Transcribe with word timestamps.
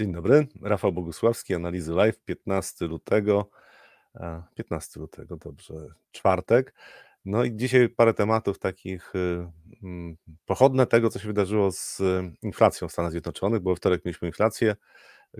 Dzień 0.00 0.12
dobry, 0.12 0.46
Rafał 0.62 0.92
Bogusławski, 0.92 1.54
Analizy 1.54 1.92
Live, 1.92 2.20
15 2.24 2.86
lutego. 2.86 3.50
15 4.54 5.00
lutego, 5.00 5.36
dobrze, 5.36 5.74
czwartek. 6.12 6.74
No 7.24 7.44
i 7.44 7.56
dzisiaj 7.56 7.88
parę 7.88 8.14
tematów 8.14 8.58
takich 8.58 9.14
y, 9.14 9.46
mm, 9.82 10.16
pochodne 10.46 10.86
tego, 10.86 11.10
co 11.10 11.18
się 11.18 11.26
wydarzyło 11.26 11.72
z 11.72 12.02
inflacją 12.42 12.88
w 12.88 12.92
Stanach 12.92 13.10
Zjednoczonych, 13.12 13.60
bo 13.60 13.74
wtorek 13.74 14.04
mieliśmy 14.04 14.28
inflację, 14.28 14.76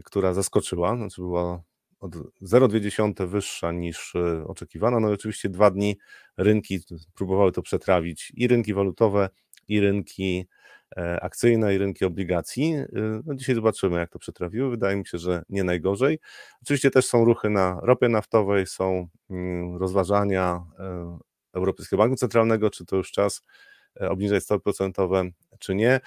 która 0.05 0.35
zaskoczyła, 0.35 0.97
znaczy 0.97 1.21
była 1.21 1.63
od 2.01 2.15
0,2 2.43 3.27
wyższa 3.27 3.73
niż 3.73 4.15
y, 4.15 4.45
oczekiwana. 4.47 5.01
No 5.01 5.11
i 5.11 5.15
oczywiście 5.15 5.49
dwa 5.49 5.71
dni 5.71 5.99
rynki 6.37 6.81
próbowały 7.15 7.53
to 7.53 7.63
przetrawić 7.63 8.33
i 8.37 8.49
rynki 8.49 8.75
walutowe, 8.75 9.29
i 9.69 9.81
rynki 9.81 10.47
E, 10.47 10.60
akcyjne 10.97 11.75
i 11.75 11.79
rynki 11.79 12.05
obligacji. 12.05 12.75
E, 12.75 12.87
no 13.25 13.35
dzisiaj 13.35 13.55
zobaczymy, 13.55 13.99
jak 13.99 14.11
to 14.11 14.19
przetrawiły. 14.19 14.71
Wydaje 14.71 14.97
mi 14.97 15.07
się, 15.07 15.19
że 15.19 15.43
nie 15.49 15.65
najgorzej. 15.65 16.19
Oczywiście 16.63 16.91
też 16.91 17.07
są 17.07 17.25
ruchy 17.25 17.51
na 17.51 17.81
ropie 17.83 18.09
naftowej, 18.09 18.67
są 18.67 19.09
mm, 19.31 19.77
rozważania 19.77 20.65
e, 20.79 21.19
Europejskiego 21.53 22.03
Banku 22.03 22.17
Centralnego, 22.17 22.71
czy 22.71 22.87
to 22.87 22.97
już 22.97 23.13
czas 23.13 23.43
obniżać 24.01 24.43
stopy 24.43 24.63
procentowe, 24.63 25.25
czy 25.59 25.75
nie. 25.75 26.01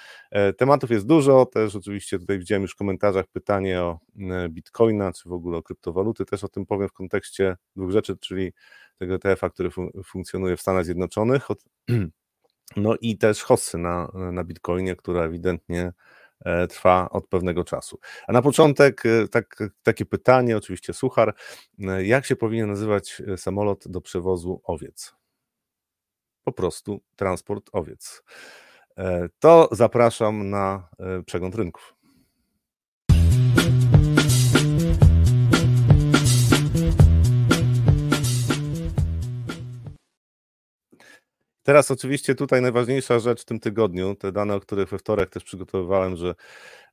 Tematów 0.58 0.92
jest 0.92 1.06
dużo, 1.06 1.45
też 1.45 1.76
oczywiście 1.76 2.20
tutaj 2.20 2.40
widziałem 2.40 2.62
już 2.62 2.72
w 2.72 2.76
komentarzach 2.76 3.26
pytanie 3.28 3.81
o 3.81 4.00
bitcoina, 4.50 5.14
czy 5.14 5.30
w 5.30 5.34
ogóle 5.34 5.58
o 5.58 5.64
kryptowaluty, 5.64 6.26
też 6.26 6.44
o 6.44 6.48
tym 6.48 6.66
powiem 6.66 6.90
w 6.90 6.94
kontekście 6.94 7.56
dwóch 7.76 7.92
rzeczy, 7.92 8.18
czyli 8.18 8.54
tego 9.00 9.16
ETF-a, 9.16 9.50
który 9.50 9.72
fun 9.72 9.90
funkcjonuje 10.06 10.58
w 10.58 10.62
Stanach 10.62 10.86
Zjednoczonych, 10.86 11.52
od 11.52 11.64
no 12.76 12.95
i 13.02 13.17
też 13.17 13.44
hossy 13.44 13.77
na, 13.77 14.12
na 14.13 14.44
Bitcoinie, 14.44 14.95
która 14.95 15.23
ewidentnie 15.23 15.94
e, 16.45 16.67
trwa 16.67 17.09
od 17.09 17.27
pewnego 17.27 17.63
czasu. 17.63 17.99
A 18.27 18.31
na 18.31 18.41
początek 18.41 19.05
e, 19.05 19.27
tak, 19.27 19.63
takie 19.84 20.05
pytanie, 20.05 20.58
oczywiście 20.58 20.94
suchar, 20.94 21.33
e, 21.80 22.05
jak 22.05 22.25
się 22.25 22.36
powinien 22.36 22.70
nazywać 22.70 23.22
samolot 23.38 23.88
do 23.88 24.02
przewozu 24.02 24.61
owiec? 24.64 25.14
Po 26.44 26.52
prostu 26.52 27.02
transport 27.16 27.70
owiec. 27.73 28.23
To 29.39 29.70
zapraszam 29.72 30.50
na 30.50 30.89
przegląd 31.25 31.55
rynków. 31.55 31.95
Teraz 41.64 41.92
oczywiście 41.92 42.36
tutaj 42.36 42.61
najważniejsza 42.61 43.19
rzecz 43.19 43.42
w 43.42 43.45
tym 43.45 43.59
tygodniu, 43.59 44.16
te 44.16 44.31
dane, 44.31 44.56
o 44.56 44.59
których 44.59 44.89
we 44.89 44.97
wtorek 44.97 45.30
też 45.30 45.44
przygotowywałem, 45.44 46.16
że 46.16 46.36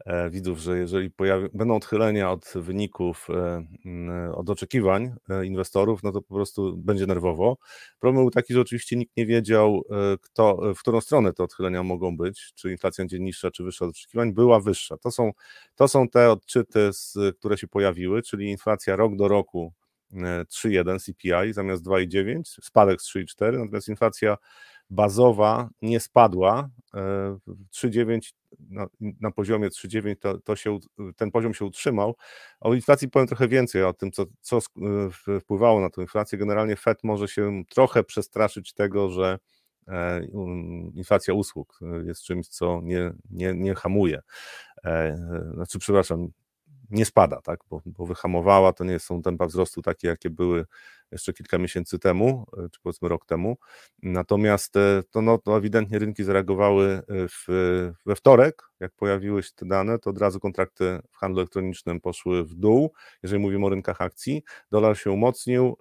e, 0.06 0.30
widzów, 0.30 0.58
że 0.58 0.78
jeżeli 0.78 1.10
pojawi, 1.10 1.48
będą 1.54 1.76
odchylenia 1.76 2.30
od 2.30 2.52
wyników, 2.54 3.28
e, 3.30 4.32
od 4.34 4.50
oczekiwań 4.50 5.14
e, 5.30 5.46
inwestorów, 5.46 6.02
no 6.02 6.12
to 6.12 6.22
po 6.22 6.34
prostu 6.34 6.76
będzie 6.76 7.06
nerwowo. 7.06 7.56
Problem 8.00 8.24
był 8.24 8.30
taki, 8.30 8.54
że 8.54 8.60
oczywiście 8.60 8.96
nikt 8.96 9.16
nie 9.16 9.26
wiedział, 9.26 9.82
e, 9.90 10.18
kto, 10.22 10.74
w 10.74 10.78
którą 10.80 11.00
stronę 11.00 11.32
te 11.32 11.42
odchylenia 11.44 11.82
mogą 11.82 12.16
być, 12.16 12.52
czy 12.54 12.70
inflacja 12.72 13.04
będzie 13.04 13.18
niższa, 13.20 13.50
czy 13.50 13.64
wyższa 13.64 13.84
od 13.84 13.90
oczekiwań, 13.90 14.32
była 14.32 14.60
wyższa. 14.60 14.96
To 14.96 15.10
są, 15.10 15.32
to 15.76 15.88
są 15.88 16.08
te 16.08 16.30
odczyty, 16.30 16.92
z, 16.92 17.16
które 17.38 17.58
się 17.58 17.68
pojawiły, 17.68 18.22
czyli 18.22 18.50
inflacja 18.50 18.96
rok 18.96 19.16
do 19.16 19.28
roku 19.28 19.72
3,1 20.12 20.98
CPI 20.98 21.52
zamiast 21.52 21.84
2,9, 21.84 22.42
spadek 22.44 23.02
z 23.02 23.14
3,4, 23.14 23.58
natomiast 23.58 23.88
inflacja 23.88 24.36
bazowa 24.90 25.68
nie 25.82 26.00
spadła. 26.00 26.68
3,9 26.94 28.32
na, 28.70 28.86
na, 29.00 29.30
poziomie 29.30 29.68
3,9 29.68 30.16
to, 30.16 30.38
to 30.38 30.56
się, 30.56 30.78
ten 31.16 31.30
poziom 31.30 31.54
się 31.54 31.64
utrzymał. 31.64 32.16
O 32.60 32.74
inflacji 32.74 33.08
powiem 33.08 33.28
trochę 33.28 33.48
więcej, 33.48 33.84
o 33.84 33.92
tym, 33.92 34.12
co, 34.12 34.24
co 34.40 34.58
wpływało 35.40 35.80
na 35.80 35.90
tę 35.90 36.02
inflację. 36.02 36.38
Generalnie 36.38 36.76
Fed 36.76 36.98
może 37.04 37.28
się 37.28 37.62
trochę 37.68 38.04
przestraszyć 38.04 38.72
tego, 38.72 39.10
że 39.10 39.38
e, 39.88 40.24
inflacja 40.94 41.34
usług 41.34 41.78
jest 42.04 42.22
czymś, 42.22 42.48
co 42.48 42.80
nie, 42.82 43.12
nie, 43.30 43.54
nie 43.54 43.74
hamuje. 43.74 44.20
E, 44.84 45.16
znaczy, 45.54 45.78
przepraszam, 45.78 46.28
nie 46.90 47.04
spada, 47.04 47.40
tak, 47.40 47.60
bo, 47.70 47.82
bo 47.86 48.06
wyhamowała, 48.06 48.72
to 48.72 48.84
nie 48.84 48.98
są 48.98 49.22
tempa 49.22 49.46
wzrostu 49.46 49.82
takie, 49.82 50.08
jakie 50.08 50.30
były 50.30 50.64
jeszcze 51.12 51.32
kilka 51.32 51.58
miesięcy 51.58 51.98
temu, 51.98 52.46
e, 52.58 52.68
czy 52.68 52.80
powiedzmy 52.82 53.08
rok 53.08 53.26
temu. 53.26 53.56
Natomiast 54.02 54.76
e, 54.76 55.02
to, 55.10 55.22
no, 55.22 55.38
to 55.38 55.56
ewidentnie 55.56 55.98
rynki 55.98 56.24
zareagowały 56.24 56.86
e, 56.86 57.02
w, 57.28 57.46
we 58.06 58.14
wtorek, 58.16 58.62
jak 58.80 58.92
pojawiły 58.92 59.42
się 59.42 59.50
te 59.54 59.66
dane, 59.66 59.98
to 59.98 60.10
od 60.10 60.18
razu 60.18 60.40
kontrakty 60.40 61.00
w 61.10 61.16
handlu 61.16 61.40
elektronicznym 61.40 62.00
poszły 62.00 62.44
w 62.44 62.54
dół, 62.54 62.92
jeżeli 63.22 63.42
mówimy 63.42 63.66
o 63.66 63.68
rynkach 63.68 64.00
akcji. 64.00 64.42
Dolar 64.70 64.98
się 64.98 65.10
umocnił, 65.10 65.76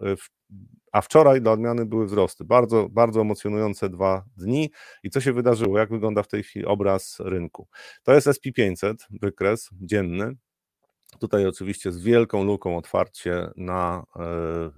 a 0.91 1.01
wczoraj 1.01 1.41
dla 1.41 1.51
odmiany 1.51 1.85
były 1.85 2.05
wzrosty. 2.05 2.43
Bardzo, 2.45 2.89
bardzo 2.89 3.21
emocjonujące 3.21 3.89
dwa 3.89 4.25
dni. 4.37 4.71
I 5.03 5.09
co 5.09 5.21
się 5.21 5.33
wydarzyło? 5.33 5.79
Jak 5.79 5.89
wygląda 5.89 6.23
w 6.23 6.27
tej 6.27 6.43
chwili 6.43 6.65
obraz 6.65 7.17
rynku? 7.19 7.67
To 8.03 8.13
jest 8.13 8.27
SP500, 8.27 8.93
wykres 9.21 9.69
dzienny. 9.81 10.35
Tutaj 11.19 11.45
oczywiście 11.45 11.91
z 11.91 12.01
wielką 12.01 12.43
luką 12.43 12.77
otwarcie 12.77 13.49
na, 13.55 14.03
e, 14.15 14.21
e, 14.21 14.71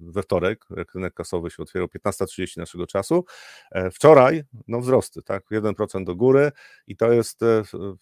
we 0.00 0.22
wtorek, 0.22 0.66
rynek 0.94 1.14
kasowy 1.14 1.50
się 1.50 1.62
otwierał 1.62 1.88
15.30 1.88 2.58
naszego 2.58 2.86
czasu. 2.86 3.24
E, 3.72 3.90
wczoraj 3.90 4.42
no 4.68 4.80
wzrosty, 4.80 5.22
tak, 5.22 5.44
1% 5.50 6.04
do 6.04 6.16
góry 6.16 6.52
i 6.86 6.96
to 6.96 7.12
jest 7.12 7.40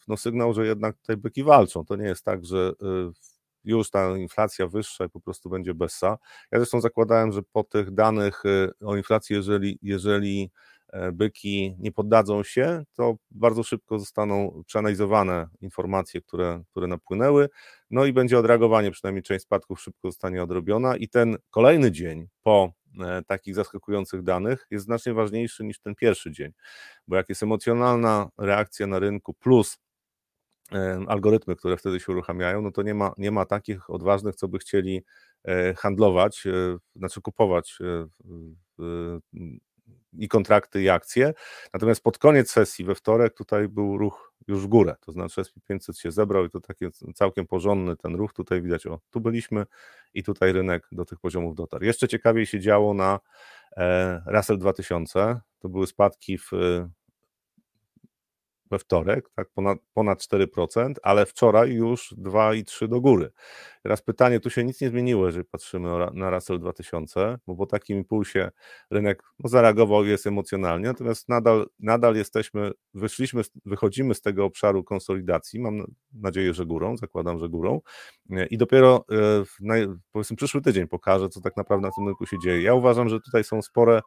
no, 0.09 0.17
sygnał, 0.17 0.55
że 0.55 0.67
jednak 0.67 0.97
tutaj 0.97 1.17
byki 1.17 1.45
walczą. 1.45 1.85
To 1.85 1.97
nie 1.97 2.07
jest 2.07 2.25
tak, 2.25 2.45
że 2.45 2.73
już 3.65 3.91
ta 3.91 4.17
inflacja 4.17 4.67
wyższa 4.67 5.05
i 5.05 5.09
po 5.09 5.21
prostu 5.21 5.51
będzie 5.51 5.75
bessa. 5.75 6.19
Ja 6.53 6.59
zresztą 6.59 6.81
zakładałem, 6.81 7.33
że 7.33 7.43
po 7.43 7.65
tych 7.65 7.91
danych 7.91 8.43
o 8.85 8.97
inflacji, 8.97 9.37
jeżeli, 9.37 9.79
jeżeli 9.83 10.51
byki 11.13 11.77
nie 11.79 11.93
poddadzą 11.93 12.43
się, 12.43 12.85
to 12.95 13.17
bardzo 13.31 13.63
szybko 13.63 13.99
zostaną 13.99 14.63
przeanalizowane 14.67 15.49
informacje, 15.61 16.21
które, 16.21 16.63
które 16.71 16.87
napłynęły, 16.87 17.49
no 17.91 18.05
i 18.05 18.13
będzie 18.13 18.39
odreagowanie, 18.39 18.91
przynajmniej 18.91 19.23
część 19.23 19.45
spadków 19.45 19.81
szybko 19.81 20.09
zostanie 20.09 20.43
odrobiona. 20.43 20.97
I 20.97 21.09
ten 21.09 21.37
kolejny 21.51 21.93
dzień 21.93 22.29
po 22.43 22.73
e, 23.01 23.23
takich 23.27 23.55
zaskakujących 23.55 24.23
danych 24.23 24.67
jest 24.71 24.85
znacznie 24.85 25.15
ważniejszy 25.15 25.65
niż 25.65 25.81
ten 25.81 25.95
pierwszy 25.95 26.33
dzień, 26.33 26.53
bo 27.09 27.17
jak 27.17 27.29
jest 27.29 27.43
emocjonalna 27.43 28.29
reakcja 28.39 28.87
na 28.87 28.99
rynku 28.99 29.35
plus 29.35 29.79
e, 30.73 31.05
algorytmy, 31.09 31.57
które 31.57 31.77
wtedy 31.77 32.01
się 32.01 32.13
uruchamiają, 32.13 32.63
no 32.63 32.71
to 32.71 32.83
nie 32.83 32.95
ma, 32.95 33.13
nie 33.19 33.31
ma 33.31 33.47
takich 33.47 33.91
odważnych, 33.91 34.35
co 34.35 34.49
by 34.49 34.59
chcieli 34.59 35.05
handlować, 35.77 36.45
znaczy 36.97 37.21
kupować 37.21 37.79
i 40.19 40.29
kontrakty, 40.29 40.83
i 40.83 40.89
akcje. 40.89 41.35
Natomiast 41.73 42.03
pod 42.03 42.19
koniec 42.19 42.51
sesji 42.51 42.85
we 42.85 42.95
wtorek 42.95 43.35
tutaj 43.35 43.69
był 43.69 43.99
ruch 43.99 44.35
już 44.49 44.63
w 44.63 44.67
górę, 44.67 44.97
to 45.01 45.13
znaczy 45.13 45.43
SP500 45.43 46.01
się 46.01 46.11
zebrał 46.11 46.45
i 46.45 46.51
to 46.51 46.61
taki 46.61 46.87
całkiem 47.15 47.47
porządny 47.47 47.97
ten 47.97 48.15
ruch. 48.15 48.33
Tutaj 48.33 48.63
widać, 48.63 48.87
o, 48.87 49.01
tu 49.11 49.21
byliśmy 49.21 49.67
i 50.15 50.23
tutaj 50.23 50.53
rynek 50.53 50.89
do 50.93 51.05
tych 51.05 51.21
poziomów 51.21 51.55
dotarł. 51.55 51.85
Jeszcze 51.85 52.09
ciekawiej 52.09 52.47
się 52.47 52.61
działo 52.61 52.95
na 52.95 53.21
e, 53.77 54.23
Russell 54.27 54.59
2000. 54.59 55.41
To 55.59 55.69
były 55.69 55.87
spadki 55.87 56.39
w 56.39 56.51
we 58.75 58.79
wtorek, 58.79 59.31
tak, 59.35 59.49
ponad, 59.55 59.79
ponad 59.95 60.19
4%, 60.19 60.95
ale 61.03 61.27
wczoraj 61.27 61.73
już 61.73 62.15
2,3 62.19 62.89
do 62.89 63.01
góry. 63.01 63.31
Teraz 63.83 64.03
pytanie, 64.03 64.41
tu 64.41 64.51
się 64.51 64.65
nic 64.65 64.81
nie 64.81 64.89
zmieniło, 64.89 65.27
jeżeli 65.27 65.45
patrzymy 65.45 65.89
na 66.13 66.31
Russell 66.31 66.61
2000, 66.61 67.39
bo 67.47 67.57
po 67.57 67.67
takim 67.67 67.99
impulsie 67.99 68.51
rynek 68.91 69.23
no, 69.39 69.49
zareagował 69.49 70.05
jest 70.05 70.27
emocjonalnie, 70.27 70.87
natomiast 70.87 71.29
nadal, 71.29 71.67
nadal 71.81 72.17
jesteśmy, 72.17 72.71
wyszliśmy, 72.95 73.43
wychodzimy 73.65 74.15
z 74.15 74.21
tego 74.21 74.45
obszaru 74.45 74.85
konsolidacji, 74.85 75.61
mam 75.61 75.85
nadzieję, 76.13 76.55
że 76.55 76.67
górą, 76.67 76.97
zakładam, 76.97 77.39
że 77.39 77.49
górą 77.49 77.81
i 78.51 78.59
dopiero 78.59 78.97
e, 78.97 79.45
w, 79.45 79.57
powiedzmy 80.13 80.37
przyszły 80.37 80.63
tydzień 80.63 80.89
pokaże, 80.89 81.29
co 81.29 81.41
tak 81.41 81.57
naprawdę 81.57 81.87
na 81.87 81.93
tym 81.97 82.07
rynku 82.07 82.27
się 82.27 82.37
dzieje. 82.45 82.63
Ja 82.63 82.75
uważam, 82.75 83.09
że 83.09 83.21
tutaj 83.21 83.45
są 83.45 83.63
spore 83.63 84.01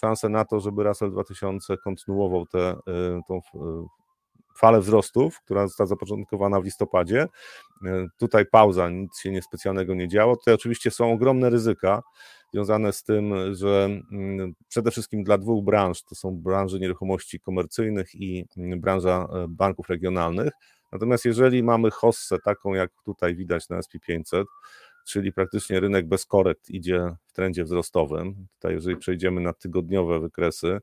szanse 0.00 0.28
na 0.28 0.44
to, 0.44 0.60
żeby 0.60 0.84
Russell 0.84 1.10
2000 1.10 1.76
kontynuował 1.76 2.46
tę 2.46 2.58
e, 2.58 3.20
tą 3.28 3.34
e, 3.36 3.86
falę 4.56 4.80
wzrostów, 4.80 5.40
która 5.40 5.66
została 5.66 5.86
zapoczątkowana 5.86 6.60
w 6.60 6.64
listopadzie. 6.64 7.26
E, 7.86 8.06
tutaj 8.18 8.46
pauza, 8.46 8.88
nic 8.88 9.18
się 9.18 9.30
niespecjalnego 9.30 9.94
nie 9.94 10.08
działo. 10.08 10.36
Tutaj 10.36 10.54
oczywiście 10.54 10.90
są 10.90 11.12
ogromne 11.12 11.50
ryzyka 11.50 12.02
związane 12.52 12.92
z 12.92 13.02
tym, 13.02 13.54
że 13.54 13.88
mm, 14.12 14.52
przede 14.68 14.90
wszystkim 14.90 15.24
dla 15.24 15.38
dwóch 15.38 15.64
branż, 15.64 16.02
to 16.02 16.14
są 16.14 16.36
branże 16.36 16.78
nieruchomości 16.78 17.40
komercyjnych 17.40 18.14
i 18.14 18.46
mm, 18.56 18.80
branża 18.80 19.28
banków 19.48 19.88
regionalnych. 19.88 20.52
Natomiast 20.92 21.24
jeżeli 21.24 21.62
mamy 21.62 21.90
hossę 21.90 22.38
taką, 22.44 22.74
jak 22.74 22.90
tutaj 23.04 23.36
widać 23.36 23.68
na 23.68 23.80
SP500, 23.80 24.44
czyli 25.06 25.32
praktycznie 25.32 25.80
rynek 25.80 26.08
bez 26.08 26.26
korekt 26.26 26.70
idzie 26.70 27.16
w 27.26 27.32
trendzie 27.32 27.64
wzrostowym. 27.64 28.46
Tutaj, 28.54 28.74
jeżeli 28.74 28.96
przejdziemy 28.96 29.40
na 29.40 29.52
tygodniowe 29.52 30.20
wykresy, 30.20 30.80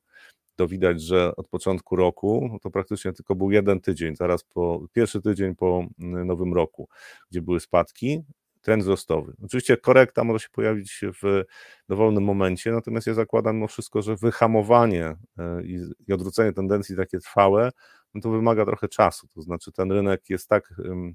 to 0.55 0.67
widać, 0.67 1.01
że 1.01 1.35
od 1.35 1.47
początku 1.47 1.95
roku 1.95 2.49
no 2.51 2.59
to 2.59 2.71
praktycznie 2.71 3.13
tylko 3.13 3.35
był 3.35 3.51
jeden 3.51 3.81
tydzień, 3.81 4.15
zaraz 4.15 4.43
po 4.43 4.87
pierwszy 4.93 5.21
tydzień 5.21 5.55
po 5.55 5.85
mm, 5.99 6.27
nowym 6.27 6.53
roku, 6.53 6.89
gdzie 7.31 7.41
były 7.41 7.59
spadki, 7.59 8.23
trend 8.61 8.83
wzrostowy. 8.83 9.33
Oczywiście 9.43 9.77
korekta 9.77 10.23
może 10.23 10.39
się 10.39 10.49
pojawić 10.51 11.01
w 11.23 11.43
dowolnym 11.89 12.23
momencie, 12.23 12.71
natomiast 12.71 13.07
ja 13.07 13.13
zakładam 13.13 13.55
mimo 13.55 13.67
wszystko, 13.67 14.01
że 14.01 14.15
wyhamowanie 14.15 15.15
e, 15.37 15.63
i, 15.63 15.79
i 16.07 16.13
odwrócenie 16.13 16.53
tendencji 16.53 16.95
takie 16.95 17.19
trwałe, 17.19 17.71
no 18.13 18.21
to 18.21 18.29
wymaga 18.29 18.65
trochę 18.65 18.87
czasu. 18.87 19.27
To 19.27 19.41
znaczy 19.41 19.71
ten 19.71 19.91
rynek 19.91 20.29
jest 20.29 20.49
tak 20.49 20.73
w 20.77 21.13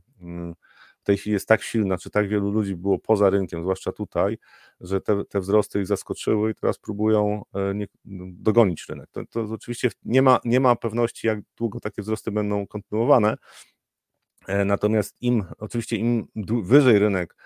tej 1.08 1.16
chwili 1.16 1.34
jest 1.34 1.48
tak 1.48 1.62
silna, 1.62 1.98
czy 1.98 2.10
tak 2.10 2.28
wielu 2.28 2.50
ludzi 2.50 2.76
było 2.76 2.98
poza 2.98 3.30
rynkiem, 3.30 3.62
zwłaszcza 3.62 3.92
tutaj, 3.92 4.38
że 4.80 5.00
te, 5.00 5.24
te 5.24 5.40
wzrosty 5.40 5.80
ich 5.80 5.86
zaskoczyły 5.86 6.50
i 6.50 6.54
teraz 6.54 6.78
próbują 6.78 7.42
e, 7.54 7.74
nie, 7.74 7.86
dogonić 8.32 8.86
rynek. 8.88 9.10
To, 9.12 9.26
to 9.26 9.40
oczywiście 9.40 9.90
nie 10.04 10.22
ma, 10.22 10.40
nie 10.44 10.60
ma 10.60 10.76
pewności, 10.76 11.26
jak 11.26 11.38
długo 11.56 11.80
takie 11.80 12.02
wzrosty 12.02 12.30
będą 12.30 12.66
kontynuowane, 12.66 13.36
e, 14.48 14.64
natomiast 14.64 15.16
im, 15.20 15.44
oczywiście 15.58 15.96
im 15.96 16.26
wyżej 16.62 16.98
rynek 16.98 17.36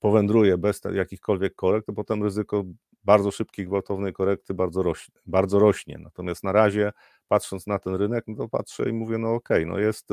powędruje 0.00 0.58
bez 0.58 0.80
jakichkolwiek 0.94 1.54
korekt, 1.54 1.86
to 1.86 1.92
potem 1.92 2.22
ryzyko 2.22 2.64
bardzo 3.04 3.30
szybkiej, 3.30 3.66
gwałtownej 3.66 4.12
korekty 4.12 4.54
bardzo 4.54 4.82
rośnie, 4.82 5.14
bardzo 5.26 5.58
rośnie. 5.58 5.98
Natomiast 5.98 6.44
na 6.44 6.52
razie, 6.52 6.92
patrząc 7.28 7.66
na 7.66 7.78
ten 7.78 7.94
rynek, 7.94 8.24
no 8.26 8.36
to 8.36 8.48
patrzę 8.48 8.90
i 8.90 8.92
mówię, 8.92 9.18
no 9.18 9.34
okej, 9.34 9.64
okay, 9.64 9.72
no 9.72 9.78
jest 9.78 10.08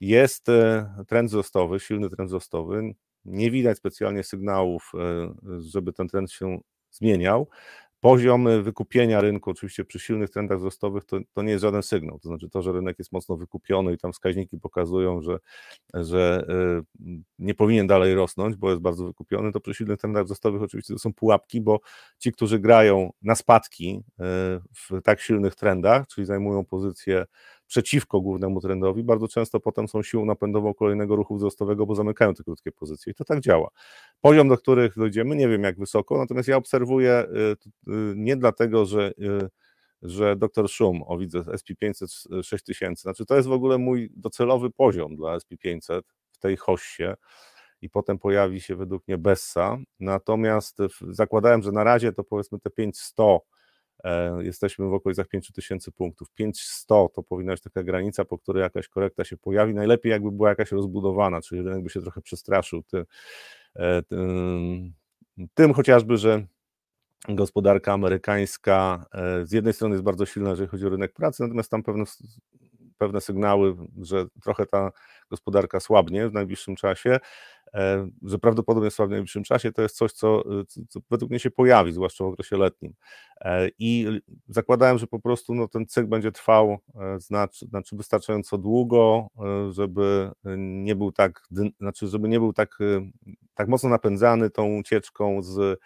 jest 0.00 0.48
e, 0.48 0.94
trend 1.08 1.28
wzrostowy, 1.28 1.80
silny 1.80 2.10
trend 2.10 2.30
wzrostowy. 2.30 2.94
Nie 3.24 3.50
widać 3.50 3.78
specjalnie 3.78 4.22
sygnałów, 4.24 4.92
e, 4.94 5.34
żeby 5.60 5.92
ten 5.92 6.08
trend 6.08 6.32
się 6.32 6.58
zmieniał. 6.90 7.48
Poziom 8.00 8.62
wykupienia 8.62 9.20
rynku, 9.20 9.50
oczywiście 9.50 9.84
przy 9.84 9.98
silnych 9.98 10.30
trendach 10.30 10.58
wzrostowych, 10.58 11.04
to, 11.04 11.18
to 11.32 11.42
nie 11.42 11.50
jest 11.50 11.62
żaden 11.62 11.82
sygnał. 11.82 12.18
To 12.18 12.28
znaczy 12.28 12.48
to, 12.48 12.62
że 12.62 12.72
rynek 12.72 12.98
jest 12.98 13.12
mocno 13.12 13.36
wykupiony 13.36 13.92
i 13.92 13.98
tam 13.98 14.12
wskaźniki 14.12 14.58
pokazują, 14.58 15.22
że, 15.22 15.38
że 15.94 16.46
e, 16.48 17.04
nie 17.38 17.54
powinien 17.54 17.86
dalej 17.86 18.14
rosnąć, 18.14 18.56
bo 18.56 18.70
jest 18.70 18.82
bardzo 18.82 19.04
wykupiony, 19.04 19.52
to 19.52 19.60
przy 19.60 19.74
silnych 19.74 20.00
trendach 20.00 20.24
wzrostowych 20.24 20.62
oczywiście 20.62 20.94
to 20.94 20.98
są 20.98 21.14
pułapki, 21.14 21.60
bo 21.60 21.80
ci, 22.18 22.32
którzy 22.32 22.58
grają 22.58 23.10
na 23.22 23.34
spadki 23.34 24.02
w 24.74 25.02
tak 25.04 25.20
silnych 25.20 25.54
trendach, 25.54 26.06
czyli 26.06 26.26
zajmują 26.26 26.64
pozycje 26.64 27.24
przeciwko 27.74 28.20
głównemu 28.20 28.60
trendowi, 28.60 29.04
bardzo 29.04 29.28
często 29.28 29.60
potem 29.60 29.88
są 29.88 30.02
siłą 30.02 30.24
napędową 30.24 30.74
kolejnego 30.74 31.16
ruchu 31.16 31.36
wzrostowego, 31.36 31.86
bo 31.86 31.94
zamykają 31.94 32.34
te 32.34 32.44
krótkie 32.44 32.72
pozycje 32.72 33.12
i 33.12 33.14
to 33.14 33.24
tak 33.24 33.40
działa. 33.40 33.68
Poziom, 34.20 34.48
do 34.48 34.58
których 34.58 34.96
dojdziemy, 34.96 35.36
nie 35.36 35.48
wiem 35.48 35.62
jak 35.62 35.78
wysoko, 35.78 36.18
natomiast 36.18 36.48
ja 36.48 36.56
obserwuję 36.56 37.26
y, 37.88 37.92
y, 37.92 38.14
nie 38.16 38.36
dlatego, 38.36 38.86
że 38.86 39.12
y, 39.18 39.48
że 40.02 40.36
dr 40.36 40.68
Szum, 40.68 41.02
o 41.06 41.18
widzę 41.18 41.38
SP500 41.40 42.42
6000, 42.42 43.02
znaczy 43.02 43.26
to 43.26 43.36
jest 43.36 43.48
w 43.48 43.52
ogóle 43.52 43.78
mój 43.78 44.10
docelowy 44.16 44.70
poziom 44.70 45.16
dla 45.16 45.38
SP500 45.38 46.02
w 46.32 46.38
tej 46.38 46.56
hossie 46.56 47.14
i 47.82 47.90
potem 47.90 48.18
pojawi 48.18 48.60
się 48.60 48.76
według 48.76 49.08
mnie 49.08 49.18
Bessa, 49.18 49.78
natomiast 50.00 50.78
zakładałem, 51.10 51.62
że 51.62 51.72
na 51.72 51.84
razie 51.84 52.12
to 52.12 52.24
powiedzmy 52.24 52.58
te 52.60 52.70
5100 52.70 53.40
E, 53.40 53.53
jesteśmy 54.40 54.86
w 54.86 54.94
okolicach 54.94 55.28
5000 55.28 55.92
punktów. 55.92 56.30
5100 56.30 57.08
to 57.14 57.22
powinna 57.22 57.52
być 57.52 57.62
taka 57.62 57.82
granica, 57.82 58.24
po 58.24 58.38
której 58.38 58.62
jakaś 58.62 58.88
korekta 58.88 59.24
się 59.24 59.36
pojawi. 59.36 59.74
Najlepiej 59.74 60.10
jakby 60.10 60.30
była 60.30 60.48
jakaś 60.48 60.72
rozbudowana, 60.72 61.40
czyli 61.40 61.62
rynek 61.62 61.82
by 61.82 61.90
się 61.90 62.02
trochę 62.02 62.20
przestraszył 62.20 62.82
tym, 62.82 63.04
e, 63.76 64.02
tym, 64.02 64.92
tym 65.54 65.74
chociażby, 65.74 66.16
że 66.16 66.46
gospodarka 67.28 67.92
amerykańska 67.92 69.06
e, 69.12 69.46
z 69.46 69.52
jednej 69.52 69.72
strony 69.72 69.94
jest 69.94 70.04
bardzo 70.04 70.26
silna, 70.26 70.50
jeżeli 70.50 70.68
chodzi 70.68 70.86
o 70.86 70.88
rynek 70.88 71.12
pracy, 71.12 71.42
natomiast 71.42 71.70
tam 71.70 71.82
pewne, 71.82 72.04
pewne 72.98 73.20
sygnały, 73.20 73.76
że 74.02 74.26
trochę 74.42 74.66
ta 74.66 74.90
gospodarka 75.30 75.80
słabnie 75.80 76.28
w 76.28 76.32
najbliższym 76.32 76.76
czasie. 76.76 77.18
E, 77.74 78.08
że 78.22 78.38
prawdopodobnie 78.38 78.90
w 78.90 78.98
najbliższym 78.98 79.42
czasie, 79.42 79.72
to 79.72 79.82
jest 79.82 79.96
coś, 79.96 80.12
co, 80.12 80.42
co, 80.88 81.00
według 81.10 81.30
mnie 81.30 81.40
się 81.40 81.50
pojawi, 81.50 81.92
zwłaszcza 81.92 82.24
w 82.24 82.28
okresie 82.28 82.56
letnim. 82.56 82.94
E, 83.40 83.68
I 83.78 84.20
zakładałem, 84.48 84.98
że 84.98 85.06
po 85.06 85.20
prostu 85.20 85.54
no, 85.54 85.68
ten 85.68 85.86
cykl 85.86 86.08
będzie 86.08 86.32
trwał 86.32 86.78
znaczy, 87.16 87.66
znaczy 87.66 87.96
wystarczająco 87.96 88.58
długo, 88.58 89.28
żeby 89.70 90.30
nie 90.58 90.96
był 90.96 91.12
tak, 91.12 91.46
znaczy 91.80 92.06
żeby 92.06 92.28
nie 92.28 92.40
był 92.40 92.52
tak, 92.52 92.78
tak 93.54 93.68
mocno 93.68 93.88
napędzany 93.88 94.50
tą 94.50 94.76
ucieczką 94.76 95.42
z 95.42 95.80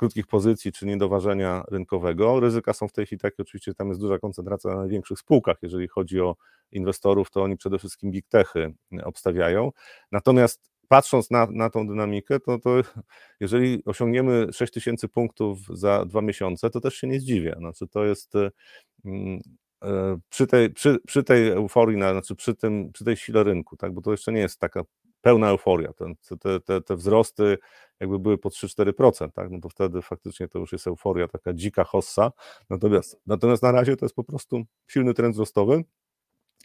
krótkich 0.00 0.26
pozycji 0.26 0.72
czy 0.72 0.86
niedoważenia 0.86 1.64
rynkowego. 1.70 2.40
Ryzyka 2.40 2.72
są 2.72 2.88
w 2.88 2.92
tej 2.92 3.06
chwili 3.06 3.20
takie, 3.20 3.42
oczywiście 3.42 3.74
tam 3.74 3.88
jest 3.88 4.00
duża 4.00 4.18
koncentracja 4.18 4.70
na 4.70 4.76
największych 4.76 5.18
spółkach, 5.18 5.56
jeżeli 5.62 5.88
chodzi 5.88 6.20
o 6.20 6.36
inwestorów, 6.72 7.30
to 7.30 7.42
oni 7.42 7.56
przede 7.56 7.78
wszystkim 7.78 8.10
big 8.10 8.26
techy 8.28 8.74
obstawiają. 9.04 9.72
Natomiast 10.12 10.70
patrząc 10.88 11.30
na, 11.30 11.46
na 11.50 11.70
tą 11.70 11.88
dynamikę, 11.88 12.40
to, 12.40 12.58
to 12.58 12.70
jeżeli 13.40 13.84
osiągniemy 13.84 14.52
6000 14.52 15.08
punktów 15.08 15.58
za 15.68 16.04
dwa 16.04 16.22
miesiące, 16.22 16.70
to 16.70 16.80
też 16.80 16.94
się 16.94 17.06
nie 17.06 17.20
zdziwię. 17.20 17.54
Znaczy, 17.58 17.88
to 17.88 18.04
jest 18.04 18.32
mm, 19.04 19.40
e, 19.82 20.18
przy 20.28 20.46
tej, 20.46 20.70
przy, 20.70 20.98
przy 21.06 21.22
tej 21.22 21.48
euforii, 21.48 21.96
znaczy 21.96 22.34
przy, 22.34 22.54
tym, 22.54 22.92
przy 22.92 23.04
tej 23.04 23.16
sile 23.16 23.44
rynku, 23.44 23.76
tak, 23.76 23.92
bo 23.92 24.00
to 24.02 24.10
jeszcze 24.10 24.32
nie 24.32 24.40
jest 24.40 24.60
taka 24.60 24.82
pełna 25.20 25.48
euforia. 25.48 25.92
Te, 25.92 26.36
te, 26.38 26.60
te, 26.60 26.80
te 26.80 26.96
wzrosty 26.96 27.58
jakby 28.00 28.18
były 28.18 28.38
po 28.38 28.48
3-4%, 28.48 29.32
tak, 29.32 29.50
no 29.50 29.60
to 29.60 29.68
wtedy 29.68 30.02
faktycznie 30.02 30.48
to 30.48 30.58
już 30.58 30.72
jest 30.72 30.86
euforia, 30.86 31.28
taka 31.28 31.52
dzika 31.52 31.84
hossa. 31.84 32.32
Natomiast, 32.70 33.20
natomiast 33.26 33.62
na 33.62 33.72
razie 33.72 33.96
to 33.96 34.04
jest 34.04 34.14
po 34.14 34.24
prostu 34.24 34.62
silny 34.86 35.14
trend 35.14 35.34
wzrostowy. 35.34 35.84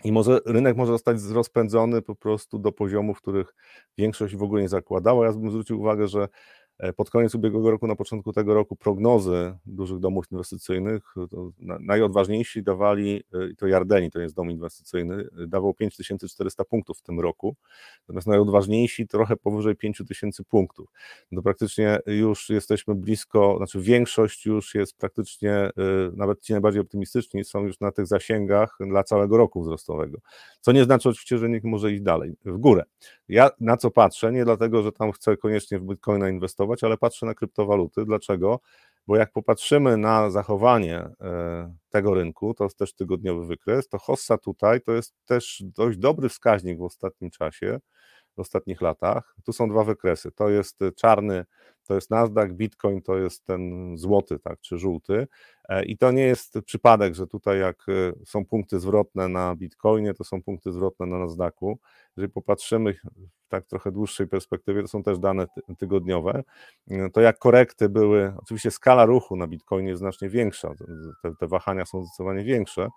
I 0.03 0.11
może 0.11 0.39
rynek 0.45 0.77
może 0.77 0.91
zostać 0.91 1.17
rozpędzony 1.23 2.01
po 2.01 2.15
prostu 2.15 2.59
do 2.59 2.71
poziomów, 2.71 3.21
których 3.21 3.55
większość 3.97 4.35
w 4.35 4.43
ogóle 4.43 4.61
nie 4.61 4.69
zakładała. 4.69 5.25
Ja 5.25 5.33
bym 5.33 5.51
zwrócił 5.51 5.79
uwagę, 5.79 6.07
że 6.07 6.27
pod 6.95 7.09
koniec 7.09 7.35
ubiegłego 7.35 7.71
roku, 7.71 7.87
na 7.87 7.95
początku 7.95 8.33
tego 8.33 8.53
roku 8.53 8.75
prognozy 8.75 9.57
dużych 9.65 9.99
domów 9.99 10.25
inwestycyjnych, 10.31 11.03
najodważniejsi 11.79 12.63
dawali, 12.63 13.23
e, 13.33 13.55
to 13.57 13.67
Jardeni, 13.67 14.11
to 14.11 14.19
jest 14.19 14.35
dom 14.35 14.51
inwestycyjny, 14.51 15.27
dawał 15.47 15.73
5400 15.73 16.63
punktów 16.63 16.97
w 16.97 17.01
tym 17.01 17.19
roku, 17.19 17.55
natomiast 18.01 18.27
najodważniejsi 18.27 19.07
trochę 19.07 19.35
powyżej 19.35 19.75
5000 19.75 20.43
punktów. 20.43 20.89
No 21.31 21.41
praktycznie 21.41 21.99
już 22.05 22.49
jesteśmy 22.49 22.95
blisko, 22.95 23.55
znaczy 23.57 23.79
większość 23.79 24.45
już 24.45 24.75
jest 24.75 24.97
praktycznie, 24.97 25.51
e, 25.53 25.71
nawet 26.15 26.41
ci 26.41 26.53
najbardziej 26.53 26.81
optymistyczni 26.81 27.43
są 27.43 27.65
już 27.65 27.79
na 27.79 27.91
tych 27.91 28.07
zasięgach 28.07 28.77
dla 28.79 29.03
całego 29.03 29.37
roku 29.37 29.61
wzrostowego, 29.61 30.17
co 30.61 30.71
nie 30.71 30.83
znaczy 30.83 31.09
oczywiście, 31.09 31.37
że 31.37 31.49
nikt 31.49 31.65
może 31.65 31.91
iść 31.91 32.01
dalej, 32.01 32.35
w 32.45 32.57
górę. 32.57 32.83
Ja 33.29 33.49
na 33.59 33.77
co 33.77 33.91
patrzę, 33.91 34.31
nie 34.31 34.45
dlatego, 34.45 34.83
że 34.83 34.91
tam 34.91 35.11
chcę 35.11 35.37
koniecznie 35.37 35.79
w 35.79 35.83
Bitcoina 35.83 36.29
inwestować, 36.29 36.64
inwestować, 36.65 36.83
ale 36.83 36.97
patrzę 36.97 37.25
na 37.25 37.33
kryptowaluty. 37.33 38.05
Dlaczego? 38.05 38.59
Bo 39.07 39.15
jak 39.15 39.31
popatrzymy 39.31 39.97
na 39.97 40.29
zachowanie 40.29 40.97
e, 41.21 41.75
tego 41.89 42.13
rynku, 42.13 42.53
to 42.53 42.63
jest 42.63 42.77
też 42.77 42.93
tygodniowy 42.93 43.47
wykres, 43.47 43.87
to 43.87 43.97
hossa 43.97 44.37
tutaj 44.37 44.81
to 44.81 44.91
jest 44.91 45.15
też 45.25 45.63
dość 45.65 45.97
dobry 45.97 46.29
wskaźnik 46.29 46.79
w 46.79 46.83
ostatnim 46.83 47.31
czasie, 47.31 47.79
w 48.35 48.39
ostatnich 48.39 48.81
latach. 48.81 49.35
Tu 49.45 49.53
są 49.53 49.69
dwa 49.69 49.83
wykresy. 49.83 50.31
To 50.31 50.49
jest 50.49 50.79
czarny, 50.95 51.45
to 51.87 51.95
jest 51.95 52.09
Nasdaq, 52.09 52.53
Bitcoin 52.53 53.01
to 53.01 53.17
jest 53.17 53.45
ten 53.45 53.93
złoty, 53.97 54.39
tak, 54.39 54.59
czy 54.61 54.77
żółty. 54.77 55.27
E, 55.69 55.85
I 55.85 55.97
to 55.97 56.11
nie 56.11 56.23
jest 56.23 56.59
przypadek, 56.65 57.15
że 57.15 57.27
tutaj 57.27 57.59
jak 57.59 57.85
e, 57.89 58.25
są 58.25 58.45
punkty 58.45 58.79
zwrotne 58.79 59.27
na 59.27 59.55
Bitcoinie, 59.55 60.13
to 60.13 60.23
są 60.23 60.43
punkty 60.43 60.71
zwrotne 60.71 61.05
na 61.05 61.19
Nasdaqu. 61.19 61.79
Jeżeli 62.17 62.33
popatrzymy 62.33 62.93
w 62.93 63.47
tak 63.47 63.65
trochę 63.65 63.91
dłuższej 63.91 64.27
perspektywie, 64.27 64.81
to 64.81 64.87
są 64.87 65.03
też 65.03 65.19
dane 65.19 65.45
tygodniowe, 65.77 66.43
e, 66.91 67.09
to 67.09 67.21
jak 67.21 67.39
korekty 67.39 67.89
były, 67.89 68.33
oczywiście 68.37 68.71
skala 68.71 69.05
ruchu 69.05 69.35
na 69.35 69.47
Bitcoinie 69.47 69.89
jest 69.89 69.99
znacznie 69.99 70.29
większa, 70.29 70.73
te, 71.23 71.35
te 71.39 71.47
wahania 71.47 71.85
są 71.85 72.05
zdecydowanie 72.05 72.43
większe. 72.43 72.87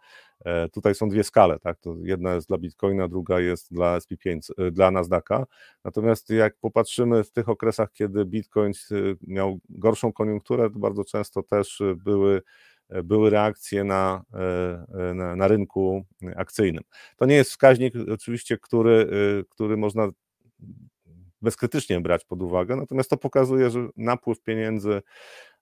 Tutaj 0.73 0.95
są 0.95 1.09
dwie 1.09 1.25
skale, 1.25 1.59
tak? 1.59 1.81
To 1.81 1.95
jedna 2.03 2.35
jest 2.35 2.49
dla 2.49 2.59
Bitcoina, 2.59 3.09
druga 3.09 3.41
jest 3.41 3.75
dla 3.75 3.99
SP5, 3.99 4.41
dla 4.73 4.91
Nasdaqa. 4.91 5.47
Natomiast 5.85 6.31
jak 6.31 6.57
popatrzymy 6.61 7.25
w 7.25 7.31
tych 7.31 7.49
okresach, 7.49 7.93
kiedy 7.93 8.25
Bitcoin 8.25 8.73
miał 9.27 9.59
gorszą 9.69 10.13
koniunkturę, 10.13 10.71
to 10.71 10.79
bardzo 10.79 11.05
często 11.05 11.43
też 11.43 11.83
były 12.05 12.43
były 13.05 13.31
reakcje 13.31 13.85
na, 13.85 14.25
e, 14.35 15.15
na, 15.15 15.37
na, 15.37 15.49
rynku 15.49 16.05
akcyjnym. 16.37 16.85
To 17.17 17.27
nie 17.27 17.35
jest 17.35 17.51
wskaźnik 17.51 17.95
oczywiście, 18.13 18.59
który, 18.59 19.11
e, 19.41 19.45
który 19.49 19.77
można 19.77 20.09
bezkrytycznie 21.43 22.01
brać 22.01 22.25
pod 22.25 22.43
uwagę, 22.43 22.77
natomiast 22.77 23.11
to 23.11 23.17
pokazuje, 23.17 23.71
że 23.71 23.89
napływ 23.97 24.43
pieniędzy 24.43 25.03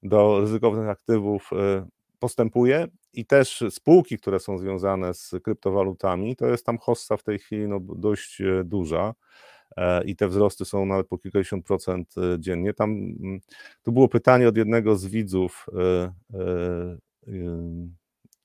do 0.03 0.41
ryzykownych 0.41 0.89
aktywów 0.89 1.51
e, 1.53 1.87
postępuje 2.19 2.87
i 3.13 3.27
też 3.27 3.65
spółki, 3.71 4.19
które 4.19 4.41
są 4.41 4.59
związane 4.59 5.15
z 5.15 5.35
kryptowalutami, 5.43 6.37
to 6.37 6.47
jest 6.47 6.67
tam 6.67 6.79
hossa 6.79 7.17
w 7.17 7.23
tej 7.23 7.39
chwili 7.39 7.69
no, 7.69 7.81
dość 7.81 8.43
duża 8.65 9.15
i 10.05 10.17
te 10.17 10.29
wzrosty 10.29 10.65
są 10.65 10.87
nawet 10.87 11.09
po 11.09 11.19
kilkadziesiąt 11.19 11.67
procent 11.67 12.15
dziennie. 12.39 12.75
Tam 12.75 13.15
tu 13.83 13.93
było 13.93 14.09
pytanie 14.09 14.49
od 14.49 14.57
jednego 14.57 14.97
z 14.97 15.07
widzów 15.07 15.67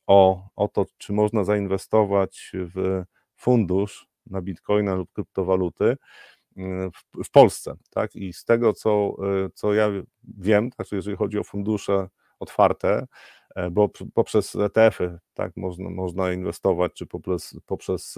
o, 0.07 0.50
o 0.55 0.67
to, 0.67 0.85
czy 0.97 1.13
można 1.13 1.43
zainwestować 1.43 2.51
w 2.53 3.03
fundusz 3.35 4.07
na 4.25 4.41
bitcoina 4.41 4.95
lub 4.95 5.11
kryptowaluty 5.13 5.97
w, 6.93 7.23
w 7.25 7.31
Polsce. 7.31 7.73
Tak? 7.89 8.15
I 8.15 8.33
z 8.33 8.45
tego, 8.45 8.73
co, 8.73 9.15
co 9.53 9.73
ja 9.73 9.89
wiem, 10.23 10.69
znaczy 10.75 10.95
jeżeli 10.95 11.17
chodzi 11.17 11.39
o 11.39 11.43
fundusze 11.43 12.09
otwarte, 12.39 13.07
bo 13.71 13.89
poprzez 14.13 14.55
ETF-y 14.55 15.19
tak, 15.33 15.57
można, 15.57 15.89
można 15.89 16.33
inwestować, 16.33 16.93
czy 16.93 17.05
poprzez, 17.05 17.55
poprzez 17.65 18.15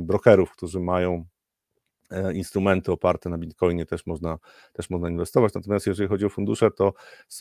brokerów, 0.00 0.52
którzy 0.52 0.80
mają 0.80 1.24
E, 1.24 1.35
instrumenty 2.34 2.92
oparte 2.92 3.28
na 3.28 3.38
Bitcoinie 3.38 3.86
też 3.86 4.06
można, 4.06 4.38
też 4.72 4.90
można 4.90 5.10
inwestować. 5.10 5.54
Natomiast 5.54 5.86
jeżeli 5.86 6.08
chodzi 6.08 6.26
o 6.26 6.28
fundusze, 6.28 6.70
to 6.70 6.92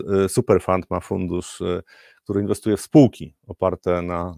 e, 0.09 0.29
Superfund 0.29 0.89
ma 0.89 0.99
fundusz, 0.99 1.61
e, 1.61 1.81
który 2.23 2.41
inwestuje 2.41 2.77
w 2.77 2.81
spółki 2.81 3.35
oparte 3.47 4.01
na 4.01 4.35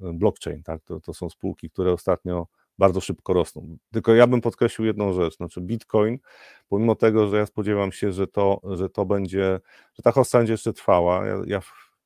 blockchain. 0.00 0.62
Tak? 0.62 0.82
To, 0.84 1.00
to 1.00 1.14
są 1.14 1.30
spółki, 1.30 1.70
które 1.70 1.92
ostatnio 1.92 2.46
bardzo 2.78 3.00
szybko 3.00 3.32
rosną. 3.32 3.76
Tylko 3.92 4.14
ja 4.14 4.26
bym 4.26 4.40
podkreślił 4.40 4.86
jedną 4.86 5.12
rzecz, 5.12 5.36
znaczy 5.36 5.60
Bitcoin, 5.60 6.18
pomimo 6.68 6.94
tego, 6.94 7.28
że 7.28 7.36
ja 7.36 7.46
spodziewam 7.46 7.92
się, 7.92 8.12
że 8.12 8.26
to, 8.26 8.60
że 8.74 8.88
to 8.88 9.04
będzie, 9.04 9.60
że 9.94 10.02
ta 10.02 10.12
hossa 10.12 10.38
będzie 10.38 10.52
jeszcze 10.52 10.72
trwała, 10.72 11.26
ja, 11.26 11.36
ja 11.46 11.60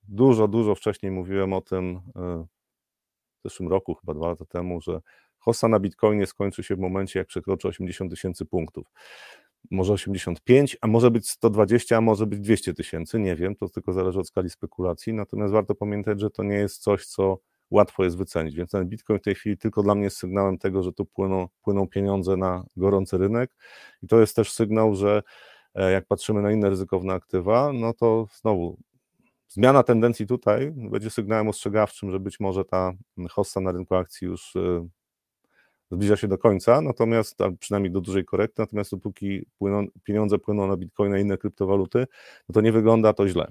dużo, 0.08 0.48
dużo 0.48 0.74
wcześniej 0.74 1.12
mówiłem 1.12 1.52
o 1.52 1.60
tym 1.60 2.00
w 2.14 3.42
zeszłym 3.44 3.68
roku, 3.68 3.94
chyba 3.94 4.14
dwa 4.14 4.28
lata 4.28 4.44
temu, 4.44 4.80
że 4.80 5.00
Hossa 5.40 5.68
na 5.68 5.80
Bitcoinie 5.80 6.26
skończy 6.26 6.62
się 6.62 6.76
w 6.76 6.78
momencie, 6.78 7.18
jak 7.18 7.28
przekroczy 7.28 7.68
80 7.68 8.10
tysięcy 8.10 8.46
punktów. 8.46 8.86
Może 9.70 9.92
85, 9.92 10.76
a 10.80 10.86
może 10.86 11.10
być 11.10 11.28
120, 11.28 11.96
a 11.96 12.00
może 12.00 12.26
być 12.26 12.40
200 12.40 12.74
tysięcy, 12.74 13.18
nie 13.18 13.36
wiem, 13.36 13.56
to 13.56 13.68
tylko 13.68 13.92
zależy 13.92 14.20
od 14.20 14.28
skali 14.28 14.50
spekulacji. 14.50 15.12
Natomiast 15.12 15.52
warto 15.52 15.74
pamiętać, 15.74 16.20
że 16.20 16.30
to 16.30 16.42
nie 16.42 16.54
jest 16.54 16.82
coś, 16.82 17.06
co 17.06 17.38
łatwo 17.70 18.04
jest 18.04 18.16
wycenić. 18.16 18.54
Więc 18.54 18.70
ten 18.70 18.88
Bitcoin 18.88 19.18
w 19.18 19.22
tej 19.22 19.34
chwili 19.34 19.56
tylko 19.56 19.82
dla 19.82 19.94
mnie 19.94 20.04
jest 20.04 20.16
sygnałem 20.16 20.58
tego, 20.58 20.82
że 20.82 20.92
tu 20.92 21.04
płyną, 21.04 21.48
płyną 21.62 21.88
pieniądze 21.88 22.36
na 22.36 22.64
gorący 22.76 23.18
rynek. 23.18 23.50
I 24.02 24.06
to 24.06 24.20
jest 24.20 24.36
też 24.36 24.52
sygnał, 24.52 24.94
że 24.94 25.22
e, 25.74 25.92
jak 25.92 26.06
patrzymy 26.06 26.42
na 26.42 26.52
inne 26.52 26.70
ryzykowne 26.70 27.12
aktywa, 27.12 27.72
no 27.72 27.92
to 27.92 28.26
znowu 28.40 28.78
zmiana 29.48 29.82
tendencji 29.82 30.26
tutaj 30.26 30.72
będzie 30.74 31.10
sygnałem 31.10 31.48
ostrzegawczym, 31.48 32.10
że 32.10 32.20
być 32.20 32.40
może 32.40 32.64
ta 32.64 32.92
hossa 33.30 33.60
na 33.60 33.72
rynku 33.72 33.94
akcji 33.94 34.26
już 34.26 34.56
e, 34.56 34.88
zbliża 35.90 36.16
się 36.16 36.28
do 36.28 36.38
końca, 36.38 36.80
natomiast 36.80 37.38
przynajmniej 37.60 37.92
do 37.92 38.00
dużej 38.00 38.24
korekty, 38.24 38.62
natomiast 38.62 38.90
dopóki 38.90 39.46
płyną, 39.58 39.86
pieniądze 40.04 40.38
płyną 40.38 40.66
na 40.66 40.76
Bitcoina 40.76 41.18
i 41.18 41.22
inne 41.22 41.38
kryptowaluty, 41.38 42.06
no 42.48 42.52
to 42.52 42.60
nie 42.60 42.72
wygląda 42.72 43.12
to 43.12 43.28
źle. 43.28 43.48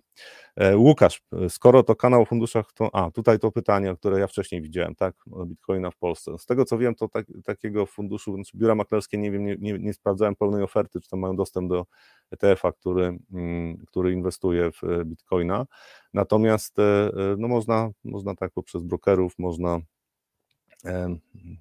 E, 0.55 0.77
Łukasz, 0.77 1.21
skoro 1.49 1.83
to 1.83 1.95
kanał 1.95 2.21
o 2.21 2.25
funduszach, 2.25 2.73
to 2.73 2.95
a, 2.95 3.11
tutaj 3.11 3.39
to 3.39 3.51
pytanie, 3.51 3.95
które 3.95 4.19
ja 4.19 4.27
wcześniej 4.27 4.61
widziałem, 4.61 4.95
tak, 4.95 5.15
o 5.31 5.45
Bitcoina 5.45 5.91
w 5.91 5.97
Polsce. 5.97 6.37
Z 6.37 6.45
tego 6.45 6.65
co 6.65 6.77
wiem, 6.77 6.95
to 6.95 7.07
tak, 7.07 7.25
takiego 7.43 7.85
funduszu, 7.85 8.35
znaczy 8.35 8.57
biura 8.57 8.75
maklerskie, 8.75 9.17
nie 9.17 9.31
wiem, 9.31 9.45
nie, 9.45 9.55
nie, 9.59 9.79
nie 9.79 9.93
sprawdzałem 9.93 10.35
pełnej 10.35 10.63
oferty, 10.63 11.01
czy 11.01 11.09
tam 11.09 11.19
mają 11.19 11.35
dostęp 11.35 11.69
do 11.69 11.85
ETF-a, 12.31 12.71
który, 12.71 13.19
mm, 13.33 13.77
który 13.87 14.11
inwestuje 14.11 14.71
w 14.71 14.83
e, 14.83 15.05
Bitcoina, 15.05 15.65
natomiast 16.13 16.79
e, 16.79 17.11
no 17.37 17.47
można, 17.47 17.89
można 18.03 18.35
tak 18.35 18.51
poprzez 18.51 18.83
brokerów, 18.83 19.33
można 19.37 19.79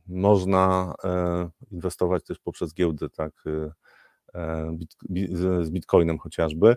można 0.06 0.94
e, 1.04 1.48
inwestować 1.70 2.24
też 2.24 2.38
poprzez 2.38 2.74
giełdy, 2.74 3.10
tak, 3.10 3.32
e, 3.46 3.72
e, 4.40 4.76
z 5.62 5.70
Bitcoinem 5.70 6.18
chociażby, 6.18 6.76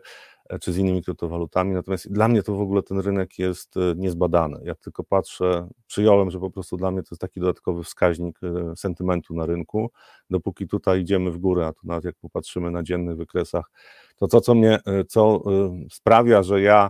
czy 0.61 0.73
z 0.73 0.77
innymi 0.77 1.03
kryptowalutami. 1.03 1.73
Natomiast 1.73 2.11
dla 2.11 2.27
mnie 2.27 2.43
to 2.43 2.55
w 2.55 2.61
ogóle 2.61 2.83
ten 2.83 2.99
rynek 2.99 3.39
jest 3.39 3.75
niezbadany. 3.95 4.59
Ja 4.63 4.75
tylko 4.75 5.03
patrzę, 5.03 5.67
przyjąłem, 5.87 6.31
że 6.31 6.39
po 6.39 6.51
prostu 6.51 6.77
dla 6.77 6.91
mnie 6.91 7.01
to 7.03 7.07
jest 7.11 7.21
taki 7.21 7.39
dodatkowy 7.39 7.83
wskaźnik 7.83 8.39
sentymentu 8.75 9.33
na 9.33 9.45
rynku. 9.45 9.91
Dopóki 10.29 10.67
tutaj 10.67 11.01
idziemy 11.01 11.31
w 11.31 11.37
górę, 11.37 11.67
a 11.67 11.73
tu 11.73 11.87
nawet 11.87 12.05
jak 12.05 12.15
popatrzymy 12.21 12.71
na 12.71 12.83
dziennych 12.83 13.17
wykresach, 13.17 13.71
to 14.15 14.27
to, 14.27 14.41
co 14.41 14.55
mnie, 14.55 14.79
co 15.07 15.41
sprawia, 15.89 16.43
że 16.43 16.61
ja 16.61 16.89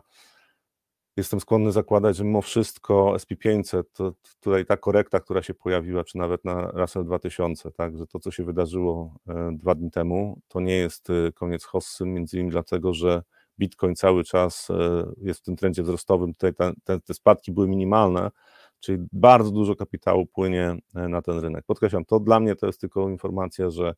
jestem 1.18 1.39
skłonny 1.39 1.72
zakładać, 1.72 2.18
że 2.18 2.24
mimo 2.24 2.41
wszystko 2.41 3.13
SP500, 3.15 3.84
to 3.94 4.13
tutaj 4.39 4.65
ta 4.65 4.77
korekta, 4.77 5.20
która 5.20 5.41
się 5.41 5.53
pojawiła, 5.53 6.03
czy 6.03 6.18
nawet 6.18 6.46
na 6.46 6.72
Russell 6.72 7.06
2000, 7.06 7.72
tak, 7.72 7.98
że 7.98 8.08
to, 8.08 8.20
co 8.20 8.32
się 8.32 8.44
wydarzyło 8.44 9.15
e, 9.27 9.51
dwa 9.53 9.75
dni 9.75 9.91
temu, 9.91 10.41
to 10.48 10.60
nie 10.60 10.75
jest 10.75 11.10
e, 11.10 11.32
koniec 11.32 11.63
hossy, 11.63 12.06
między 12.06 12.38
innymi 12.38 12.51
dlatego, 12.51 12.94
że 12.94 13.24
Bitcoin 13.60 13.96
cały 13.96 14.24
czas 14.24 14.70
e, 14.70 15.03
jest 15.18 15.39
w 15.39 15.44
tym 15.44 15.56
trendzie 15.56 15.84
wzrostowym, 15.84 16.34
tutaj 16.34 16.53
te, 16.53 16.74
te, 16.84 17.00
te 17.00 17.13
spadki 17.13 17.51
były 17.51 17.68
minimalne, 17.68 18.32
czyli 18.80 18.98
bardzo 19.12 19.51
dużo 19.51 19.75
kapitału 19.75 20.25
płynie 20.25 20.75
na 20.94 21.22
ten 21.22 21.39
rynek. 21.39 21.65
Podkreślam, 21.65 22.06
to 22.06 22.20
dla 22.20 22.39
mnie 22.39 22.56
to 22.56 22.68
jest 22.68 22.82
tylko 22.82 23.10
informacja, 23.10 23.70
że 23.70 23.96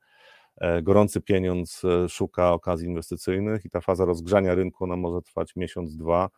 gorący 0.84 1.22
pieniądz 1.22 1.82
szuka 2.10 2.54
okazji 2.54 2.88
inwestycyjnych 2.88 3.66
i 3.66 3.70
ta 3.70 3.82
faza 3.82 4.06
rozgrzania 4.06 4.56
rynku, 4.56 4.84
ona 4.84 4.96
może 4.96 5.22
trwać 5.22 5.56
miesiąc, 5.56 5.98
dwa, 5.98 6.30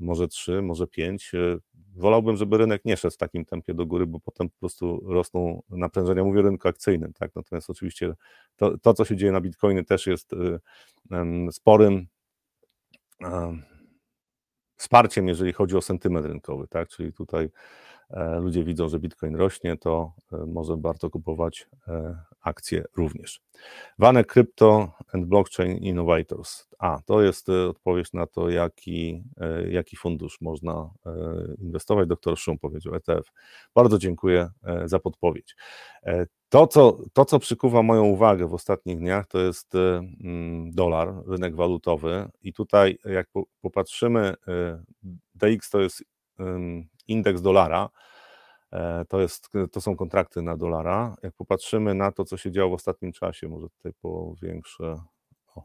może 0.00 0.28
trzy, 0.28 0.62
może 0.62 0.86
pięć. 0.86 1.34
E, 1.34 1.58
wolałbym, 1.96 2.36
żeby 2.36 2.58
rynek 2.58 2.84
nie 2.84 2.96
szedł 2.96 3.14
w 3.14 3.18
takim 3.18 3.44
tempie 3.44 3.74
do 3.74 3.86
góry, 3.86 4.06
bo 4.06 4.20
potem 4.20 4.50
po 4.50 4.58
prostu 4.60 5.04
rosną 5.06 5.62
naprężenia. 5.70 6.24
Mówię 6.24 6.42
rynku 6.42 6.68
akcyjnym, 6.68 7.12
tak? 7.12 7.34
Natomiast 7.34 7.70
oczywiście 7.70 8.14
to, 8.56 8.78
to 8.78 8.94
co 8.94 9.04
się 9.04 9.16
dzieje 9.16 9.32
na 9.32 9.40
Bitcoinie 9.40 9.84
też 9.84 10.06
jest 10.06 10.32
e, 10.32 11.52
sporym 11.52 12.06
wsparciem, 14.76 15.28
jeżeli 15.28 15.52
chodzi 15.52 15.76
o 15.76 15.82
sentyment 15.82 16.26
rynkowy, 16.26 16.68
tak? 16.68 16.88
Czyli 16.88 17.12
tutaj 17.12 17.50
ludzie 18.40 18.64
widzą, 18.64 18.88
że 18.88 18.98
Bitcoin 18.98 19.36
rośnie, 19.36 19.76
to 19.76 20.12
może 20.46 20.76
warto 20.76 21.10
kupować 21.10 21.68
akcje 22.40 22.84
również. 22.96 23.40
Wane 23.98 24.24
Crypto 24.24 24.92
and 25.12 25.26
Blockchain 25.26 25.76
Innovators. 25.76 26.68
A, 26.78 26.98
to 27.06 27.22
jest 27.22 27.48
e, 27.48 27.68
odpowiedź 27.68 28.12
na 28.12 28.26
to, 28.26 28.50
jaki, 28.50 29.22
e, 29.40 29.70
jaki 29.70 29.96
fundusz 29.96 30.40
można 30.40 30.90
e, 31.06 31.12
inwestować. 31.58 32.08
Doktor 32.08 32.38
Szum 32.38 32.58
powiedział 32.58 32.94
ETF. 32.94 33.32
Bardzo 33.74 33.98
dziękuję 33.98 34.50
za 34.84 34.98
podpowiedź. 34.98 35.56
To 36.48 36.66
co, 36.66 36.98
to, 37.12 37.24
co 37.24 37.38
przykuwa 37.38 37.82
moją 37.82 38.04
uwagę 38.04 38.46
w 38.46 38.54
ostatnich 38.54 38.98
dniach, 38.98 39.26
to 39.26 39.38
jest 39.38 39.74
mm, 39.74 40.70
dolar, 40.70 41.14
rynek 41.26 41.56
walutowy. 41.56 42.28
I 42.42 42.52
tutaj, 42.52 42.98
jak 43.04 43.28
popatrzymy, 43.60 44.34
DX 45.34 45.70
to 45.70 45.80
jest 45.80 46.04
indeks 47.08 47.42
dolara 47.42 47.88
E, 48.72 49.04
to, 49.08 49.20
jest, 49.20 49.48
to 49.72 49.80
są 49.80 49.96
kontrakty 49.96 50.42
na 50.42 50.56
dolara. 50.56 51.16
Jak 51.22 51.34
popatrzymy 51.34 51.94
na 51.94 52.12
to, 52.12 52.24
co 52.24 52.36
się 52.36 52.50
działo 52.50 52.70
w 52.70 52.74
ostatnim 52.74 53.12
czasie, 53.12 53.48
może 53.48 53.68
tutaj 53.68 53.92
powiększę, 54.02 55.00
o, 55.54 55.62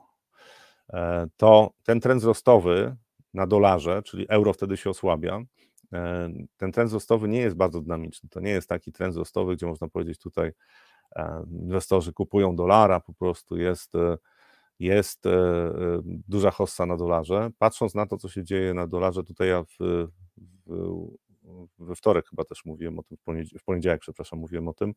e, 0.94 1.28
to 1.38 1.72
ten 1.84 2.00
trend 2.00 2.22
wzrostowy 2.22 2.96
na 3.34 3.48
dolarze, 3.48 4.02
czyli 4.04 4.26
euro 4.30 4.54
wtedy 4.54 4.78
się 4.78 4.90
osłabia, 4.90 5.42
e, 5.94 6.30
ten 6.58 6.72
trend 6.72 6.90
wzrostowy 6.90 7.28
nie 7.28 7.40
jest 7.40 7.56
bardzo 7.56 7.82
dynamiczny. 7.82 8.30
To 8.30 8.40
nie 8.40 8.52
jest 8.52 8.70
taki 8.70 8.92
trend 8.92 9.14
wzrostowy, 9.14 9.56
gdzie 9.56 9.66
można 9.66 9.88
powiedzieć 9.88 10.20
tutaj 10.20 10.52
inwestorzy 11.52 12.14
kupują 12.14 12.56
dolara, 12.56 13.00
po 13.00 13.14
prostu 13.14 13.58
jest, 13.58 13.94
jest 14.84 15.24
duża 16.28 16.52
hossa 16.52 16.86
na 16.86 16.98
dolarze. 16.98 17.50
Patrząc 17.60 17.96
na 17.96 18.06
to, 18.06 18.18
co 18.18 18.30
się 18.30 18.44
dzieje 18.44 18.74
na 18.74 18.88
dolarze, 18.88 19.24
tutaj 19.24 19.48
ja 19.48 19.64
w, 19.64 20.08
w 20.66 21.08
we 21.80 21.96
wtorek 21.96 22.30
chyba 22.30 22.44
też 22.44 22.66
mówiłem 22.66 23.00
o 23.00 23.04
tym, 23.04 23.18
w 23.60 23.64
poniedziałek, 23.64 24.02
przepraszam, 24.02 24.40
mówiłem 24.40 24.68
o 24.68 24.74
tym, 24.74 24.94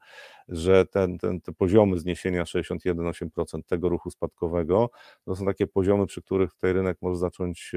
że 0.48 0.86
ten, 0.86 1.18
ten, 1.18 1.40
te 1.40 1.52
poziomy 1.52 1.98
zniesienia 1.98 2.44
61,8% 2.44 3.62
tego 3.66 3.88
ruchu 3.88 4.10
spadkowego, 4.10 4.90
to 5.24 5.36
są 5.36 5.46
takie 5.46 5.66
poziomy, 5.66 6.06
przy 6.06 6.22
których 6.22 6.54
tutaj 6.54 6.72
rynek 6.72 6.98
może 7.00 7.18
zacząć 7.18 7.72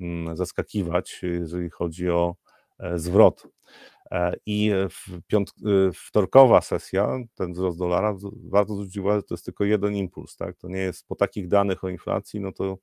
mm, 0.00 0.36
zaskakiwać, 0.36 1.20
jeżeli 1.22 1.70
chodzi 1.70 2.10
o 2.10 2.34
e, 2.34 2.47
zwrot. 2.96 3.48
E, 4.10 4.36
I 4.46 4.70
e, 4.70 4.88
wtorkowa 5.94 6.60
sesja, 6.60 7.18
ten 7.34 7.52
wzrost 7.52 7.78
dolara, 7.78 8.16
warto 8.44 8.74
zwrócić 8.74 8.98
uwagę, 8.98 9.18
że 9.18 9.22
to 9.22 9.34
jest 9.34 9.44
tylko 9.44 9.64
jeden 9.64 9.94
impuls, 9.94 10.36
tak? 10.36 10.56
To 10.56 10.68
nie 10.68 10.78
jest 10.78 11.06
po 11.08 11.16
takich 11.16 11.48
danych 11.48 11.84
o 11.84 11.88
inflacji, 11.88 12.40
no 12.40 12.52
to 12.52 12.78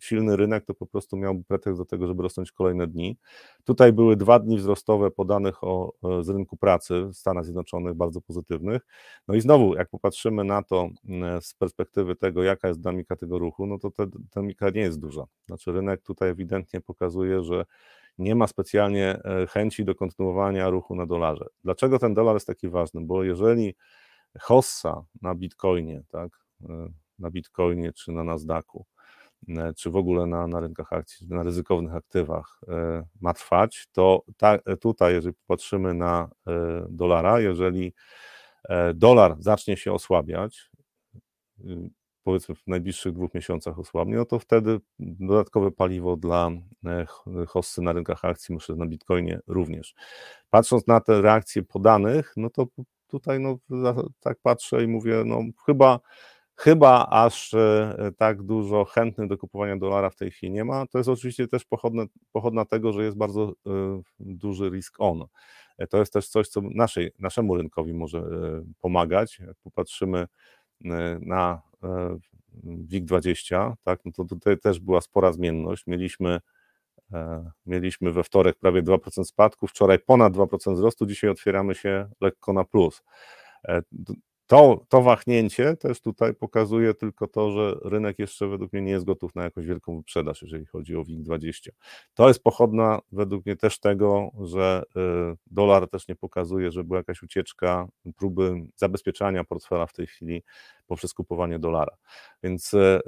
silny 0.00 0.36
rynek, 0.36 0.64
to 0.64 0.74
po 0.74 0.86
prostu 0.86 1.16
miałby 1.16 1.44
pretekst 1.44 1.80
do 1.80 1.84
tego, 1.84 2.06
żeby 2.06 2.22
rosnąć 2.22 2.52
kolejne 2.52 2.86
dni. 2.86 3.18
Tutaj 3.64 3.92
były 3.92 4.16
dwa 4.16 4.38
dni 4.38 4.58
wzrostowe 4.58 5.10
podanych 5.10 5.64
o, 5.64 5.92
e, 6.04 6.24
z 6.24 6.28
rynku 6.28 6.56
pracy 6.56 7.04
w 7.04 7.14
Stanach 7.14 7.44
Zjednoczonych, 7.44 7.94
bardzo 7.94 8.20
pozytywnych. 8.20 8.82
No 9.28 9.34
i 9.34 9.40
znowu, 9.40 9.74
jak 9.74 9.88
popatrzymy 9.88 10.44
na 10.44 10.62
to 10.62 10.88
z 11.40 11.54
perspektywy 11.54 12.16
tego, 12.16 12.42
jaka 12.42 12.68
jest 12.68 12.80
dynamika 12.80 13.16
tego 13.16 13.38
ruchu, 13.38 13.66
no 13.66 13.78
to 13.78 13.90
ta 13.90 14.06
dynamika 14.06 14.70
nie 14.70 14.80
jest 14.80 15.00
duża. 15.00 15.24
Znaczy 15.46 15.72
rynek 15.72 16.02
tutaj 16.02 16.28
ewidentnie 16.28 16.80
pokazuje, 16.80 17.42
że 17.42 17.64
nie 18.18 18.34
ma 18.34 18.46
specjalnie 18.46 19.18
e, 19.24 19.46
chęci 19.46 19.84
do 19.84 19.94
kontynuowania 19.94 20.70
ruchu 20.70 20.94
na 20.94 21.06
dolarze. 21.06 21.46
Dlaczego 21.64 21.98
ten 21.98 22.14
dolar 22.14 22.36
jest 22.36 22.46
taki 22.46 22.68
ważny? 22.68 23.00
Bo 23.04 23.24
jeżeli 23.24 23.74
hossa 24.40 25.04
na 25.22 25.34
bitcoinie, 25.34 26.02
tak, 26.08 26.30
e, 26.62 26.88
na 27.18 27.30
bitcoinie 27.30 27.92
czy 27.92 28.12
na 28.12 28.24
Nasdaqu 28.24 28.86
czy 29.76 29.90
w 29.90 29.96
ogóle 29.96 30.26
na, 30.26 30.46
na 30.46 30.60
rynkach 30.60 30.92
akcji, 30.92 31.26
na 31.28 31.42
ryzykownych 31.42 31.94
aktywach 31.94 32.60
ma 33.20 33.34
trwać, 33.34 33.86
to 33.92 34.22
ta, 34.36 34.58
tutaj, 34.80 35.14
jeżeli 35.14 35.34
popatrzymy 35.34 35.94
na 35.94 36.30
dolara, 36.88 37.40
jeżeli 37.40 37.94
dolar 38.94 39.36
zacznie 39.38 39.76
się 39.76 39.92
osłabiać, 39.92 40.70
powiedzmy 42.28 42.54
w 42.54 42.66
najbliższych 42.66 43.12
dwóch 43.12 43.34
miesiącach 43.34 43.78
osłabnie, 43.78 44.16
no 44.16 44.24
to 44.24 44.38
wtedy 44.38 44.80
dodatkowe 44.98 45.70
paliwo 45.70 46.16
dla 46.16 46.50
hossy 47.46 47.82
na 47.82 47.92
rynkach 47.92 48.24
akcji, 48.24 48.54
myślę, 48.54 48.76
na 48.76 48.86
Bitcoinie 48.86 49.40
również. 49.46 49.94
Patrząc 50.50 50.86
na 50.86 51.00
te 51.00 51.22
reakcje 51.22 51.62
podanych, 51.62 52.32
no 52.36 52.50
to 52.50 52.66
tutaj 53.06 53.40
no, 53.40 53.58
tak 54.20 54.38
patrzę 54.42 54.84
i 54.84 54.86
mówię, 54.86 55.22
no 55.26 55.40
chyba, 55.66 56.00
chyba 56.54 57.06
aż 57.10 57.54
e, 57.54 58.12
tak 58.16 58.42
dużo 58.42 58.84
chętnych 58.84 59.28
do 59.28 59.38
kupowania 59.38 59.76
dolara 59.76 60.10
w 60.10 60.16
tej 60.16 60.30
chwili 60.30 60.52
nie 60.52 60.64
ma. 60.64 60.86
To 60.86 60.98
jest 60.98 61.08
oczywiście 61.08 61.48
też 61.48 61.64
pochodne, 61.64 62.06
pochodna 62.32 62.64
tego, 62.64 62.92
że 62.92 63.04
jest 63.04 63.16
bardzo 63.16 63.52
e, 63.66 64.02
duży 64.20 64.70
risk 64.70 64.94
on. 64.98 65.24
E, 65.78 65.86
to 65.86 65.98
jest 65.98 66.12
też 66.12 66.28
coś, 66.28 66.48
co 66.48 66.60
naszej, 66.60 67.10
naszemu 67.18 67.56
rynkowi 67.56 67.94
może 67.94 68.22
pomagać. 68.80 69.38
Jak 69.38 69.56
popatrzymy 69.62 70.26
na 71.20 71.62
WIG20, 72.64 73.72
tak, 73.84 74.00
no 74.04 74.12
to 74.12 74.24
tutaj 74.24 74.58
też 74.58 74.80
była 74.80 75.00
spora 75.00 75.32
zmienność. 75.32 75.86
Mieliśmy 75.86 76.40
E, 77.12 77.50
mieliśmy 77.66 78.12
we 78.12 78.24
wtorek 78.24 78.58
prawie 78.58 78.82
2% 78.82 79.24
spadku, 79.24 79.66
wczoraj 79.66 79.98
ponad 79.98 80.32
2% 80.32 80.74
wzrostu, 80.74 81.06
dzisiaj 81.06 81.30
otwieramy 81.30 81.74
się 81.74 82.08
lekko 82.20 82.52
na 82.52 82.64
plus. 82.64 83.02
To, 84.48 84.84
to 84.88 85.02
wahnięcie 85.02 85.76
też 85.76 86.00
tutaj 86.00 86.34
pokazuje 86.34 86.94
tylko 86.94 87.26
to, 87.26 87.50
że 87.50 87.74
rynek 87.84 88.18
jeszcze 88.18 88.48
według 88.48 88.72
mnie 88.72 88.82
nie 88.82 88.90
jest 88.90 89.04
gotów 89.04 89.34
na 89.34 89.44
jakąś 89.44 89.66
wielką 89.66 89.96
wyprzedaż, 89.96 90.42
jeżeli 90.42 90.66
chodzi 90.66 90.96
o 90.96 91.02
WIG20. 91.02 91.68
To 92.14 92.28
jest 92.28 92.42
pochodna 92.42 93.00
według 93.12 93.46
mnie 93.46 93.56
też 93.56 93.78
tego, 93.78 94.30
że 94.44 94.82
y, 94.96 95.36
dolar 95.46 95.88
też 95.88 96.08
nie 96.08 96.16
pokazuje, 96.16 96.70
że 96.70 96.84
była 96.84 96.98
jakaś 96.98 97.22
ucieczka, 97.22 97.88
próby 98.16 98.54
zabezpieczania 98.76 99.44
portfela 99.44 99.86
w 99.86 99.92
tej 99.92 100.06
chwili 100.06 100.42
poprzez 100.86 101.14
kupowanie 101.14 101.58
dolara. 101.58 101.96
Więc 102.42 102.74
y, 102.74 102.78
y, 102.78 103.00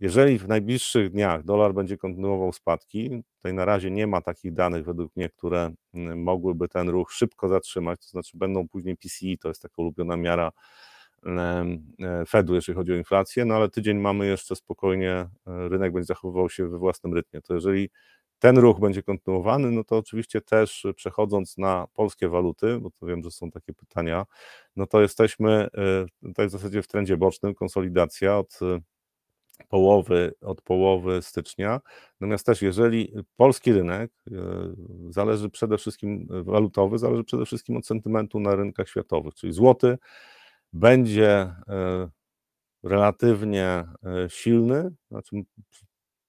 jeżeli 0.00 0.38
w 0.38 0.48
najbliższych 0.48 1.10
dniach 1.10 1.44
dolar 1.44 1.74
będzie 1.74 1.98
kontynuował 1.98 2.52
spadki, 2.52 3.22
tutaj 3.36 3.54
na 3.54 3.64
razie 3.64 3.90
nie 3.90 4.06
ma 4.06 4.20
takich 4.20 4.52
danych 4.52 4.84
według 4.84 5.16
mnie, 5.16 5.28
które 5.28 5.70
mogłyby 6.16 6.68
ten 6.68 6.88
ruch 6.88 7.12
szybko 7.12 7.48
zatrzymać, 7.48 8.00
to 8.00 8.08
znaczy 8.08 8.38
będą 8.38 8.68
później 8.68 8.96
PCI, 8.96 9.38
to 9.38 9.48
jest 9.48 9.62
taka 9.62 9.74
ulubiona 9.76 10.16
miara 10.16 10.52
E, 11.26 12.24
Fedu, 12.28 12.54
jeżeli 12.54 12.76
chodzi 12.76 12.92
o 12.92 12.96
inflację, 12.96 13.44
no 13.44 13.54
ale 13.54 13.68
tydzień 13.68 13.98
mamy 13.98 14.26
jeszcze 14.26 14.56
spokojnie, 14.56 15.10
e, 15.10 15.28
rynek 15.68 15.92
będzie 15.92 16.06
zachowywał 16.06 16.50
się 16.50 16.68
we 16.68 16.78
własnym 16.78 17.14
rytmie. 17.14 17.40
To 17.42 17.54
jeżeli 17.54 17.90
ten 18.38 18.58
ruch 18.58 18.80
będzie 18.80 19.02
kontynuowany, 19.02 19.70
no 19.70 19.84
to 19.84 19.98
oczywiście 19.98 20.40
też 20.40 20.86
przechodząc 20.96 21.58
na 21.58 21.86
polskie 21.94 22.28
waluty, 22.28 22.78
bo 22.80 22.90
to 22.90 23.06
wiem, 23.06 23.22
że 23.22 23.30
są 23.30 23.50
takie 23.50 23.72
pytania, 23.72 24.26
no 24.76 24.86
to 24.86 25.00
jesteśmy 25.00 25.50
e, 25.52 25.68
tutaj 26.22 26.48
w 26.48 26.50
zasadzie 26.50 26.82
w 26.82 26.86
trendzie 26.86 27.16
bocznym, 27.16 27.54
konsolidacja 27.54 28.38
od 28.38 28.58
połowy, 29.68 30.34
od 30.40 30.62
połowy 30.62 31.22
stycznia. 31.22 31.80
Natomiast 32.20 32.46
też 32.46 32.62
jeżeli 32.62 33.14
polski 33.36 33.72
rynek 33.72 34.12
zależy 35.10 35.50
przede 35.50 35.78
wszystkim 35.78 36.28
walutowy, 36.30 36.98
zależy 36.98 37.24
przede 37.24 37.46
wszystkim 37.46 37.76
od 37.76 37.86
sentymentu 37.86 38.40
na 38.40 38.56
rynkach 38.56 38.88
światowych, 38.88 39.34
czyli 39.34 39.52
złoty 39.52 39.98
będzie 40.72 41.30
e, 41.68 42.08
relatywnie 42.82 43.66
e, 43.66 43.86
silny, 44.28 44.90
znaczy 45.10 45.36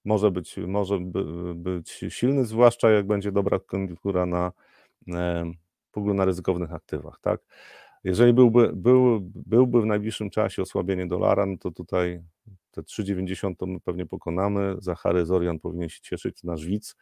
może 0.04 0.30
być, 0.30 0.56
może 0.56 0.98
być 1.54 2.04
silny, 2.08 2.44
zwłaszcza 2.44 2.90
jak 2.90 3.06
będzie 3.06 3.32
dobra 3.32 3.58
koniunktura 3.58 4.26
na, 4.26 4.52
e, 5.08 5.52
w 5.92 5.98
ogóle 5.98 6.14
na 6.14 6.24
ryzykownych 6.24 6.72
aktywach, 6.72 7.18
tak? 7.20 7.40
Jeżeli 8.04 8.32
byłby, 8.32 8.72
był, 8.74 9.20
byłby 9.22 9.82
w 9.82 9.86
najbliższym 9.86 10.30
czasie 10.30 10.62
osłabienie 10.62 11.06
dolara, 11.06 11.46
no 11.46 11.56
to 11.60 11.70
tutaj 11.70 12.22
te 12.82 13.02
3,90 13.02 13.56
to 13.56 13.66
my 13.66 13.80
pewnie 13.80 14.06
pokonamy. 14.06 14.76
Zachary 14.78 15.26
Zorian 15.26 15.58
powinien 15.58 15.88
się 15.88 16.00
cieszyć, 16.00 16.44
nasz 16.44 16.66
widz, 16.66 16.96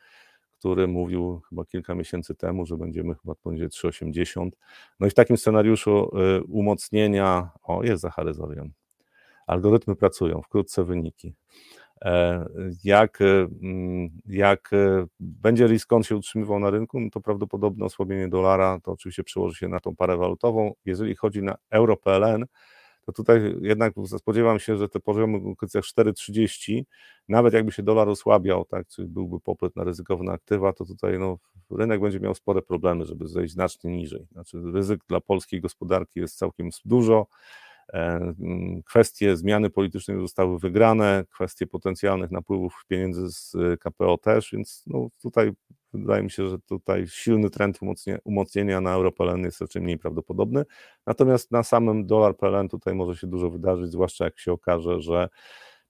który 0.58 0.88
mówił 0.88 1.40
chyba 1.48 1.64
kilka 1.64 1.94
miesięcy 1.94 2.34
temu, 2.34 2.66
że 2.66 2.76
będziemy 2.76 3.14
chyba 3.14 3.34
poniżej 3.34 3.68
3,80. 3.68 4.50
No 5.00 5.06
i 5.06 5.10
w 5.10 5.14
takim 5.14 5.36
scenariuszu 5.36 6.18
y, 6.18 6.44
umocnienia, 6.44 7.50
o 7.62 7.82
jest 7.82 8.02
Zachary 8.02 8.34
Zorian, 8.34 8.70
algorytmy 9.46 9.96
pracują, 9.96 10.42
wkrótce 10.42 10.84
wyniki. 10.84 11.34
E, 12.04 12.46
jak, 12.84 13.20
y, 13.20 13.48
mm, 13.62 14.08
jak 14.26 14.72
y, 14.72 15.06
będzie 15.20 15.66
risk 15.66 15.92
on 15.92 16.02
się 16.02 16.16
utrzymywał 16.16 16.58
na 16.58 16.70
rynku, 16.70 17.00
no 17.00 17.10
to 17.10 17.20
prawdopodobne 17.20 17.84
osłabienie 17.84 18.28
dolara 18.28 18.80
to 18.82 18.92
oczywiście 18.92 19.24
przełoży 19.24 19.56
się 19.56 19.68
na 19.68 19.80
tą 19.80 19.96
parę 19.96 20.16
walutową. 20.16 20.72
Jeżeli 20.84 21.16
chodzi 21.16 21.42
na 21.42 21.54
euro 21.70 21.96
PLN, 21.96 22.46
to 23.06 23.12
tutaj 23.12 23.56
jednak 23.60 23.94
spodziewam 24.18 24.58
się, 24.58 24.76
że 24.76 24.88
te 24.88 25.00
poziomy 25.00 25.40
w 25.40 25.46
okolicach 25.46 25.84
4,30, 25.84 26.82
nawet 27.28 27.54
jakby 27.54 27.72
się 27.72 27.82
dolar 27.82 28.08
osłabiał, 28.08 28.64
tak, 28.64 28.88
czyli 28.88 29.08
byłby 29.08 29.40
popyt 29.40 29.76
na 29.76 29.84
ryzykowne 29.84 30.32
aktywa, 30.32 30.72
to 30.72 30.84
tutaj 30.84 31.18
no, 31.18 31.38
rynek 31.70 32.00
będzie 32.00 32.20
miał 32.20 32.34
spore 32.34 32.62
problemy, 32.62 33.04
żeby 33.04 33.28
zejść 33.28 33.54
znacznie 33.54 33.90
niżej. 33.90 34.26
Znaczy 34.32 34.62
ryzyk 34.74 35.00
dla 35.08 35.20
polskiej 35.20 35.60
gospodarki 35.60 36.20
jest 36.20 36.38
całkiem 36.38 36.70
dużo, 36.84 37.26
e, 37.92 38.32
kwestie 38.84 39.36
zmiany 39.36 39.70
politycznej 39.70 40.20
zostały 40.20 40.58
wygrane, 40.58 41.24
kwestie 41.30 41.66
potencjalnych 41.66 42.30
napływów 42.30 42.84
pieniędzy 42.88 43.30
z 43.30 43.56
KPO 43.80 44.18
też, 44.18 44.52
więc 44.52 44.84
no, 44.86 45.08
tutaj 45.22 45.52
Wydaje 45.96 46.22
mi 46.22 46.30
się, 46.30 46.48
że 46.48 46.58
tutaj 46.58 47.06
silny 47.08 47.50
trend 47.50 47.78
umocnienia 48.24 48.80
na 48.80 48.94
euro 48.94 49.12
PLN 49.12 49.44
jest 49.44 49.60
raczej 49.60 49.82
mniej 49.82 49.98
prawdopodobny. 49.98 50.64
Natomiast 51.06 51.50
na 51.50 51.62
samym 51.62 52.06
dolar 52.06 52.36
PLN 52.36 52.68
tutaj 52.68 52.94
może 52.94 53.16
się 53.16 53.26
dużo 53.26 53.50
wydarzyć, 53.50 53.92
zwłaszcza 53.92 54.24
jak 54.24 54.38
się 54.38 54.52
okaże, 54.52 55.00
że 55.00 55.28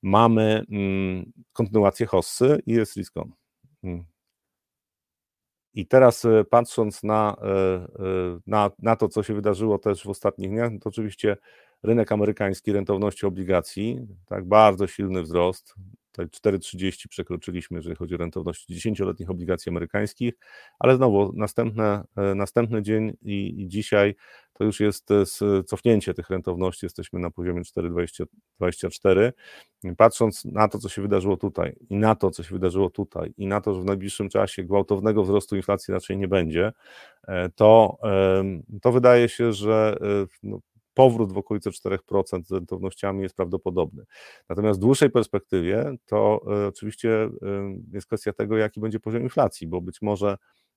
mamy 0.03 0.65
mm, 0.71 1.33
kontynuację 1.53 2.07
hossy 2.07 2.63
i 2.67 2.73
jest 2.73 2.97
risk 2.97 3.17
on. 3.17 3.33
Mm. 3.83 4.05
I 5.75 5.87
teraz 5.87 6.25
e, 6.25 6.45
patrząc 6.45 7.03
na, 7.03 7.37
e, 7.43 7.49
e, 7.49 7.87
na, 8.47 8.71
na 8.79 8.97
to, 8.97 9.09
co 9.09 9.23
się 9.23 9.35
wydarzyło 9.35 9.79
też 9.79 10.05
w 10.05 10.09
ostatnich 10.09 10.51
dniach, 10.51 10.73
to 10.81 10.89
oczywiście 10.89 11.37
rynek 11.83 12.13
amerykański 12.13 12.73
rentowności 12.73 13.27
obligacji, 13.27 14.07
tak 14.27 14.49
bardzo 14.49 14.87
silny 14.87 15.23
wzrost, 15.23 15.75
Tutaj 16.17 16.55
4,30 16.55 17.09
przekroczyliśmy, 17.09 17.77
jeżeli 17.77 17.97
chodzi 17.97 18.15
o 18.15 18.19
rentowność 18.19 18.71
10-letnich 18.71 19.31
obligacji 19.31 19.71
amerykańskich, 19.71 20.35
ale 20.79 20.97
znowu 20.97 21.33
następne, 21.35 22.05
e, 22.17 22.35
następny 22.35 22.83
dzień 22.83 23.17
i, 23.23 23.63
i 23.63 23.69
dzisiaj 23.69 24.15
to 24.53 24.65
już 24.65 24.81
jest 24.81 25.11
e, 25.11 25.25
cofnięcie 25.65 26.15
tych 26.15 26.31
rentowności, 26.31 26.87
jesteśmy 26.87 27.21
na 27.21 27.31
poziomie 27.31 27.63
4,24. 27.63 29.33
Patrząc 29.97 30.45
na 30.45 30.69
to, 30.69 30.79
co 30.79 30.89
się 30.89 31.03
wydarzyło 31.03 31.37
tutaj 31.37 31.77
i 31.91 31.97
na 31.97 32.15
to, 32.15 32.31
co 32.31 32.43
się 32.43 32.51
wydarzyło 32.51 32.91
tutaj 32.91 33.35
i 33.37 33.47
na 33.47 33.61
to, 33.61 33.75
że 33.75 33.81
w 33.81 33.85
najbliższym 33.85 34.29
czasie 34.29 34.65
gwałtownego 34.65 35.23
wzrostu 35.23 35.57
inflacji 35.57 35.95
raczej 35.95 36.17
nie 36.17 36.29
będzie, 36.29 36.73
e, 37.29 37.49
to, 37.49 37.99
to 38.83 38.93
wydaje 38.93 39.29
się, 39.29 39.53
że 39.53 39.97
no, 40.43 40.61
powrót 40.97 41.33
w 41.33 41.39
okolice 41.39 41.71
4% 41.71 42.45
z 42.45 42.53
rentownościami 42.53 43.23
jest 43.23 43.37
prawdopodobny. 43.37 44.05
Natomiast 44.49 44.81
w 44.81 44.83
dłuższej 44.83 45.11
perspektywie 45.11 45.97
to 46.07 46.41
e, 46.65 46.67
oczywiście 46.67 47.11
e, 47.25 47.31
jest 47.93 48.07
kwestia 48.07 48.33
tego, 48.33 48.57
jaki 48.57 48.81
będzie 48.81 49.01
poziom 49.01 49.23
inflacji, 49.23 49.67
bo 49.67 49.81
być 49.81 50.03
może 50.03 50.37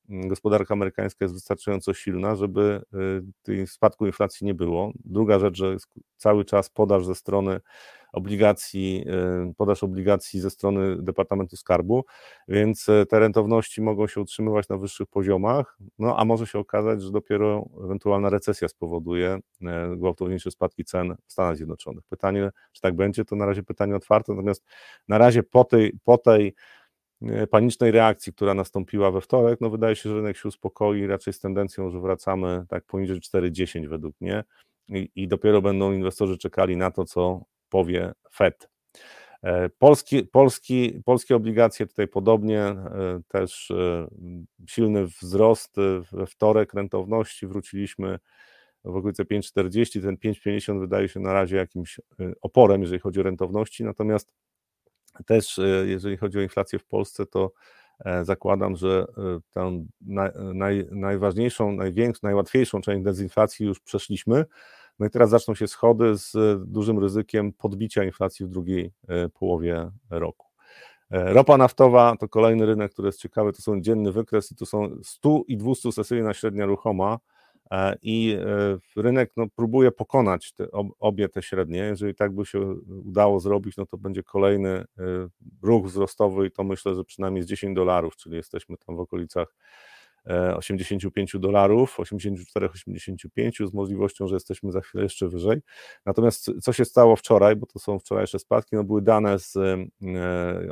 mm, 0.09 0.27
gospodarka 0.27 0.73
amerykańska 0.73 1.25
jest 1.25 1.33
wystarczająco 1.33 1.93
silna, 1.93 2.35
żeby 2.35 2.81
e, 3.49 3.67
spadku 3.67 4.05
inflacji 4.05 4.45
nie 4.47 4.53
było. 4.53 4.91
Druga 5.05 5.39
rzecz, 5.39 5.57
że 5.57 5.77
cały 6.17 6.45
czas 6.45 6.69
podaż 6.69 7.05
ze 7.05 7.15
strony 7.15 7.59
obligacji, 8.13 9.05
y, 9.49 9.53
podaż 9.57 9.83
obligacji 9.83 10.39
ze 10.39 10.49
strony 10.49 10.95
Departamentu 11.01 11.57
Skarbu, 11.57 12.05
więc 12.47 12.89
y, 12.89 13.05
te 13.09 13.19
rentowności 13.19 13.81
mogą 13.81 14.07
się 14.07 14.21
utrzymywać 14.21 14.69
na 14.69 14.77
wyższych 14.77 15.07
poziomach, 15.07 15.77
no 15.99 16.17
a 16.17 16.25
może 16.25 16.47
się 16.47 16.59
okazać, 16.59 17.01
że 17.01 17.11
dopiero 17.11 17.65
ewentualna 17.83 18.29
recesja 18.29 18.67
spowoduje 18.67 19.39
y, 19.61 19.97
gwałtowniejsze 19.97 20.51
spadki 20.51 20.85
cen 20.85 21.15
w 21.27 21.31
Stanach 21.31 21.57
Zjednoczonych. 21.57 22.03
Pytanie, 22.09 22.49
czy 22.71 22.81
tak 22.81 22.95
będzie, 22.95 23.25
to 23.25 23.35
na 23.35 23.45
razie 23.45 23.63
pytanie 23.63 23.95
otwarte, 23.95 24.33
natomiast 24.33 24.65
na 25.07 25.17
razie 25.17 25.43
po 25.43 25.63
tej, 25.63 25.93
po 26.03 26.17
tej 26.17 26.55
panicznej 27.49 27.91
reakcji, 27.91 28.33
która 28.33 28.53
nastąpiła 28.53 29.11
we 29.11 29.21
wtorek, 29.21 29.61
no 29.61 29.69
wydaje 29.69 29.95
się, 29.95 30.09
że 30.09 30.15
rynek 30.15 30.37
się 30.37 30.47
uspokoi 30.47 31.07
raczej 31.07 31.33
z 31.33 31.39
tendencją, 31.39 31.89
że 31.89 31.99
wracamy 31.99 32.65
tak 32.69 32.85
poniżej 32.85 33.19
4,10 33.19 33.87
według 33.87 34.21
mnie 34.21 34.43
i, 34.89 35.09
i 35.15 35.27
dopiero 35.27 35.61
będą 35.61 35.91
inwestorzy 35.91 36.37
czekali 36.37 36.77
na 36.77 36.91
to, 36.91 37.05
co 37.05 37.41
powie 37.69 38.11
Fed. 38.33 38.69
E, 39.43 39.69
polski, 39.69 40.23
polski, 40.23 41.01
polskie 41.05 41.35
obligacje 41.35 41.87
tutaj 41.87 42.07
podobnie, 42.07 42.61
e, 42.61 43.21
też 43.27 43.71
e, 43.71 44.07
silny 44.67 45.05
wzrost 45.07 45.75
we 46.11 46.25
wtorek 46.25 46.73
rentowności, 46.73 47.47
wróciliśmy 47.47 48.19
w 48.83 48.95
okolice 48.95 49.25
5,40, 49.25 50.01
ten 50.01 50.15
5,50 50.15 50.79
wydaje 50.79 51.09
się 51.09 51.19
na 51.19 51.33
razie 51.33 51.55
jakimś 51.55 51.99
oporem, 52.41 52.81
jeżeli 52.81 52.99
chodzi 52.99 53.19
o 53.19 53.23
rentowności, 53.23 53.83
natomiast 53.83 54.31
też 55.25 55.59
jeżeli 55.85 56.17
chodzi 56.17 56.37
o 56.37 56.41
inflację 56.41 56.79
w 56.79 56.85
Polsce, 56.85 57.25
to 57.25 57.51
zakładam, 58.21 58.75
że 58.75 59.05
tę 59.51 59.85
naj, 60.53 60.85
najważniejszą, 60.91 61.71
największą, 61.71 62.19
najłatwiejszą 62.23 62.81
część 62.81 63.03
dezinflacji 63.03 63.65
już 63.65 63.79
przeszliśmy. 63.79 64.45
No 64.99 65.05
i 65.05 65.09
teraz 65.09 65.29
zaczną 65.29 65.55
się 65.55 65.67
schody 65.67 66.17
z 66.17 66.33
dużym 66.65 66.99
ryzykiem 66.99 67.53
podbicia 67.53 68.03
inflacji 68.03 68.45
w 68.45 68.49
drugiej 68.49 68.91
połowie 69.33 69.91
roku. 70.09 70.49
E, 71.11 71.33
ropa 71.33 71.57
naftowa 71.57 72.15
to 72.19 72.27
kolejny 72.27 72.65
rynek, 72.65 72.91
który 72.91 73.07
jest 73.07 73.19
ciekawy, 73.19 73.53
to 73.53 73.61
są 73.61 73.81
dzienny 73.81 74.11
wykres 74.11 74.51
i 74.51 74.55
to 74.55 74.65
są 74.65 74.89
100 75.03 75.41
i 75.47 75.57
200 75.57 75.91
sesyjna 75.91 76.33
średnia 76.33 76.65
ruchoma 76.65 77.19
e, 77.71 77.95
i 78.01 78.37
e, 78.97 79.01
rynek 79.01 79.31
no, 79.37 79.47
próbuje 79.55 79.91
pokonać 79.91 80.53
te, 80.53 80.67
obie 80.99 81.29
te 81.29 81.41
średnie. 81.41 81.77
Jeżeli 81.79 82.15
tak 82.15 82.35
by 82.35 82.45
się 82.45 82.59
udało 83.05 83.39
zrobić, 83.39 83.77
no 83.77 83.85
to 83.85 83.97
będzie 83.97 84.23
kolejny 84.23 84.85
ruch 85.61 85.85
wzrostowy 85.85 86.47
i 86.47 86.51
to 86.51 86.63
myślę, 86.63 86.95
że 86.95 87.03
przynajmniej 87.03 87.43
z 87.43 87.47
10 87.47 87.75
dolarów, 87.75 88.15
czyli 88.15 88.35
jesteśmy 88.35 88.77
tam 88.77 88.95
w 88.95 88.99
okolicach 88.99 89.55
85 90.55 91.35
e, 91.35 91.39
dolarów, 91.39 91.97
84-85 91.99 93.67
z 93.67 93.73
możliwością, 93.73 94.27
że 94.27 94.35
jesteśmy 94.35 94.71
za 94.71 94.81
chwilę 94.81 95.03
jeszcze 95.03 95.27
wyżej. 95.27 95.61
Natomiast 96.05 96.51
co 96.61 96.73
się 96.73 96.85
stało 96.85 97.15
wczoraj, 97.15 97.55
bo 97.55 97.65
to 97.65 97.79
są 97.79 97.99
wczorajsze 97.99 98.39
spadki, 98.39 98.75
no 98.75 98.83
były 98.83 99.01
dane 99.01 99.39
z, 99.39 99.55
e, 99.55 99.87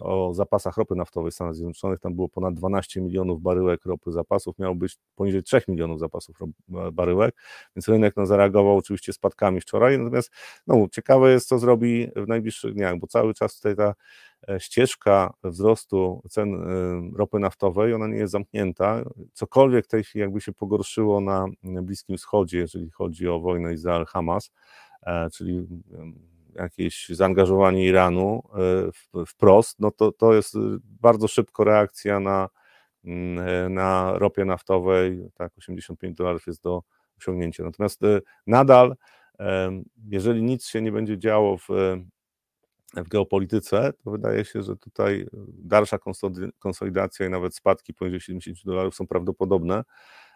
o 0.02 0.34
zapasach 0.34 0.78
ropy 0.78 0.96
naftowej 0.96 1.32
Stanów 1.32 1.56
Zjednoczonych, 1.56 2.00
tam 2.00 2.16
było 2.16 2.30
ponad 2.30 2.54
12 2.54 3.02
milionów 3.02 3.42
baryłek 3.42 3.86
ropy 3.86 4.12
zapasów, 4.12 4.60
miało 4.60 4.76
być 4.76 4.98
poniżej 5.16 5.44
3 5.44 5.62
milionów 5.68 6.00
zapasów 6.00 6.38
e, 6.42 6.92
baryłek, 6.92 7.36
więc 7.76 7.88
rynek 7.88 8.14
no, 8.18 8.26
zareagował 8.26 8.78
oczywiście 8.78 9.14
spadkami 9.14 9.62
wczoraj, 9.62 10.00
natomiast 10.00 10.32
no, 10.68 10.88
ciekawe 10.92 11.32
jest, 11.32 11.48
co 11.48 11.60
zrobi 11.60 12.08
w 12.16 12.28
najbliższych 12.28 12.74
dniach, 12.74 12.98
bo 12.98 13.08
cały 13.08 13.34
czas 13.34 13.56
tutaj 13.56 13.76
ta 13.76 13.94
ścieżka 14.60 15.34
wzrostu 15.44 16.22
cen 16.30 16.56
e, 16.56 17.18
ropy 17.18 17.40
naftowej, 17.40 17.94
ona 17.94 18.08
nie 18.08 18.18
jest 18.18 18.32
zamknięta. 18.32 19.04
Cokolwiek 19.34 19.86
w 19.86 19.88
tej 19.88 20.04
chwili 20.04 20.22
jakby 20.22 20.42
się 20.42 20.54
pogorszyło 20.54 21.22
na 21.22 21.46
Bliskim 21.64 22.18
Wschodzie, 22.18 22.58
jeżeli 22.58 22.90
chodzi 22.90 23.28
o 23.28 23.40
wojnę 23.40 23.74
Izrael-Hamas, 23.74 24.52
e, 25.04 25.30
czyli 25.30 25.68
jakieś 26.56 27.10
zaangażowanie 27.10 27.86
Iranu 27.86 28.44
wprost, 29.28 29.80
no 29.80 29.92
to, 29.92 30.12
to 30.12 30.34
jest 30.34 30.56
bardzo 30.84 31.28
szybko 31.28 31.64
reakcja 31.64 32.20
na, 32.20 32.50
mm, 33.06 33.74
na 33.74 34.14
ropie 34.18 34.46
naftowej, 34.46 35.30
tak, 35.34 35.58
85 35.58 36.18
dolarów 36.18 36.48
jest 36.48 36.64
do 36.64 36.84
osiągnięcia. 37.18 37.64
Natomiast 37.64 38.02
nadal, 38.48 38.96
jeżeli 40.10 40.44
nic 40.44 40.68
się 40.68 40.82
nie 40.82 40.92
będzie 40.92 41.18
działo 41.18 41.58
w 41.58 41.68
w 42.94 43.08
geopolityce, 43.08 43.94
to 44.04 44.12
wydaje 44.12 44.46
się, 44.46 44.64
że 44.64 44.76
tutaj 44.76 45.28
dalsza 45.48 46.00
konsolidacja 46.60 47.26
i 47.26 47.30
nawet 47.30 47.56
spadki 47.56 47.94
poniżej 47.94 48.20
70 48.20 48.66
dolarów 48.66 48.96
są 48.96 49.08
prawdopodobne, 49.08 49.84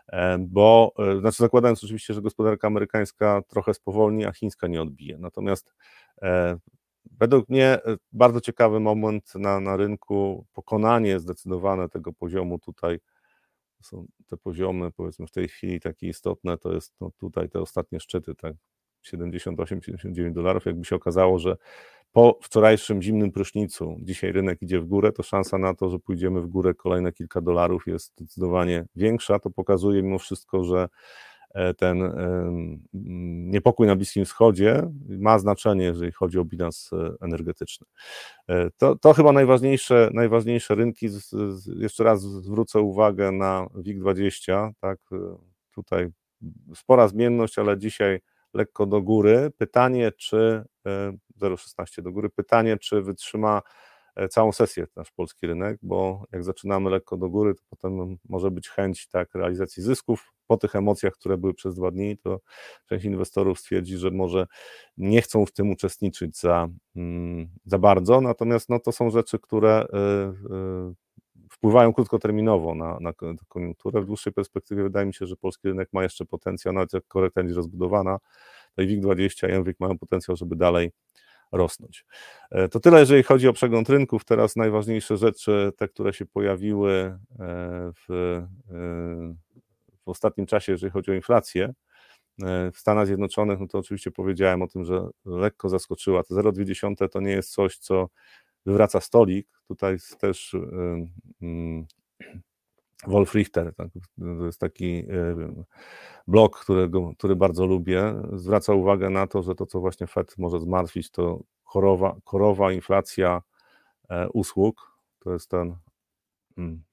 e, 0.07 0.37
bo, 0.39 0.93
e, 0.99 1.19
znaczy 1.19 1.37
zakładając 1.37 1.83
oczywiście, 1.83 2.13
że 2.13 2.21
gospodarka 2.21 2.67
amerykańska 2.67 3.41
trochę 3.47 3.73
spowolni, 3.73 4.25
a 4.25 4.31
chińska 4.31 4.67
nie 4.67 4.81
odbije. 4.81 5.17
Natomiast 5.17 5.73
e, 6.21 6.57
według 7.11 7.49
mnie 7.49 7.79
bardzo 8.11 8.41
ciekawy 8.41 8.79
moment 8.79 9.35
na, 9.35 9.59
na 9.59 9.77
rynku, 9.77 10.45
pokonanie 10.53 11.19
zdecydowane 11.19 11.89
tego 11.89 12.13
poziomu 12.13 12.59
tutaj, 12.59 12.99
są 13.81 14.05
te 14.27 14.37
poziomy 14.37 14.91
powiedzmy 14.91 15.27
w 15.27 15.31
tej 15.31 15.47
chwili 15.47 15.79
takie 15.79 16.07
istotne, 16.07 16.57
to 16.57 16.73
jest 16.73 16.93
no, 17.01 17.11
tutaj 17.17 17.49
te 17.49 17.59
ostatnie 17.59 17.99
szczyty, 17.99 18.35
tak 18.35 18.55
78-79 19.03 20.33
dolarów, 20.33 20.65
jakby 20.65 20.85
się 20.85 20.95
okazało, 20.95 21.39
że 21.39 21.57
po 22.11 22.39
wczorajszym 22.41 23.01
zimnym 23.01 23.31
prysznicu 23.31 23.97
dzisiaj 23.99 24.31
rynek 24.31 24.61
idzie 24.61 24.79
w 24.79 24.85
górę, 24.85 25.11
to 25.11 25.23
szansa 25.23 25.57
na 25.57 25.73
to, 25.73 25.89
że 25.89 25.99
pójdziemy 25.99 26.41
w 26.41 26.47
górę 26.47 26.73
kolejne 26.73 27.11
kilka 27.11 27.41
dolarów 27.41 27.87
jest 27.87 28.11
zdecydowanie 28.17 28.85
większa. 28.95 29.39
To 29.39 29.49
pokazuje 29.49 30.03
mimo 30.03 30.19
wszystko, 30.19 30.63
że 30.63 30.87
e, 31.53 31.73
ten 31.73 32.13
niepokój 33.51 33.87
na 33.87 33.95
Bliskim 33.95 34.25
Wschodzie 34.25 34.89
ma 35.09 35.39
znaczenie, 35.39 35.83
jeżeli 35.83 36.11
chodzi 36.11 36.39
o 36.39 36.45
bilans 36.45 36.89
e, 36.93 37.13
energetyczny. 37.21 37.87
E, 38.49 38.69
to, 38.77 38.95
to 38.95 39.13
chyba 39.13 39.31
najważniejsze, 39.31 40.09
najważniejsze 40.13 40.75
rynki. 40.75 41.07
Jeszcze 41.75 42.03
raz 42.03 42.21
zwrócę 42.21 42.79
uwagę 42.79 43.31
na 43.31 43.67
WIG20. 43.75 44.71
Tak, 44.79 44.99
tutaj 45.75 46.07
spora 46.75 47.07
zmienność, 47.07 47.59
ale 47.59 47.77
dzisiaj 47.77 48.19
lekko 48.53 48.85
do 48.85 49.01
góry. 49.01 49.51
Pytanie, 49.57 50.11
czy 50.11 50.63
0,16 51.41 51.99
e, 51.99 52.01
do 52.01 52.11
góry, 52.11 52.29
pytanie, 52.29 52.77
czy 52.77 53.01
wytrzyma 53.01 53.61
e, 54.15 54.27
całą 54.27 54.51
sesję 54.51 54.87
nasz 54.95 55.11
polski 55.11 55.47
rynek, 55.47 55.79
bo 55.81 56.25
jak 56.31 56.43
zaczynamy 56.43 56.89
lekko 56.89 57.17
do 57.17 57.29
góry, 57.29 57.55
to 57.55 57.61
potem 57.69 58.17
może 58.29 58.51
być 58.51 58.69
chęć 58.69 59.07
tak 59.07 59.35
realizacji 59.35 59.83
zysków. 59.83 60.33
Po 60.47 60.57
tych 60.57 60.75
emocjach, 60.75 61.13
które 61.13 61.37
były 61.37 61.53
przez 61.53 61.75
dwa 61.75 61.91
dni, 61.91 62.17
to 62.17 62.39
część 62.89 63.05
inwestorów 63.05 63.59
stwierdzi, 63.59 63.97
że 63.97 64.11
może 64.11 64.47
nie 64.97 65.21
chcą 65.21 65.45
w 65.45 65.51
tym 65.51 65.71
uczestniczyć 65.71 66.39
za, 66.39 66.67
mm, 66.95 67.49
za 67.65 67.77
bardzo, 67.77 68.21
natomiast 68.21 68.69
no, 68.69 68.79
to 68.79 68.91
są 68.91 69.09
rzeczy, 69.09 69.39
które 69.39 69.85
e, 69.93 70.93
wpływają 71.61 71.93
krótkoterminowo 71.93 72.75
na, 72.75 72.97
na 72.99 73.13
koniunkturę. 73.47 74.01
W 74.01 74.05
dłuższej 74.05 74.33
perspektywie 74.33 74.83
wydaje 74.83 75.05
mi 75.05 75.13
się, 75.13 75.25
że 75.25 75.35
polski 75.35 75.67
rynek 75.67 75.89
ma 75.93 76.03
jeszcze 76.03 76.25
potencjał, 76.25 76.73
nawet 76.73 76.93
jak 76.93 77.07
korekta 77.07 77.41
będzie 77.41 77.55
rozbudowana, 77.55 78.17
to 78.75 78.81
i 78.81 78.87
WIG20 78.87 79.49
i 79.49 79.59
MWIG 79.59 79.79
mają 79.79 79.97
potencjał, 79.99 80.37
żeby 80.37 80.55
dalej 80.55 80.91
rosnąć. 81.51 82.05
E, 82.51 82.69
to 82.69 82.79
tyle, 82.79 82.99
jeżeli 82.99 83.23
chodzi 83.23 83.47
o 83.47 83.53
przegląd 83.53 83.89
rynków. 83.89 84.25
Teraz 84.25 84.55
najważniejsze 84.55 85.17
rzeczy, 85.17 85.71
te, 85.77 85.87
które 85.87 86.13
się 86.13 86.25
pojawiły 86.25 86.91
e, 86.91 87.17
w, 87.93 88.11
e, 88.11 88.47
w 90.05 90.09
ostatnim 90.09 90.47
czasie, 90.47 90.71
jeżeli 90.71 90.91
chodzi 90.91 91.11
o 91.11 91.13
inflację. 91.13 91.73
W 92.73 92.77
Stanach 92.77 93.07
Zjednoczonych, 93.07 93.59
no 93.59 93.67
to 93.67 93.77
oczywiście 93.77 94.11
powiedziałem 94.11 94.61
o 94.61 94.67
tym, 94.67 94.85
że 94.85 95.07
lekko 95.25 95.69
zaskoczyła. 95.69 96.23
Te 96.23 96.35
0,2 96.35 97.09
to 97.09 97.21
nie 97.21 97.31
jest 97.31 97.51
coś, 97.51 97.77
co 97.77 98.07
wywraca 98.65 99.01
stolik. 99.01 99.47
Tutaj 99.67 99.93
jest 99.93 100.17
też 100.17 100.55
Wolf 103.07 103.33
Richter, 103.33 103.75
tak, 103.75 103.87
to 104.19 104.45
jest 104.45 104.59
taki 104.59 105.05
blog, 106.27 106.59
którego, 106.59 107.13
który 107.17 107.35
bardzo 107.35 107.65
lubię, 107.65 108.13
zwraca 108.33 108.73
uwagę 108.73 109.09
na 109.09 109.27
to, 109.27 109.43
że 109.43 109.55
to, 109.55 109.65
co 109.65 109.79
właśnie 109.79 110.07
Fed 110.07 110.37
może 110.37 110.59
zmartwić, 110.59 111.11
to 111.11 111.43
korowa, 111.63 112.15
korowa 112.23 112.71
inflacja 112.71 113.41
e, 114.09 114.29
usług, 114.29 114.97
to 115.19 115.33
jest 115.33 115.49
ten 115.49 115.75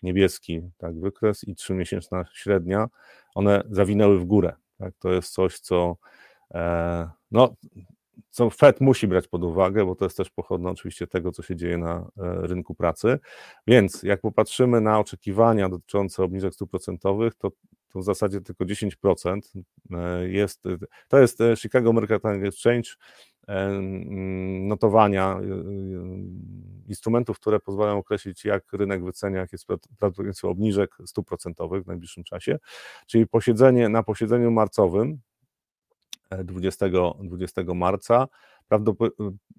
niebieski 0.02 0.62
tak, 0.78 1.00
wykres 1.00 1.44
i 1.44 1.54
trzymiesięczna 1.54 2.24
średnia, 2.32 2.88
one 3.34 3.62
zawinęły 3.70 4.18
w 4.18 4.24
górę. 4.24 4.52
Tak, 4.78 4.94
to 4.98 5.12
jest 5.12 5.32
coś, 5.32 5.60
co 5.60 5.96
e, 6.54 7.10
no, 7.30 7.54
co 8.30 8.50
Fed 8.50 8.80
musi 8.80 9.08
brać 9.08 9.28
pod 9.28 9.44
uwagę, 9.44 9.86
bo 9.86 9.94
to 9.94 10.04
jest 10.04 10.16
też 10.16 10.30
pochodne 10.30 10.70
oczywiście 10.70 11.06
tego, 11.06 11.32
co 11.32 11.42
się 11.42 11.56
dzieje 11.56 11.78
na 11.78 11.96
e, 11.96 12.06
rynku 12.46 12.74
pracy. 12.74 13.18
Więc 13.66 14.02
jak 14.02 14.20
popatrzymy 14.20 14.80
na 14.80 14.98
oczekiwania 14.98 15.68
dotyczące 15.68 16.22
obniżek 16.22 16.54
stóp 16.54 16.70
procentowych, 16.70 17.34
to, 17.34 17.50
to 17.88 17.98
w 17.98 18.04
zasadzie 18.04 18.40
tylko 18.40 18.64
10% 18.64 19.40
e, 19.90 20.28
jest, 20.28 20.62
to 21.08 21.18
jest 21.18 21.40
e, 21.40 21.56
Chicago 21.56 21.92
Mercantile 21.92 22.48
Exchange, 22.48 22.90
notowania 24.60 25.40
instrumentów, 26.88 27.40
które 27.40 27.60
pozwalają 27.60 27.98
określić, 27.98 28.44
jak 28.44 28.72
rynek 28.72 29.04
wycenia, 29.04 29.40
jakie 29.40 29.54
jest 29.54 29.66
prawdopodobieństwo 29.98 30.48
obniżek 30.48 30.96
stóp 31.06 31.28
procentowych 31.28 31.84
w 31.84 31.86
najbliższym 31.86 32.24
czasie. 32.24 32.58
Czyli 33.06 33.26
posiedzenie 33.26 33.88
na 33.88 34.02
posiedzeniu 34.02 34.50
marcowym 34.50 35.20
20, 36.44 36.86
20 37.22 37.62
marca. 37.74 38.28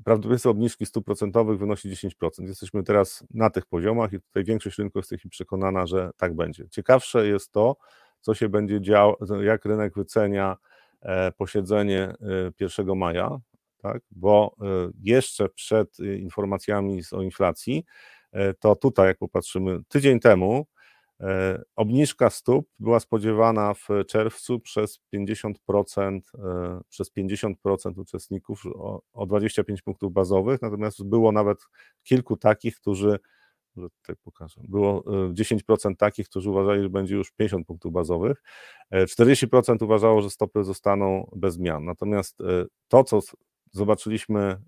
Prawdopodobieństwo 0.03 0.49
obniżki 0.49 0.85
stóp 0.85 1.05
procentowych 1.05 1.59
wynosi 1.59 1.89
10%. 1.89 2.47
Jesteśmy 2.47 2.83
teraz 2.83 3.23
na 3.33 3.49
tych 3.49 3.65
poziomach 3.65 4.13
i 4.13 4.21
tutaj 4.21 4.43
większość 4.43 4.77
rynku 4.77 4.99
jest 4.99 5.11
przekonana, 5.29 5.87
że 5.87 6.11
tak 6.17 6.35
będzie. 6.35 6.69
Ciekawsze 6.69 7.27
jest 7.27 7.51
to, 7.51 7.75
co 8.21 8.33
się 8.33 8.49
będzie 8.49 8.81
działo, 8.81 9.17
jak 9.41 9.65
rynek 9.65 9.95
wycenia 9.95 10.57
e, 11.01 11.31
posiedzenie 11.31 12.13
1 12.59 12.89
e, 12.89 12.95
maja, 12.95 13.39
tak? 13.77 14.01
bo 14.11 14.55
e, 14.61 14.65
jeszcze 15.03 15.49
przed 15.49 15.99
informacjami 15.99 17.01
o 17.11 17.21
inflacji, 17.21 17.85
to 18.59 18.75
tutaj, 18.75 19.07
jak 19.07 19.17
popatrzymy, 19.17 19.79
tydzień 19.87 20.19
temu 20.19 20.65
obniżka 21.75 22.29
stóp 22.29 22.69
była 22.79 22.99
spodziewana 22.99 23.73
w 23.73 23.87
czerwcu 24.07 24.59
przez 24.59 24.99
50%, 25.13 26.19
e, 26.39 26.81
przez 26.89 27.11
50% 27.11 27.99
uczestników 27.99 28.63
o, 28.65 29.01
o 29.13 29.25
25 29.25 29.81
punktów 29.81 30.13
bazowych, 30.13 30.61
natomiast 30.61 31.03
było 31.03 31.31
nawet 31.31 31.57
kilku 32.03 32.37
takich, 32.37 32.75
którzy 32.75 33.19
tutaj 33.75 34.15
pokażę. 34.23 34.61
Było 34.67 35.03
10% 35.33 35.91
e, 35.91 35.95
takich, 35.95 36.29
którzy 36.29 36.49
uważali, 36.49 36.83
że 36.83 36.89
będzie 36.89 37.15
już 37.15 37.31
50 37.31 37.67
punktów 37.67 37.91
bazowych. 37.91 38.43
40% 38.93 39.83
uważało, 39.83 40.21
że 40.21 40.29
stopy 40.29 40.63
zostaną 40.63 41.31
bez 41.35 41.53
zmian. 41.53 41.85
Natomiast 41.85 42.37
to, 42.87 43.03
co 43.03 43.19
zobaczyliśmy 43.71 44.61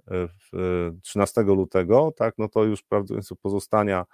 13 1.01 1.41
lutego, 1.41 2.13
tak, 2.15 2.35
no 2.37 2.49
to 2.49 2.63
już 2.63 2.83
prawdopodobieństwo 2.83 3.35
pozostania 3.35 4.05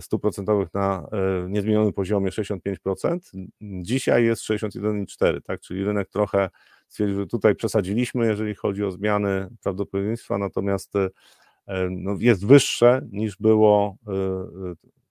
stóp 0.00 0.22
procentowych 0.22 0.74
na 0.74 1.08
niezmienionym 1.48 1.92
poziomie 1.92 2.30
65%, 2.30 3.18
dzisiaj 3.60 4.24
jest 4.24 4.42
61,4, 4.42 5.42
tak, 5.42 5.60
czyli 5.60 5.84
rynek 5.84 6.08
trochę 6.08 6.50
stwierdził, 6.88 7.16
że 7.16 7.26
tutaj 7.26 7.54
przesadziliśmy, 7.54 8.26
jeżeli 8.26 8.54
chodzi 8.54 8.84
o 8.84 8.90
zmiany 8.90 9.48
prawdopodobieństwa, 9.62 10.38
natomiast 10.38 10.92
no, 11.90 12.16
jest 12.18 12.46
wyższe 12.46 13.00
niż 13.12 13.36
było 13.36 13.96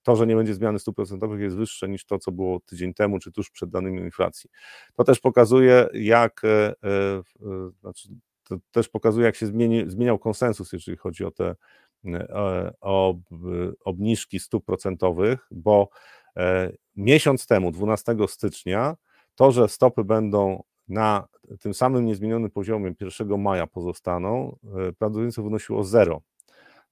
to, 0.04 0.16
że 0.16 0.28
nie 0.28 0.36
będzie 0.36 0.54
zmiany 0.54 0.80
stóp 0.80 0.96
procentowych 0.96 1.42
jest 1.42 1.56
wyższe 1.56 1.90
niż 1.90 2.06
to, 2.06 2.20
co 2.20 2.32
było 2.32 2.60
tydzień 2.60 2.94
temu, 2.94 3.20
czy 3.20 3.32
tuż 3.32 3.50
przed 3.50 3.70
danymi 3.70 4.02
inflacji. 4.02 4.50
To 4.96 5.04
też 5.04 5.20
pokazuje, 5.20 5.88
jak, 5.94 6.42
e, 6.44 6.68
e, 6.70 7.22
znaczy, 7.82 8.10
to 8.44 8.58
też 8.72 8.90
pokazuje, 8.90 9.26
jak 9.26 9.36
się 9.36 9.46
zmieni, 9.46 9.84
zmieniał 9.88 10.20
konsensus, 10.20 10.74
jeżeli 10.74 10.98
chodzi 10.98 11.26
o 11.26 11.32
te 11.32 11.56
e, 12.06 12.72
o 12.82 13.16
obniżki 13.86 14.40
stóp 14.40 14.66
procentowych, 14.66 15.48
bo 15.52 15.90
miesiąc 16.96 17.48
temu, 17.48 17.72
12 17.72 18.16
stycznia, 18.28 18.96
to, 19.36 19.52
że 19.52 19.68
stopy 19.68 20.04
będą 20.04 20.64
na 20.88 21.28
tym 21.60 21.74
samym 21.74 22.06
niezmienionym 22.06 22.52
poziomie 22.52 22.94
1 23.02 23.42
maja 23.42 23.68
pozostaną, 23.68 24.58
prawdopodobieństwo 25.00 25.44
wynosiło 25.44 25.84
zero. 25.84 26.22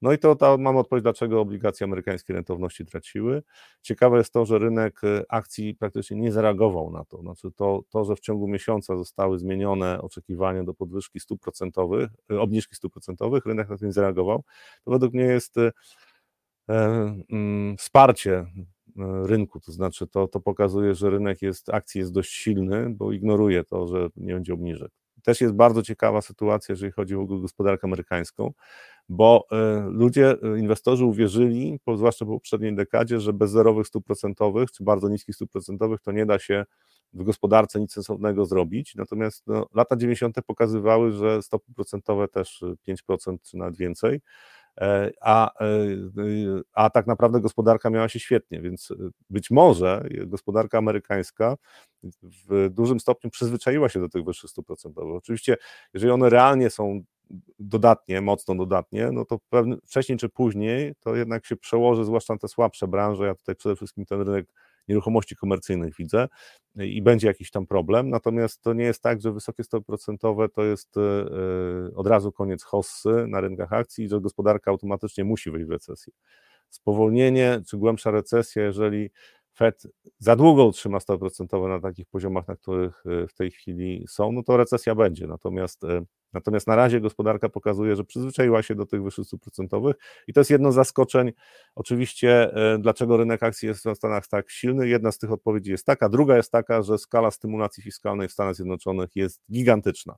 No 0.01 0.13
i 0.13 0.17
to, 0.17 0.35
to 0.35 0.57
mam 0.57 0.77
odpowiedź, 0.77 1.03
dlaczego 1.03 1.41
obligacje 1.41 1.83
amerykańskie 1.83 2.33
rentowności 2.33 2.85
traciły. 2.85 3.43
Ciekawe 3.81 4.17
jest 4.17 4.33
to, 4.33 4.45
że 4.45 4.59
rynek 4.59 5.03
y, 5.03 5.23
akcji 5.29 5.75
praktycznie 5.75 6.17
nie 6.17 6.31
zareagował 6.31 6.91
na 6.91 7.05
to. 7.05 7.21
Znaczy 7.21 7.51
to, 7.55 7.81
to 7.89 8.05
że 8.05 8.15
w 8.15 8.19
ciągu 8.19 8.47
miesiąca 8.47 8.97
zostały 8.97 9.39
zmienione 9.39 10.01
oczekiwania 10.01 10.63
do 10.63 10.73
podwyżki 10.73 11.19
stóp 11.19 11.41
procentowych, 11.41 12.09
y, 12.31 12.39
obniżki 12.39 12.75
stóp 12.75 12.93
procentowych, 12.93 13.45
rynek 13.45 13.69
na 13.69 13.77
to 13.77 13.85
nie 13.85 13.91
zareagował. 13.91 14.43
To 14.83 14.91
według 14.91 15.13
mnie 15.13 15.23
jest 15.23 15.57
e, 15.57 15.71
mm, 17.29 17.77
wsparcie 17.77 18.45
rynku, 19.23 19.59
to 19.59 19.71
znaczy 19.71 20.07
to, 20.07 20.27
to 20.27 20.39
pokazuje, 20.39 20.95
że 20.95 21.09
rynek 21.09 21.41
jest, 21.41 21.69
akcji 21.69 21.99
jest 21.99 22.13
dość 22.13 22.31
silny, 22.33 22.89
bo 22.89 23.11
ignoruje 23.11 23.63
to, 23.63 23.87
że 23.87 24.09
nie 24.15 24.33
będzie 24.33 24.53
obniżek. 24.53 24.91
Też 25.23 25.41
jest 25.41 25.53
bardzo 25.53 25.83
ciekawa 25.83 26.21
sytuacja, 26.21 26.73
jeżeli 26.73 26.91
chodzi 26.91 27.15
o 27.15 27.25
gospodarkę 27.25 27.87
amerykańską, 27.87 28.53
bo 29.09 29.45
e, 29.51 29.87
ludzie, 29.89 30.35
e, 30.43 30.59
inwestorzy 30.59 31.05
uwierzyli, 31.05 31.79
zwłaszcza 31.95 32.25
po 32.25 32.31
poprzedniej 32.31 32.75
dekadzie, 32.75 33.19
że 33.19 33.33
bez 33.33 33.51
zerowych 33.51 33.87
stóp 33.87 34.05
procentowych, 34.05 34.71
czy 34.71 34.83
bardzo 34.83 35.09
niskich 35.09 35.35
stóp 35.35 35.51
procentowych, 35.51 36.01
to 36.01 36.11
nie 36.11 36.25
da 36.25 36.39
się 36.39 36.65
w 37.13 37.23
gospodarce 37.23 37.79
nic 37.79 37.93
sensownego 37.93 38.45
zrobić. 38.45 38.95
Natomiast 38.95 39.47
no, 39.47 39.67
lata 39.73 39.95
90. 39.95 40.35
pokazywały, 40.47 41.11
że 41.11 41.41
stopy 41.41 41.73
procentowe 41.73 42.27
też 42.27 42.63
5% 42.87 43.33
e, 43.33 43.37
czy 43.43 43.57
nawet 43.57 43.77
więcej 43.77 44.21
a, 45.21 45.51
e, 45.61 45.67
a 46.73 46.89
tak 46.89 47.07
naprawdę 47.07 47.41
gospodarka 47.41 47.89
miała 47.89 48.09
się 48.09 48.19
świetnie, 48.19 48.61
więc 48.61 48.91
e, 48.91 48.95
być 49.29 49.51
może 49.51 50.03
gospodarka 50.25 50.77
amerykańska 50.77 51.55
w 52.23 52.69
dużym 52.69 52.99
stopniu 52.99 53.29
przyzwyczaiła 53.29 53.89
się 53.89 53.99
do 53.99 54.09
tych 54.09 54.23
wyższych 54.23 54.49
stóp 54.49 54.67
procentowych. 54.67 55.15
Oczywiście, 55.15 55.57
jeżeli 55.93 56.11
one 56.11 56.29
realnie 56.29 56.69
są 56.69 57.03
dodatnie, 57.59 58.21
mocno 58.21 58.55
dodatnie, 58.55 59.11
no 59.11 59.25
to 59.25 59.39
pewnie, 59.49 59.77
wcześniej 59.85 60.17
czy 60.17 60.29
później 60.29 60.93
to 60.99 61.15
jednak 61.15 61.45
się 61.45 61.55
przełoży, 61.55 62.05
zwłaszcza 62.05 62.33
na 62.33 62.39
te 62.39 62.47
słabsze 62.47 62.87
branże. 62.87 63.25
Ja 63.25 63.35
tutaj 63.35 63.55
przede 63.55 63.75
wszystkim 63.75 64.05
ten 64.05 64.21
rynek 64.21 64.47
nieruchomości 64.87 65.35
komercyjnych 65.35 65.93
widzę 65.99 66.27
i 66.75 67.01
będzie 67.01 67.27
jakiś 67.27 67.51
tam 67.51 67.67
problem, 67.67 68.09
natomiast 68.09 68.61
to 68.61 68.73
nie 68.73 68.83
jest 68.83 69.01
tak, 69.01 69.21
że 69.21 69.31
wysokie 69.31 69.63
stopy 69.63 69.85
procentowe 69.85 70.49
to 70.49 70.63
jest 70.63 70.97
e, 70.97 71.01
e, 71.01 71.95
od 71.95 72.07
razu 72.07 72.31
koniec 72.31 72.63
hossy 72.63 73.25
na 73.27 73.41
rynkach 73.41 73.73
akcji 73.73 74.05
i 74.05 74.09
że 74.09 74.21
gospodarka 74.21 74.71
automatycznie 74.71 75.23
musi 75.23 75.51
wejść 75.51 75.67
w 75.67 75.71
recesję. 75.71 76.13
Spowolnienie 76.69 77.61
czy 77.67 77.77
głębsza 77.77 78.11
recesja, 78.11 78.63
jeżeli 78.63 79.09
Fed 79.57 79.83
za 80.19 80.35
długo 80.35 80.65
utrzyma 80.65 80.99
stopy 80.99 81.19
procentowe 81.19 81.67
na 81.67 81.79
takich 81.79 82.05
poziomach, 82.07 82.47
na 82.47 82.55
których 82.55 83.03
e, 83.05 83.27
w 83.27 83.33
tej 83.33 83.51
chwili 83.51 84.05
są, 84.07 84.31
no 84.31 84.43
to 84.43 84.57
recesja 84.57 84.95
będzie. 84.95 85.27
Natomiast 85.27 85.83
Natomiast 86.33 86.67
na 86.67 86.75
razie 86.75 87.01
gospodarka 87.01 87.49
pokazuje, 87.49 87.95
że 87.95 88.03
przyzwyczaiła 88.03 88.63
się 88.63 88.75
do 88.75 88.85
tych 88.85 89.03
wyższych 89.03 89.25
stóp 89.25 89.41
procentowych 89.41 89.95
i 90.27 90.33
to 90.33 90.39
jest 90.39 90.51
jedno 90.51 90.71
z 90.71 90.75
zaskoczeń. 90.75 91.31
Oczywiście, 91.75 92.55
e, 92.55 92.77
dlaczego 92.79 93.17
rynek 93.17 93.43
akcji 93.43 93.67
jest 93.67 93.85
w 93.85 93.95
Stanach 93.95 94.27
tak 94.27 94.49
silny? 94.49 94.87
Jedna 94.87 95.11
z 95.11 95.17
tych 95.17 95.31
odpowiedzi 95.31 95.71
jest 95.71 95.85
taka, 95.85 96.09
druga 96.09 96.37
jest 96.37 96.51
taka, 96.51 96.81
że 96.81 96.97
skala 96.97 97.31
stymulacji 97.31 97.83
fiskalnej 97.83 98.27
w 98.27 98.31
Stanach 98.31 98.55
Zjednoczonych 98.55 99.15
jest 99.15 99.41
gigantyczna. 99.51 100.15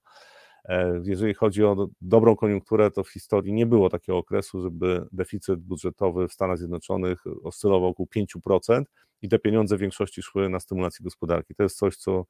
E, 0.65 1.01
jeżeli 1.03 1.33
chodzi 1.33 1.63
o 1.63 1.87
dobrą 2.01 2.35
koniunkturę, 2.35 2.91
to 2.91 3.03
w 3.03 3.09
historii 3.09 3.53
nie 3.53 3.65
było 3.65 3.89
takiego 3.89 4.17
okresu, 4.17 4.61
żeby 4.61 5.05
deficyt 5.11 5.59
budżetowy 5.59 6.27
w 6.27 6.33
Stanach 6.33 6.57
Zjednoczonych 6.57 7.23
oscylował 7.43 7.89
około 7.89 8.07
5% 8.07 8.83
i 9.21 9.29
te 9.29 9.39
pieniądze 9.39 9.77
w 9.77 9.79
większości 9.79 10.21
szły 10.21 10.49
na 10.49 10.59
stymulację 10.59 11.03
gospodarki. 11.03 11.55
To 11.55 11.63
jest 11.63 11.77
coś, 11.77 11.95
co 11.95 12.25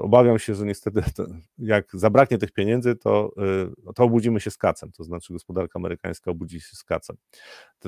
obawiam 0.00 0.38
się, 0.38 0.54
że 0.54 0.64
niestety 0.64 1.02
jak 1.58 1.88
zabraknie 1.92 2.38
tych 2.38 2.52
pieniędzy, 2.52 2.96
to, 2.96 3.30
e, 3.88 3.92
to 3.94 4.04
obudzimy 4.04 4.40
się 4.40 4.50
z 4.50 4.58
kacem, 4.58 4.92
to 4.92 5.04
znaczy 5.04 5.32
gospodarka 5.32 5.78
amerykańska 5.78 6.30
obudzi 6.30 6.60
się 6.60 6.76
z 6.76 6.84
kacem. 6.84 7.16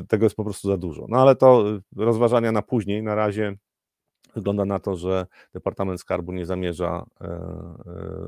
Tego 0.09 0.27
jest 0.27 0.37
po 0.37 0.45
prostu 0.45 0.69
za 0.69 0.77
dużo. 0.77 1.07
No 1.09 1.23
ale 1.23 1.37
to 1.37 1.65
e, 1.71 1.81
rozważania 1.97 2.53
na 2.53 2.63
później, 2.63 3.03
na 3.03 3.15
razie 3.15 3.57
wygląda 4.37 4.65
na 4.65 4.79
to, 4.79 4.97
że 4.97 5.27
Departament 5.53 6.01
Skarbu 6.01 6.33
nie 6.33 6.47
zamierza 6.47 7.07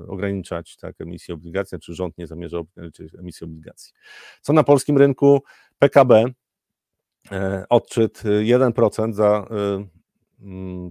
ograniczać 0.09 0.77
tak, 0.77 1.01
emisji 1.01 1.35
obligacji, 1.35 1.79
czy 1.79 1.95
rząd 1.95 2.19
nie 2.19 2.27
zamierza 2.27 2.59
ograniczyć 2.59 3.15
emisji 3.15 3.45
obligacji. 3.45 3.93
Co 4.41 4.53
na 4.53 4.65
polskim 4.65 4.99
rynku 4.99 5.43
PKB 5.79 6.25
odczyt 7.69 8.23
1% 8.23 9.13
za 9.13 9.47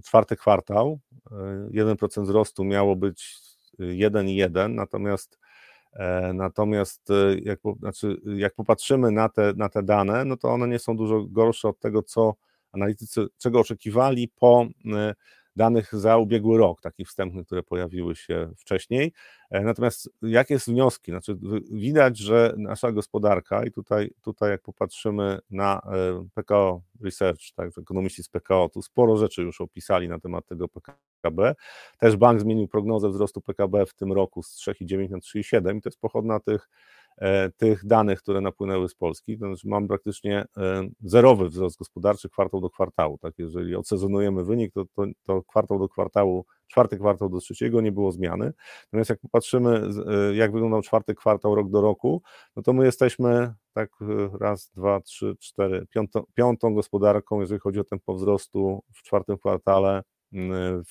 czwarty 0.04 0.36
kwartał, 0.36 1.00
1% 1.70 2.20
e, 2.20 2.22
wzrostu 2.22 2.64
miało 2.64 2.96
być 2.96 3.36
1,1, 3.78 4.70
natomiast 4.70 5.38
e, 5.92 6.32
Natomiast 6.32 7.10
e, 7.10 7.38
jak, 7.42 7.58
znaczy, 7.78 8.20
jak 8.36 8.54
popatrzymy 8.54 9.10
na 9.10 9.28
te, 9.28 9.52
na 9.56 9.68
te 9.68 9.82
dane, 9.82 10.24
no 10.24 10.36
to 10.36 10.48
one 10.48 10.68
nie 10.68 10.78
są 10.78 10.96
dużo 10.96 11.24
gorsze 11.24 11.68
od 11.68 11.80
tego, 11.80 12.02
co 12.02 12.34
analitycy, 12.72 13.26
czego 13.38 13.60
oczekiwali 13.60 14.28
po 14.28 14.66
danych 15.56 15.94
za 15.94 16.16
ubiegły 16.16 16.58
rok, 16.58 16.80
takich 16.80 17.08
wstępnych, 17.08 17.46
które 17.46 17.62
pojawiły 17.62 18.16
się 18.16 18.50
wcześniej. 18.56 19.12
E, 19.50 19.60
natomiast 19.60 20.10
jakie 20.22 20.58
są 20.58 20.72
wnioski? 20.72 21.10
Znaczy, 21.10 21.38
widać, 21.70 22.18
że 22.18 22.54
nasza 22.56 22.92
gospodarka, 22.92 23.64
i 23.64 23.72
tutaj, 23.72 24.10
tutaj 24.22 24.50
jak 24.50 24.62
popatrzymy 24.62 25.38
na 25.50 25.80
e, 25.92 26.28
PKO 26.34 26.82
Research, 27.04 27.40
tak, 27.54 27.78
ekonomiści 27.78 28.22
z 28.22 28.28
PKO, 28.28 28.68
tu 28.68 28.82
sporo 28.82 29.16
rzeczy 29.16 29.42
już 29.42 29.60
opisali 29.60 30.08
na 30.08 30.18
temat 30.18 30.46
tego 30.46 30.68
PKB. 30.68 31.54
Też 31.98 32.16
bank 32.16 32.40
zmienił 32.40 32.68
prognozę 32.68 33.10
wzrostu 33.10 33.40
PKB 33.40 33.86
w 33.86 33.94
tym 33.94 34.12
roku 34.12 34.42
z 34.42 34.56
3,9 34.56 35.10
na 35.10 35.18
3,7 35.18 35.76
i 35.76 35.80
to 35.80 35.88
jest 35.88 36.00
pochodna 36.00 36.40
tych 36.40 36.68
tych 37.56 37.86
danych, 37.86 38.22
które 38.22 38.40
napłynęły 38.40 38.88
z 38.88 38.94
Polski, 38.94 39.38
to 39.38 39.46
znaczy 39.46 39.68
mam 39.68 39.88
praktycznie 39.88 40.44
e, 40.56 40.88
zerowy 41.00 41.48
wzrost 41.48 41.78
gospodarczy 41.78 42.28
kwartał 42.28 42.60
do 42.60 42.70
kwartału. 42.70 43.18
Tak, 43.18 43.34
jeżeli 43.38 43.76
odsezonujemy 43.76 44.44
wynik, 44.44 44.72
to, 44.72 44.84
to, 44.84 45.04
to 45.24 45.42
kwartał 45.42 45.78
do 45.78 45.88
kwartału, 45.88 46.46
czwarty 46.66 46.98
kwartał 46.98 47.28
do 47.28 47.38
trzeciego 47.38 47.80
nie 47.80 47.92
było 47.92 48.12
zmiany. 48.12 48.52
Natomiast 48.84 49.10
jak 49.10 49.20
popatrzymy, 49.20 49.88
e, 50.30 50.36
jak 50.36 50.52
wyglądał 50.52 50.82
czwarty 50.82 51.14
kwartał 51.14 51.54
rok 51.54 51.70
do 51.70 51.80
roku, 51.80 52.22
no 52.56 52.62
to 52.62 52.72
my 52.72 52.84
jesteśmy 52.84 53.54
tak 53.72 53.90
raz, 54.40 54.70
dwa, 54.76 55.00
trzy, 55.00 55.36
cztery, 55.40 55.86
piątą, 55.90 56.24
piątą 56.34 56.74
gospodarką, 56.74 57.40
jeżeli 57.40 57.60
chodzi 57.60 57.80
o 57.80 57.84
tempo 57.84 58.14
wzrostu 58.14 58.82
w 58.94 59.02
czwartym 59.02 59.38
kwartale 59.38 60.02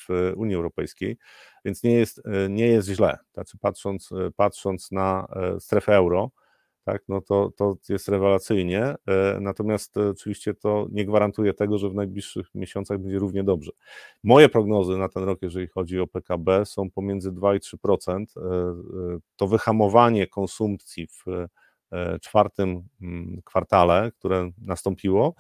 w 0.08 0.34
Unii 0.36 0.56
Europejskiej, 0.56 1.18
więc 1.66 1.84
nie 1.84 1.94
jest, 1.94 2.22
e, 2.26 2.50
nie 2.50 2.68
jest 2.68 2.88
źle. 2.88 3.18
Znaczy 3.34 3.58
patrząc, 3.58 4.12
e, 4.12 4.32
patrząc 4.36 4.92
na 4.92 5.28
e, 5.36 5.60
strefę 5.60 5.96
euro, 5.96 6.32
tak, 6.84 7.04
no 7.08 7.22
to, 7.22 7.52
to 7.58 7.76
jest 7.90 8.08
rewelacyjnie, 8.08 8.96
natomiast 9.42 9.98
oczywiście 9.98 10.54
to 10.54 10.88
nie 10.92 11.06
gwarantuje 11.06 11.54
tego, 11.54 11.78
że 11.78 11.90
w 11.90 11.96
najbliższych 11.96 12.48
miesiącach 12.56 12.98
będzie 12.98 13.20
równie 13.20 13.44
dobrze. 13.44 13.72
Moje 14.24 14.50
prognozy 14.50 14.98
na 14.98 15.10
ten 15.10 15.24
rok, 15.24 15.40
jeżeli 15.42 15.68
chodzi 15.68 16.00
o 16.00 16.08
PKB, 16.08 16.66
są 16.66 16.92
pomiędzy 16.92 17.32
2 17.32 17.56
i 17.56 17.60
3%. 17.60 18.26
To 19.36 19.48
wyhamowanie 19.48 20.28
konsumpcji 20.28 21.08
w 21.08 21.26
czwartym 22.22 22.88
mm, 23.02 23.42
kwartale, 23.46 24.12
które 24.12 24.52
nastąpiło, 24.58 25.36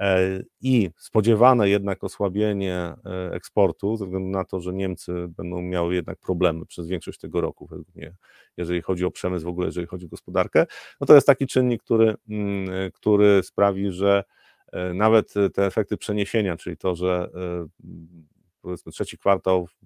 E, 0.00 0.42
i 0.60 0.90
spodziewane 0.96 1.68
jednak 1.68 2.04
osłabienie 2.04 2.74
e, 2.74 3.32
eksportu, 3.32 3.96
ze 3.96 4.04
względu 4.04 4.28
na 4.28 4.44
to, 4.44 4.60
że 4.60 4.72
Niemcy 4.72 5.12
będą 5.28 5.62
miały 5.62 5.94
jednak 5.94 6.18
problemy 6.18 6.66
przez 6.66 6.86
większość 6.86 7.18
tego 7.18 7.40
roku, 7.40 7.68
jeżeli 8.56 8.82
chodzi 8.82 9.04
o 9.04 9.10
przemysł, 9.10 9.44
w 9.44 9.48
ogóle 9.48 9.66
jeżeli 9.66 9.86
chodzi 9.86 10.06
o 10.06 10.08
gospodarkę, 10.08 10.66
no 11.00 11.06
to 11.06 11.14
jest 11.14 11.26
taki 11.26 11.46
czynnik, 11.46 11.82
który, 11.82 12.14
mm, 12.28 12.70
e, 12.74 12.90
który 12.90 13.42
sprawi, 13.42 13.90
że 13.92 14.24
nawet 14.94 15.34
te 15.54 15.66
efekty 15.66 15.96
przeniesienia, 15.96 16.56
czyli 16.56 16.76
to, 16.76 16.94
że 16.94 17.30
powiedzmy 18.62 18.92
trzeci 18.92 19.18
kwartał 19.18 19.66
w 19.66 19.78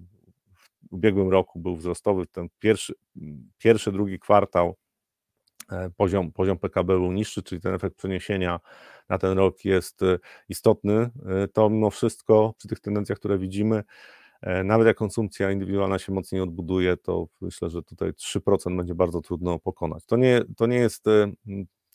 ubiegłym 0.91 1.29
roku 1.31 1.59
był 1.59 1.77
wzrostowy, 1.77 2.27
ten 2.27 2.49
pierwszy, 2.59 2.95
pierwszy 3.59 3.93
drugi 3.93 4.19
kwartał 4.19 4.77
poziom, 5.97 6.33
poziom 6.33 6.59
PKB 6.59 6.87
był 6.95 7.13
niższy, 7.13 7.43
czyli 7.43 7.61
ten 7.61 7.75
efekt 7.75 7.97
przeniesienia 7.97 8.61
na 9.09 9.19
ten 9.19 9.39
rok 9.39 9.65
jest 9.65 10.01
istotny, 10.49 11.11
to 11.53 11.71
mimo 11.71 11.91
wszystko 11.91 12.55
przy 12.59 12.69
tych 12.69 12.81
tendencjach, 12.81 13.19
które 13.19 13.39
widzimy, 13.39 13.85
nawet 14.65 14.87
jak 14.87 14.97
konsumpcja 14.97 15.51
indywidualna 15.51 15.99
się 15.99 16.13
mocniej 16.13 16.41
odbuduje, 16.41 16.97
to 16.97 17.27
myślę, 17.41 17.71
że 17.71 17.83
tutaj 17.83 18.11
3% 18.11 18.77
będzie 18.77 18.95
bardzo 18.95 19.21
trudno 19.21 19.59
pokonać. 19.59 20.05
To 20.07 20.17
nie, 20.17 20.43
to 20.57 20.67
nie 20.67 20.77
jest 20.77 21.07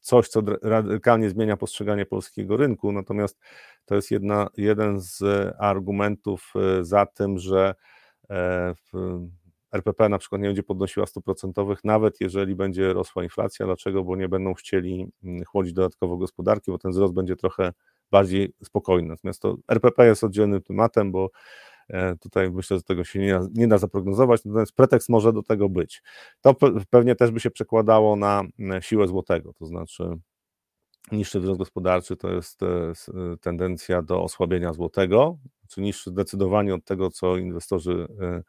coś, 0.02 0.28
co 0.28 0.42
radykalnie 0.62 1.30
zmienia 1.30 1.58
postrzeganie 1.58 2.06
polskiego 2.06 2.58
rynku, 2.58 2.92
natomiast 2.92 3.40
to 3.86 3.96
jest 3.96 4.12
jedna, 4.12 4.48
jeden 4.58 5.02
z 5.02 5.24
argumentów 5.60 6.54
e, 6.56 6.86
za 6.86 7.06
tym, 7.06 7.38
że 7.38 7.76
e, 8.30 8.74
RPP 9.72 10.10
na 10.10 10.18
przykład 10.18 10.42
nie 10.42 10.48
będzie 10.48 10.64
podnosiła 10.64 11.06
100%, 11.06 11.78
nawet 11.84 12.22
jeżeli 12.22 12.56
będzie 12.56 12.94
rosła 12.94 13.24
inflacja. 13.24 13.66
Dlaczego? 13.66 14.04
Bo 14.04 14.16
nie 14.16 14.30
będą 14.30 14.54
chcieli 14.54 15.08
mm, 15.24 15.44
chłodzić 15.44 15.74
dodatkowo 15.74 16.18
gospodarki, 16.18 16.72
bo 16.72 16.78
ten 16.78 16.92
wzrost 16.92 17.14
będzie 17.14 17.36
trochę 17.36 17.74
bardziej 18.12 18.54
spokojny. 18.64 19.08
Natomiast 19.08 19.42
to 19.42 19.58
RPP 19.68 20.06
jest 20.06 20.24
oddzielnym 20.24 20.62
tematem, 20.62 21.12
bo 21.12 21.30
E, 21.90 22.16
tutaj 22.16 22.52
myślę, 22.52 22.78
że 22.78 22.84
tego 22.84 23.04
się 23.04 23.20
nie, 23.20 23.40
nie 23.54 23.68
da 23.68 23.78
zaprognozować, 23.78 24.46
natomiast 24.46 24.72
pretekst 24.72 25.10
może 25.10 25.34
do 25.34 25.44
tego 25.44 25.70
być. 25.70 26.02
To 26.42 26.56
pewnie 26.90 27.16
też 27.16 27.32
by 27.32 27.40
się 27.40 27.52
przekładało 27.52 28.16
na 28.16 28.44
siłę 28.80 29.08
złotego, 29.08 29.54
to 29.54 29.66
znaczy 29.66 30.04
niższy 31.12 31.40
wzrost 31.40 31.60
gospodarczy 31.60 32.16
to 32.16 32.32
jest 32.32 32.64
e, 32.64 33.38
tendencja 33.42 34.02
do 34.02 34.24
osłabienia 34.24 34.74
złotego, 34.74 35.38
czy 35.70 35.82
niższy 35.82 36.10
zdecydowanie 36.10 36.76
od 36.76 36.86
tego, 36.86 37.10
co 37.10 37.38
inwestorzy, 37.38 38.08
e, 38.22 38.44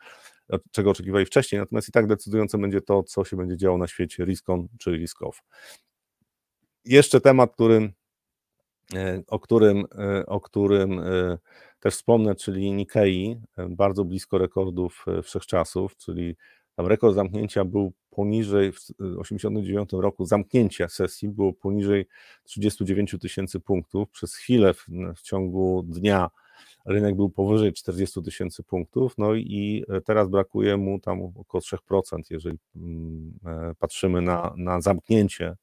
czego 0.70 0.90
oczekiwali 0.90 1.26
wcześniej, 1.26 1.60
natomiast 1.60 1.88
i 1.88 1.92
tak 1.92 2.06
decydujące 2.06 2.58
będzie 2.58 2.80
to, 2.80 3.02
co 3.02 3.24
się 3.24 3.36
będzie 3.36 3.56
działo 3.56 3.78
na 3.78 3.86
świecie 3.86 4.24
risk-on 4.24 4.68
czy 4.78 4.90
risk-off. 4.90 5.42
Jeszcze 6.84 7.20
temat, 7.20 7.52
który, 7.52 7.92
o 9.26 9.38
którym, 9.40 9.84
o 10.26 10.40
którym 10.40 11.00
też 11.80 11.94
wspomnę, 11.94 12.34
czyli 12.34 12.72
Nikkei, 12.72 13.36
e, 13.56 13.68
bardzo 13.68 14.04
blisko 14.04 14.38
rekordów 14.38 15.04
e, 15.08 15.22
wszechczasów, 15.22 15.96
czyli 15.96 16.36
tam 16.76 16.86
rekord 16.86 17.14
zamknięcia 17.14 17.64
był 17.64 17.92
poniżej, 18.10 18.72
w 18.72 18.80
1989 18.80 19.90
roku 19.92 20.24
zamknięcia 20.24 20.88
sesji 20.88 21.28
było 21.28 21.52
poniżej 21.52 22.06
39 22.44 23.16
tysięcy 23.20 23.60
punktów. 23.60 24.10
Przez 24.10 24.34
chwilę 24.34 24.74
w, 24.74 24.86
w, 25.16 25.22
ciągu 25.22 25.82
dnia 25.82 26.30
rynek 26.86 27.16
był 27.16 27.30
powyżej 27.30 27.72
40 27.72 28.22
tysięcy 28.22 28.62
punktów, 28.62 29.14
no 29.18 29.34
i 29.34 29.84
e, 29.88 30.00
teraz 30.00 30.28
brakuje 30.28 30.76
mu 30.76 31.00
tam 31.00 31.22
około 31.22 31.62
3%, 31.62 32.20
jeżeli 32.30 32.58
mm, 32.76 33.38
patrzymy 33.78 34.20
na, 34.20 34.54
na 34.56 34.80
zamknięcie 34.80 35.56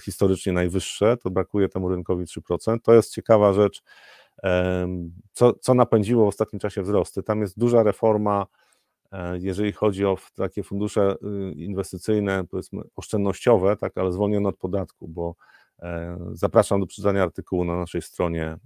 historycznie 0.00 0.52
najwyższe, 0.52 1.16
to 1.16 1.30
brakuje 1.30 1.68
temu 1.68 1.88
rynkowi 1.88 2.24
3%. 2.24 2.76
To 2.82 2.94
jest 2.94 3.14
ciekawa 3.14 3.52
rzecz, 3.52 3.82
co, 5.32 5.52
co 5.52 5.74
napędziło 5.74 6.24
w 6.24 6.28
ostatnim 6.28 6.60
czasie 6.60 6.82
wzrosty. 6.82 7.22
Tam 7.22 7.40
jest 7.40 7.58
duża 7.58 7.82
reforma, 7.82 8.46
e, 9.12 9.38
jeżeli 9.38 9.72
chodzi 9.72 10.04
o 10.04 10.16
takie 10.34 10.62
fundusze 10.62 11.16
y, 11.50 11.52
inwestycyjne, 11.52 12.44
powiedzmy 12.50 12.82
oszczędnościowe, 12.96 13.76
tak, 13.76 13.98
ale 13.98 14.12
zwolnione 14.12 14.48
od 14.48 14.56
podatku, 14.56 15.08
bo 15.08 15.34
e, 15.38 15.55
zapraszam 16.32 16.80
do 16.80 16.86
przeczytania 16.86 17.22
artykułu 17.22 17.64
na 17.64 17.76
naszej 17.76 18.02
stronie 18.02 18.56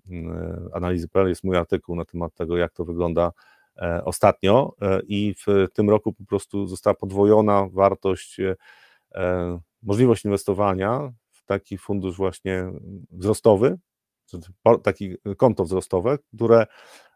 analizy.pl, 0.72 1.28
jest 1.28 1.44
mój 1.44 1.56
artykuł 1.56 1.96
na 1.96 2.04
temat 2.04 2.34
tego, 2.34 2.56
jak 2.56 2.72
to 2.72 2.84
wygląda 2.84 3.32
e, 3.76 4.04
ostatnio 4.04 4.74
i 5.06 5.34
w 5.46 5.66
tym 5.72 5.90
roku 5.90 6.12
po 6.12 6.24
prostu 6.24 6.66
została 6.66 6.94
podwojona 6.94 7.68
wartość, 7.72 8.36
możliwość 9.82 10.24
inwestowania 10.24 11.12
w 11.30 11.44
taki 11.44 11.78
fundusz 11.78 12.16
właśnie 12.16 12.72
wzrostowy, 13.10 13.78
taki 14.82 15.16
konto 15.36 15.64
wzrostowe, 15.64 16.18
które 16.36 16.66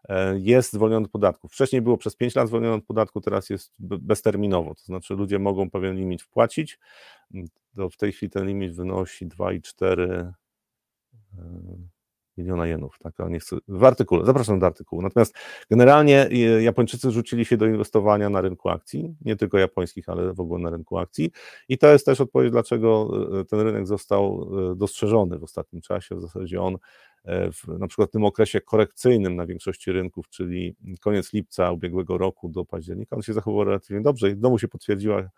e, 0.09 0.39
jest 0.39 0.73
zwolnione 0.73 1.05
od 1.05 1.11
podatku. 1.11 1.47
Wcześniej 1.47 1.81
było 1.81 1.97
przez 1.97 2.15
5 2.15 2.35
lat 2.35 2.47
zwolnione 2.47 2.75
od 2.75 2.85
podatku, 2.85 3.21
teraz 3.21 3.49
jest 3.49 3.73
bezterminowo, 3.79 4.75
to 4.75 4.81
znaczy 4.83 5.13
ludzie 5.13 5.39
mogą 5.39 5.69
pewien 5.69 5.95
limit 5.95 6.21
wpłacić. 6.21 6.79
To 7.75 7.89
w 7.89 7.97
tej 7.97 8.11
chwili 8.11 8.29
ten 8.29 8.47
limit 8.47 8.75
wynosi 8.75 9.27
2,4 9.27 10.31
miliona 12.37 12.67
jenów, 12.67 12.97
tak, 12.99 13.13
nie 13.29 13.39
chcę, 13.39 13.57
w 13.67 13.83
artykule, 13.83 14.25
zapraszam 14.25 14.59
do 14.59 14.65
artykułu. 14.65 15.01
Natomiast 15.01 15.35
generalnie 15.69 16.29
e, 16.29 16.63
Japończycy 16.63 17.11
rzucili 17.11 17.45
się 17.45 17.57
do 17.57 17.65
inwestowania 17.65 18.29
na 18.29 18.41
rynku 18.41 18.69
akcji, 18.69 19.15
nie 19.21 19.35
tylko 19.35 19.57
japońskich, 19.57 20.09
ale 20.09 20.33
w 20.33 20.39
ogóle 20.39 20.63
na 20.63 20.69
rynku 20.69 20.97
akcji. 20.97 21.31
I 21.69 21.77
to 21.77 21.87
jest 21.87 22.05
też 22.05 22.21
odpowiedź, 22.21 22.51
dlaczego 22.51 23.09
e, 23.39 23.45
ten 23.45 23.59
rynek 23.59 23.87
został 23.87 24.49
e, 24.71 24.75
dostrzeżony 24.75 25.39
w 25.39 25.43
ostatnim 25.43 25.81
czasie, 25.81 26.15
w 26.15 26.21
zasadzie 26.21 26.61
on 26.61 26.77
w, 27.27 27.79
na 27.79 27.87
przykład 27.87 28.09
w 28.09 28.11
tym 28.11 28.25
okresie 28.25 28.61
korekcyjnym 28.61 29.35
na 29.35 29.45
większości 29.45 29.91
rynków, 29.91 30.29
czyli 30.29 30.75
koniec 31.01 31.33
lipca 31.33 31.71
ubiegłego 31.71 32.17
roku 32.17 32.49
do 32.49 32.65
października, 32.65 33.15
on 33.15 33.21
się 33.21 33.33
zachował 33.33 33.63
relatywnie 33.63 34.01
dobrze 34.01 34.29
i 34.29 34.35
znowu 34.35 34.59
się 34.59 34.67
potwierdziła 34.67 35.21
E, 35.21 35.29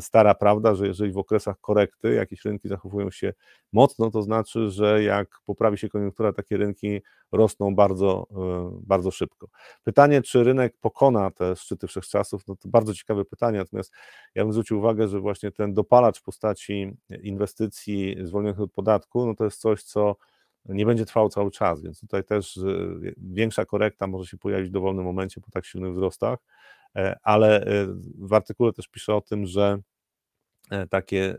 stara 0.00 0.34
prawda, 0.34 0.74
że 0.74 0.86
jeżeli 0.86 1.12
w 1.12 1.18
okresach 1.18 1.60
korekty 1.60 2.14
jakieś 2.14 2.44
rynki 2.44 2.68
zachowują 2.68 3.10
się 3.10 3.32
mocno, 3.72 4.10
to 4.10 4.22
znaczy, 4.22 4.70
że 4.70 5.02
jak 5.02 5.40
poprawi 5.46 5.78
się 5.78 5.88
koniunktura, 5.88 6.32
takie 6.32 6.56
rynki 6.56 7.00
rosną 7.32 7.74
bardzo, 7.74 8.26
e, 8.30 8.80
bardzo 8.82 9.10
szybko. 9.10 9.48
Pytanie, 9.84 10.22
czy 10.22 10.44
rynek 10.44 10.74
pokona 10.80 11.30
te 11.30 11.56
szczyty 11.56 11.86
wszechczasów, 11.86 12.46
no 12.48 12.56
to 12.56 12.68
bardzo 12.68 12.94
ciekawe 12.94 13.24
pytanie, 13.24 13.58
natomiast 13.58 13.92
ja 14.34 14.44
bym 14.44 14.52
zwrócił 14.52 14.78
uwagę, 14.78 15.08
że 15.08 15.20
właśnie 15.20 15.50
ten 15.50 15.74
dopalacz 15.74 16.18
w 16.18 16.22
postaci 16.22 16.96
inwestycji 17.22 18.16
zwolnionych 18.22 18.60
od 18.60 18.72
podatku, 18.72 19.26
no 19.26 19.34
to 19.34 19.44
jest 19.44 19.60
coś, 19.60 19.82
co 19.82 20.16
nie 20.68 20.86
będzie 20.86 21.04
trwał 21.06 21.28
cały 21.28 21.50
czas, 21.50 21.82
więc 21.82 22.00
tutaj 22.00 22.24
też 22.24 22.60
większa 23.16 23.64
korekta 23.64 24.06
może 24.06 24.26
się 24.26 24.38
pojawić 24.38 24.68
w 24.68 24.72
dowolnym 24.72 25.04
momencie 25.04 25.40
po 25.40 25.50
tak 25.50 25.66
silnych 25.66 25.92
wzrostach. 25.92 26.38
E, 26.96 27.18
ale 27.22 27.60
e, 27.60 27.86
w 28.18 28.32
artykule 28.32 28.72
też 28.72 28.88
piszę 28.88 29.14
o 29.14 29.20
tym, 29.20 29.46
że 29.46 29.78
e, 30.70 30.86
takie 30.86 31.36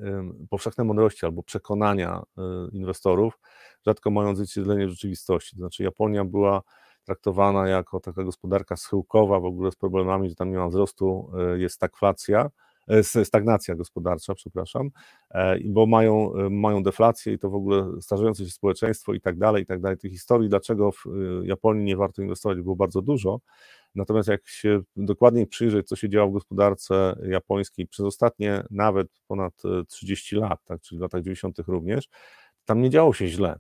powszechne 0.49 0.83
mądrości 0.83 1.25
albo 1.25 1.43
przekonania 1.43 2.23
inwestorów 2.71 3.39
rzadko 3.85 4.11
mają 4.11 4.29
odzwierciedlenie 4.29 4.87
w 4.87 4.89
rzeczywistości. 4.89 5.51
To 5.51 5.57
znaczy 5.57 5.83
Japonia 5.83 6.25
była 6.25 6.61
traktowana 7.03 7.67
jako 7.67 7.99
taka 7.99 8.23
gospodarka 8.23 8.75
schyłkowa, 8.75 9.39
w 9.39 9.45
ogóle 9.45 9.71
z 9.71 9.75
problemami, 9.75 10.29
że 10.29 10.35
tam 10.35 10.51
nie 10.51 10.57
ma 10.57 10.67
wzrostu, 10.67 11.31
jest 11.55 11.75
stagflacja, 11.75 12.49
stagnacja 13.23 13.75
gospodarcza, 13.75 14.35
przepraszam, 14.35 14.89
bo 15.65 15.85
mają, 15.85 16.33
mają 16.49 16.83
deflację 16.83 17.33
i 17.33 17.39
to 17.39 17.49
w 17.49 17.55
ogóle 17.55 18.01
starzejące 18.01 18.45
się 18.45 18.51
społeczeństwo 18.51 19.13
i 19.13 19.21
tak 19.21 19.37
dalej, 19.37 19.63
i 19.63 19.65
tak 19.65 19.81
dalej. 19.81 19.97
Tych 19.97 20.11
historii, 20.11 20.49
dlaczego 20.49 20.91
w 20.91 21.05
Japonii 21.43 21.85
nie 21.85 21.97
warto 21.97 22.21
inwestować, 22.21 22.61
było 22.61 22.75
bardzo 22.75 23.01
dużo, 23.01 23.39
Natomiast 23.95 24.29
jak 24.29 24.47
się 24.47 24.81
dokładniej 24.95 25.47
przyjrzeć, 25.47 25.87
co 25.87 25.95
się 25.95 26.09
działo 26.09 26.29
w 26.29 26.33
gospodarce 26.33 27.15
japońskiej 27.29 27.87
przez 27.87 28.05
ostatnie 28.05 28.63
nawet 28.71 29.07
ponad 29.27 29.61
30 29.87 30.35
e, 30.35 30.39
lat, 30.39 30.59
tak, 30.65 30.81
czyli 30.81 30.99
w 30.99 31.01
latach 31.01 31.21
90. 31.21 31.59
również, 31.67 32.09
tam 32.65 32.81
nie 32.81 32.89
działo 32.89 33.13
się 33.13 33.27
źle. 33.27 33.59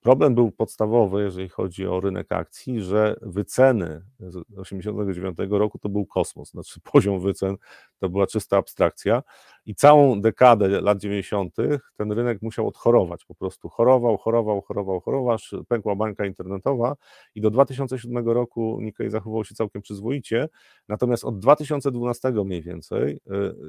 Problem 0.00 0.34
był 0.34 0.52
podstawowy, 0.52 1.22
jeżeli 1.22 1.48
chodzi 1.48 1.86
o 1.86 2.00
rynek 2.00 2.32
akcji, 2.32 2.80
że 2.80 3.16
wyceny 3.22 4.02
z 4.18 4.32
1989 4.32 5.38
roku 5.50 5.78
to 5.78 5.88
był 5.88 6.06
kosmos, 6.06 6.50
znaczy 6.50 6.80
poziom 6.92 7.20
wycen 7.20 7.56
to 7.98 8.08
była 8.08 8.26
czysta 8.26 8.56
abstrakcja 8.56 9.22
i 9.66 9.74
całą 9.74 10.20
dekadę 10.20 10.68
lat 10.68 10.98
90. 10.98 11.56
ten 11.96 12.12
rynek 12.12 12.42
musiał 12.42 12.68
odchorować, 12.68 13.24
po 13.24 13.34
prostu 13.34 13.68
chorował, 13.68 14.16
chorował, 14.16 14.60
chorował, 14.60 15.00
chorował, 15.00 15.36
pękła 15.68 15.96
bańka 15.96 16.26
internetowa 16.26 16.96
i 17.34 17.40
do 17.40 17.50
2007 17.50 18.28
roku 18.28 18.78
Nikkei 18.80 19.10
zachował 19.10 19.44
się 19.44 19.54
całkiem 19.54 19.82
przyzwoicie, 19.82 20.48
natomiast 20.88 21.24
od 21.24 21.38
2012 21.38 22.32
mniej 22.44 22.62
więcej 22.62 23.12
y, 23.12 23.20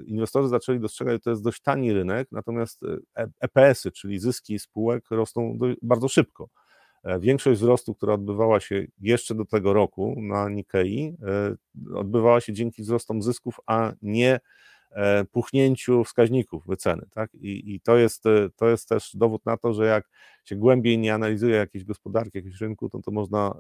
inwestorzy 0.06 0.50
zaczęli 0.50 0.80
dostrzegać, 0.80 1.14
że 1.14 1.20
to 1.20 1.30
jest 1.30 1.44
dość 1.44 1.62
tani 1.62 1.94
rynek, 1.94 2.28
natomiast 2.32 2.82
EPS-y, 3.40 3.90
e 3.90 3.92
czyli 3.92 4.20
zyski 4.20 4.60
spółek 4.60 5.12
rosną 5.12 5.58
bardzo 5.82 6.08
szybko. 6.08 6.50
E, 7.06 7.20
większość 7.20 7.60
wzrostu, 7.60 7.96
która 7.96 8.14
odbywała 8.14 8.60
się 8.60 8.86
jeszcze 9.00 9.36
do 9.36 9.46
tego 9.46 9.74
roku 9.74 10.16
na 10.22 10.50
Nikkei, 10.50 11.16
e, 11.24 11.56
odbywała 11.98 12.42
się 12.42 12.54
dzięki 12.54 12.82
wzrostom 12.82 13.22
zysków, 13.22 13.60
a 13.66 13.94
nie 14.02 14.40
puchnięciu 15.32 16.04
wskaźników 16.04 16.68
wyceny. 16.68 17.06
Tak? 17.12 17.34
I, 17.34 17.74
I, 17.76 17.82
to, 17.82 17.98
jest, 17.98 18.24
to 18.56 18.70
jest 18.70 18.90
też 18.90 19.16
dowód 19.16 19.46
na 19.46 19.58
to, 19.58 19.74
że 19.74 19.86
jak 19.86 20.10
się 20.46 20.56
głębiej 20.56 20.98
nie 20.98 21.14
analizuje 21.14 21.56
jakiejś 21.56 21.86
gospodarki, 21.86 22.38
jakiegoś 22.38 22.62
rynku, 22.62 22.90
to, 22.90 23.00
to 23.02 23.12
można 23.12 23.56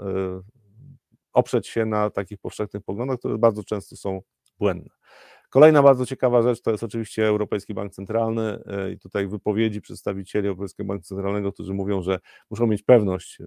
oprzeć 1.34 1.68
się 1.68 1.86
na 1.86 2.10
takich 2.10 2.38
powszechnych 2.38 2.84
poglądach, 2.84 3.20
które 3.20 3.38
bardzo 3.38 3.64
często 3.64 3.96
są 3.96 4.22
błędne. 4.60 4.90
Kolejna 5.50 5.84
bardzo 5.84 6.06
ciekawa 6.06 6.42
rzecz 6.42 6.62
to 6.62 6.72
jest 6.72 6.84
oczywiście 6.84 7.28
Europejski 7.28 7.74
Bank 7.74 7.94
Centralny 7.94 8.60
e, 8.66 8.92
i 8.92 9.00
tutaj 9.00 9.28
wypowiedzi 9.28 9.82
przedstawicieli 9.82 10.48
Europejskiego 10.48 10.88
Banku 10.88 11.04
Centralnego, 11.04 11.52
którzy 11.52 11.74
mówią, 11.74 12.02
że 12.02 12.20
muszą 12.50 12.68
mieć 12.68 12.84
pewność, 12.84 13.42
e, 13.42 13.46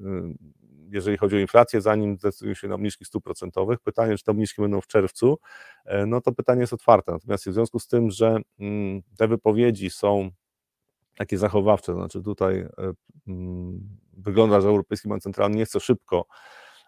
jeżeli 0.91 1.16
chodzi 1.16 1.36
o 1.36 1.39
inflację, 1.39 1.80
zanim 1.80 2.18
zdecydują 2.18 2.55
się 2.55 2.68
na 2.68 2.74
obniżki 2.74 3.05
stóp 3.05 3.24
procentowych. 3.24 3.80
Pytanie, 3.80 4.16
czy 4.16 4.24
te 4.24 4.32
obniżki 4.32 4.62
będą 4.62 4.80
w 4.80 4.86
czerwcu, 4.86 5.39
e, 5.84 6.07
no 6.07 6.20
to 6.20 6.32
pytanie 6.32 6.61
jest 6.61 6.72
otwarte. 6.72 7.12
Natomiast 7.12 7.49
w 7.49 7.53
związku 7.53 7.78
z 7.78 7.86
tym, 7.86 8.11
że 8.11 8.39
mm, 8.61 9.03
te 9.16 9.28
wypowiedzi 9.28 9.91
są 9.91 10.30
takie 11.16 11.39
zachowawcze, 11.39 11.95
znaczy 11.95 12.22
tutaj 12.22 12.68
mm, 13.28 13.99
wygląda, 14.12 14.61
że 14.61 14.68
Europejski 14.68 15.09
Bank 15.09 15.22
Centralny 15.22 15.57
nie 15.57 15.64
chce 15.64 15.80
szybko 15.80 16.26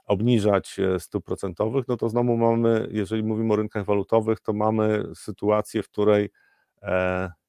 obniżać 0.04 0.76
stóp 0.98 1.24
procentowych, 1.24 1.88
no 1.88 1.96
to 1.96 2.08
znowu 2.08 2.36
mamy, 2.36 2.88
jeżeli 2.90 3.22
mówimy 3.22 3.52
o 3.52 3.56
rynkach 3.56 3.84
walutowych, 3.84 4.40
to 4.40 4.52
mamy 4.52 5.04
sytuację, 5.14 5.82
w 5.82 5.88
której 5.88 6.30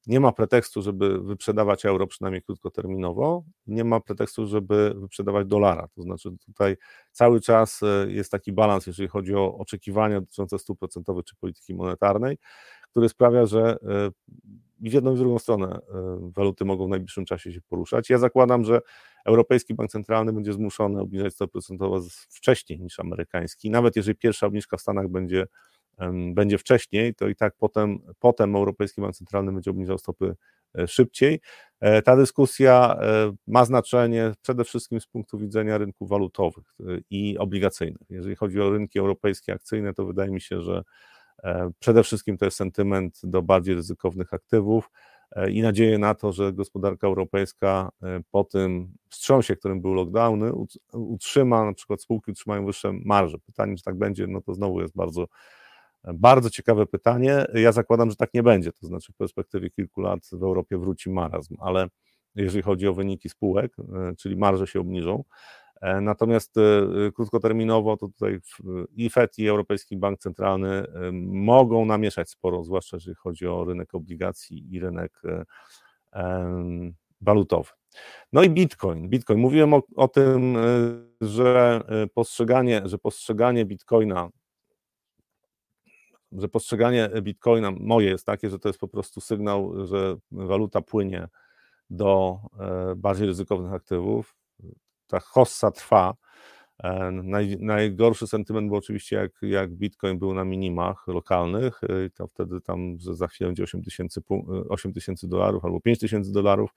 nie 0.08 0.20
ma 0.20 0.32
pretekstu, 0.32 0.82
żeby 0.82 1.20
wyprzedawać 1.20 1.86
euro 1.86 2.08
przynajmniej 2.08 2.44
krótkoterminowo, 2.44 3.44
nie 3.68 3.84
ma 3.84 4.00
pretekstu, 4.00 4.48
żeby 4.48 4.94
wyprzedawać 4.98 5.48
dolara. 5.48 5.88
To 5.96 6.02
znaczy 6.02 6.30
tutaj 6.46 6.78
cały 7.12 7.42
czas 7.42 7.84
e, 7.84 8.12
jest 8.12 8.32
taki 8.32 8.52
balans, 8.52 8.88
jeżeli 8.88 9.10
chodzi 9.10 9.36
o 9.36 9.58
oczekiwania 9.58 10.22
dotyczące 10.22 10.60
stóp 10.60 10.80
procentowych 10.80 11.26
czy 11.26 11.36
polityki 11.36 11.74
monetarnej, 11.74 12.38
który 12.92 13.10
sprawia, 13.10 13.46
że 13.46 13.78
e, 13.84 14.12
i 14.82 14.90
w 14.90 14.94
jedną 14.94 15.14
i 15.14 15.16
w 15.16 15.20
drugą 15.20 15.40
stronę 15.40 15.76
e, 15.76 16.32
waluty 16.36 16.66
mogą 16.66 16.86
w 16.86 16.90
najbliższym 16.90 17.26
czasie 17.26 17.54
się 17.54 17.62
poruszać. 17.62 18.10
Ja 18.10 18.18
zakładam, 18.18 18.66
że 18.66 18.82
Europejski 19.26 19.74
Bank 19.74 19.92
Centralny 19.92 20.34
będzie 20.34 20.54
zmuszony 20.54 21.02
obniżać 21.02 21.34
stopy 21.34 21.52
procentowe 21.52 22.00
wcześniej 22.30 22.80
niż 22.80 23.00
amerykański. 23.00 23.70
Nawet 23.70 23.96
jeżeli 23.96 24.18
pierwsza 24.18 24.48
obniżka 24.48 24.78
w 24.78 24.82
Stanach 24.82 25.08
będzie 25.08 25.48
będzie 26.34 26.58
wcześniej, 26.58 27.16
to 27.16 27.28
i 27.28 27.36
tak 27.36 27.54
potem, 27.58 28.00
potem 28.20 28.56
Europejski 28.56 29.02
Bank 29.02 29.16
Centralny 29.16 29.52
będzie 29.52 29.72
obniżał 29.72 29.98
stopy 29.98 30.36
e, 30.80 30.88
szybciej. 30.88 31.40
E, 31.80 32.02
ta 32.02 32.16
dyskusja 32.16 32.96
e, 33.02 33.34
ma 33.48 33.66
znaczenie 33.66 34.34
przede 34.42 34.64
wszystkim 34.64 35.02
z 35.02 35.08
punktu 35.08 35.40
widzenia 35.40 35.78
rynków 35.78 36.10
walutowych 36.10 36.76
i 37.10 37.38
obligacyjnych. 37.38 38.02
Jeżeli 38.10 38.36
chodzi 38.36 38.62
o 38.62 38.70
rynki 38.70 39.00
europejskie 39.00 39.54
akcyjne, 39.54 39.94
to 39.94 40.06
wydaje 40.06 40.32
mi 40.32 40.42
się, 40.42 40.62
że 40.62 40.84
przede 41.80 42.04
wszystkim 42.04 42.38
to 42.38 42.46
jest 42.46 42.58
sentyment 42.58 43.20
do 43.24 43.42
bardziej 43.42 43.76
ryzykownych 43.76 44.34
aktywów 44.34 44.90
i 45.50 45.62
nadzieję 45.62 45.98
na 45.98 46.16
to, 46.16 46.32
że 46.34 46.54
gospodarka 46.54 47.08
europejska 47.08 47.90
po 48.32 48.44
tym 48.44 48.94
wstrząsie, 49.10 49.56
którym 49.56 49.82
był 49.82 49.94
lockdowny, 49.94 50.52
utrzyma, 50.94 51.66
na 51.66 51.74
przykład 51.74 52.02
spółki 52.02 52.32
utrzymają 52.32 52.66
wyższe 52.66 52.94
marże. 53.06 53.38
Pytanie, 53.40 53.76
czy 53.76 53.84
tak 53.84 53.98
będzie, 53.98 54.28
no 54.28 54.42
to 54.42 54.54
znowu 54.54 54.82
jest 54.82 54.96
bardzo 54.96 55.28
bardzo 56.04 56.50
ciekawe 56.50 56.86
pytanie. 56.86 57.46
Ja 57.54 57.72
zakładam, 57.72 58.10
że 58.10 58.16
tak 58.16 58.34
nie 58.34 58.44
będzie, 58.44 58.72
to 58.72 58.88
znaczy 58.88 59.14
w 59.14 59.16
perspektywie 59.16 59.70
kilku 59.70 60.02
lat 60.02 60.20
w 60.32 60.44
Europie 60.44 60.78
wróci 60.78 61.10
marazm, 61.10 61.56
ale 61.60 61.88
jeżeli 62.36 62.62
chodzi 62.62 62.88
o 62.88 62.94
wyniki 62.94 63.30
spółek, 63.30 63.74
e, 63.80 64.16
czyli 64.16 64.38
marże 64.38 64.68
się 64.68 64.80
obniżą. 64.80 65.24
E, 65.82 66.02
natomiast 66.02 66.58
e, 66.58 66.62
krótkoterminowo 67.12 67.98
to 67.98 68.08
tutaj 68.08 68.40
i 68.96 69.10
FED, 69.10 69.40
i 69.40 69.48
Europejski 69.48 69.98
Bank 69.98 70.20
Centralny 70.20 70.84
mogą 71.24 71.86
namieszać 71.86 72.30
sporo, 72.30 72.64
zwłaszcza 72.64 72.98
jeżeli 72.98 73.16
chodzi 73.16 73.48
o 73.48 73.66
rynek 73.66 73.96
obligacji 73.96 74.74
i 74.76 74.80
rynek 74.80 75.22
walutowy. 77.22 77.70
No 78.34 78.44
i 78.44 78.50
Bitcoin. 78.50 79.10
Bitcoin. 79.10 79.40
Mówiłem 79.40 79.74
o, 79.74 79.84
o 79.96 80.08
tym, 80.08 80.58
że 81.22 81.82
postrzeganie, 82.14 82.82
że 82.86 82.98
postrzeganie 82.98 83.66
Bitcoina 83.66 84.30
że 86.32 86.48
postrzeganie 86.48 87.10
bitcoina 87.22 87.72
moje 87.72 88.10
jest 88.10 88.26
takie, 88.26 88.50
że 88.50 88.60
to 88.60 88.70
jest 88.70 88.80
po 88.80 88.88
prostu 88.88 89.22
sygnał, 89.22 89.88
że 89.88 90.18
waluta 90.32 90.82
płynie 90.82 91.28
do 91.92 92.40
e, 92.60 92.96
bardziej 92.96 93.28
ryzykownych 93.28 93.74
aktywów. 93.74 94.36
Ta 95.08 95.20
hossa 95.20 95.72
trwa. 95.72 96.14
E, 96.84 97.12
naj, 97.12 97.58
najgorszy 97.60 98.28
sentyment 98.28 98.68
był 98.68 98.78
oczywiście, 98.78 99.16
jak, 99.16 99.32
jak 99.42 99.72
Bitcoin 99.72 100.20
był 100.20 100.34
na 100.34 100.46
minimach 100.46 101.08
lokalnych, 101.08 101.82
e, 101.84 102.10
to 102.10 102.28
wtedy 102.28 102.62
tam, 102.62 103.00
że 103.00 103.16
za 103.16 103.28
chwilę 103.28 103.48
będzie 103.48 103.64
8 103.64 103.84
tysięcy 103.84 104.22
8 104.70 104.94
tysięcy 104.94 105.28
dolarów 105.28 105.66
albo 105.66 105.80
5 105.82 106.00
tysięcy 106.00 106.32
dolarów. 106.32 106.74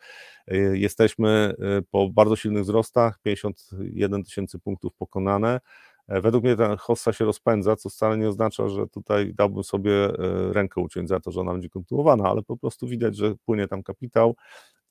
Jesteśmy 0.72 1.54
po 1.90 2.08
bardzo 2.08 2.36
silnych 2.36 2.62
wzrostach, 2.62 3.18
51 3.22 4.24
tysięcy 4.24 4.58
punktów 4.58 4.94
pokonane. 4.94 5.60
E, 6.08 6.20
według 6.20 6.44
mnie 6.44 6.56
ta 6.56 6.76
hossa 6.76 7.12
się 7.12 7.24
rozpędza, 7.24 7.76
co 7.76 7.90
wcale 7.90 8.18
nie 8.18 8.28
oznacza, 8.28 8.68
że 8.68 8.86
tutaj 8.86 9.34
dałbym 9.34 9.64
sobie 9.64 9.92
e, 10.04 10.52
rękę 10.52 10.80
uciąć 10.80 11.08
za 11.08 11.20
to, 11.20 11.30
że 11.30 11.40
ona 11.40 11.52
będzie 11.52 11.68
kontynuowana, 11.68 12.30
ale 12.30 12.42
po 12.42 12.56
prostu 12.56 12.86
widać, 12.86 13.16
że 13.16 13.34
płynie 13.46 13.68
tam 13.68 13.82
kapitał 13.82 14.36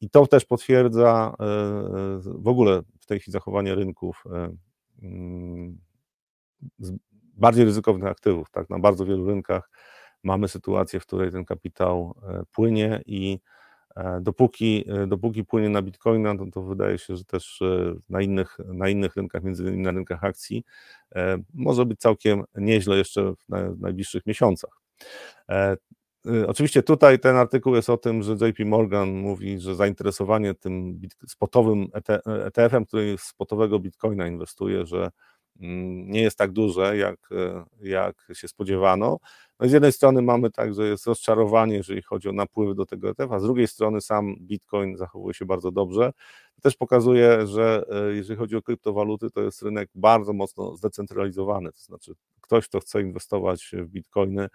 i 0.01 0.09
to 0.09 0.27
też 0.27 0.45
potwierdza 0.45 1.35
e, 1.39 1.45
w 2.23 2.47
ogóle 2.47 2.81
w 2.99 3.05
tej 3.05 3.19
chwili 3.19 3.33
zachowanie 3.33 3.75
rynków 3.75 4.23
mm, 5.01 5.77
bardziej 7.33 7.65
ryzykownych 7.65 8.09
aktywów. 8.09 8.49
Tak? 8.51 8.69
Na 8.69 8.79
bardzo 8.79 9.05
wielu 9.05 9.25
rynkach 9.25 9.69
mamy 10.23 10.47
sytuację, 10.47 10.99
w 10.99 11.05
której 11.05 11.31
ten 11.31 11.45
kapitał 11.45 12.15
płynie 12.51 13.01
i 13.05 13.39
dopóki, 14.21 14.85
e, 14.87 15.07
dopóki 15.07 15.45
płynie 15.45 15.69
na 15.69 15.81
bitcoina, 15.81 16.37
to, 16.37 16.45
to 16.45 16.61
wydaje 16.61 16.97
się, 16.97 17.15
że 17.15 17.25
też 17.25 17.61
e, 17.61 17.95
na 18.09 18.21
innych, 18.21 18.57
na 18.65 18.89
innych 18.89 19.15
rynkach, 19.15 19.43
między 19.43 19.63
innymi 19.63 19.83
na 19.83 19.91
rynkach 19.91 20.23
akcji, 20.23 20.63
może 21.53 21.85
być 21.85 21.99
całkiem 21.99 22.43
nieźle 22.55 22.97
jeszcze 22.97 23.33
w 23.49 23.79
najbliższych 23.79 24.25
miesiącach. 24.25 24.81
Oczywiście 26.47 26.83
tutaj 26.83 27.19
ten 27.19 27.35
artykuł 27.35 27.75
jest 27.75 27.89
o 27.89 27.97
tym, 27.97 28.23
że 28.23 28.33
JP 28.33 28.59
Morgan 28.65 29.09
mówi, 29.09 29.59
że 29.59 29.75
zainteresowanie 29.75 30.53
tym 30.53 31.01
spotowym 31.27 31.87
ETF-em, 32.25 32.85
który 32.85 33.17
z 33.17 33.21
spotowego 33.21 33.79
bitcoina 33.79 34.27
inwestuje, 34.27 34.85
że 34.85 35.11
nie 35.55 36.21
jest 36.21 36.37
tak 36.37 36.51
duże, 36.51 36.97
jak, 36.97 37.29
jak 37.81 38.15
się 38.33 38.47
spodziewano. 38.47 39.19
No 39.59 39.69
z 39.69 39.71
jednej 39.71 39.91
strony 39.91 40.21
mamy 40.21 40.51
tak, 40.51 40.73
że 40.73 40.87
jest 40.87 41.07
rozczarowanie, 41.07 41.75
jeżeli 41.75 42.01
chodzi 42.01 42.29
o 42.29 42.31
napływy 42.31 42.75
do 42.75 42.85
tego 42.85 43.09
ETF, 43.09 43.31
a 43.31 43.39
z 43.39 43.43
drugiej 43.43 43.67
strony 43.67 44.01
sam 44.01 44.35
Bitcoin 44.39 44.97
zachowuje 44.97 45.33
się 45.33 45.45
bardzo 45.45 45.71
dobrze. 45.71 46.13
To 46.55 46.61
też 46.61 46.75
pokazuje, 46.75 47.47
że 47.47 47.85
e, 47.89 48.15
jeżeli 48.15 48.37
chodzi 48.39 48.55
o 48.55 48.61
kryptowaluty, 48.61 49.31
to 49.31 49.41
jest 49.41 49.61
rynek 49.61 49.89
bardzo 49.95 50.33
mocno 50.33 50.75
zdecentralizowany, 50.75 51.71
to 51.71 51.79
znaczy 51.79 52.13
ktoś, 52.41 52.67
kto 52.67 52.79
chce 52.79 53.01
inwestować 53.01 53.71
w 53.73 53.87
Bitcoiny, 53.87 54.47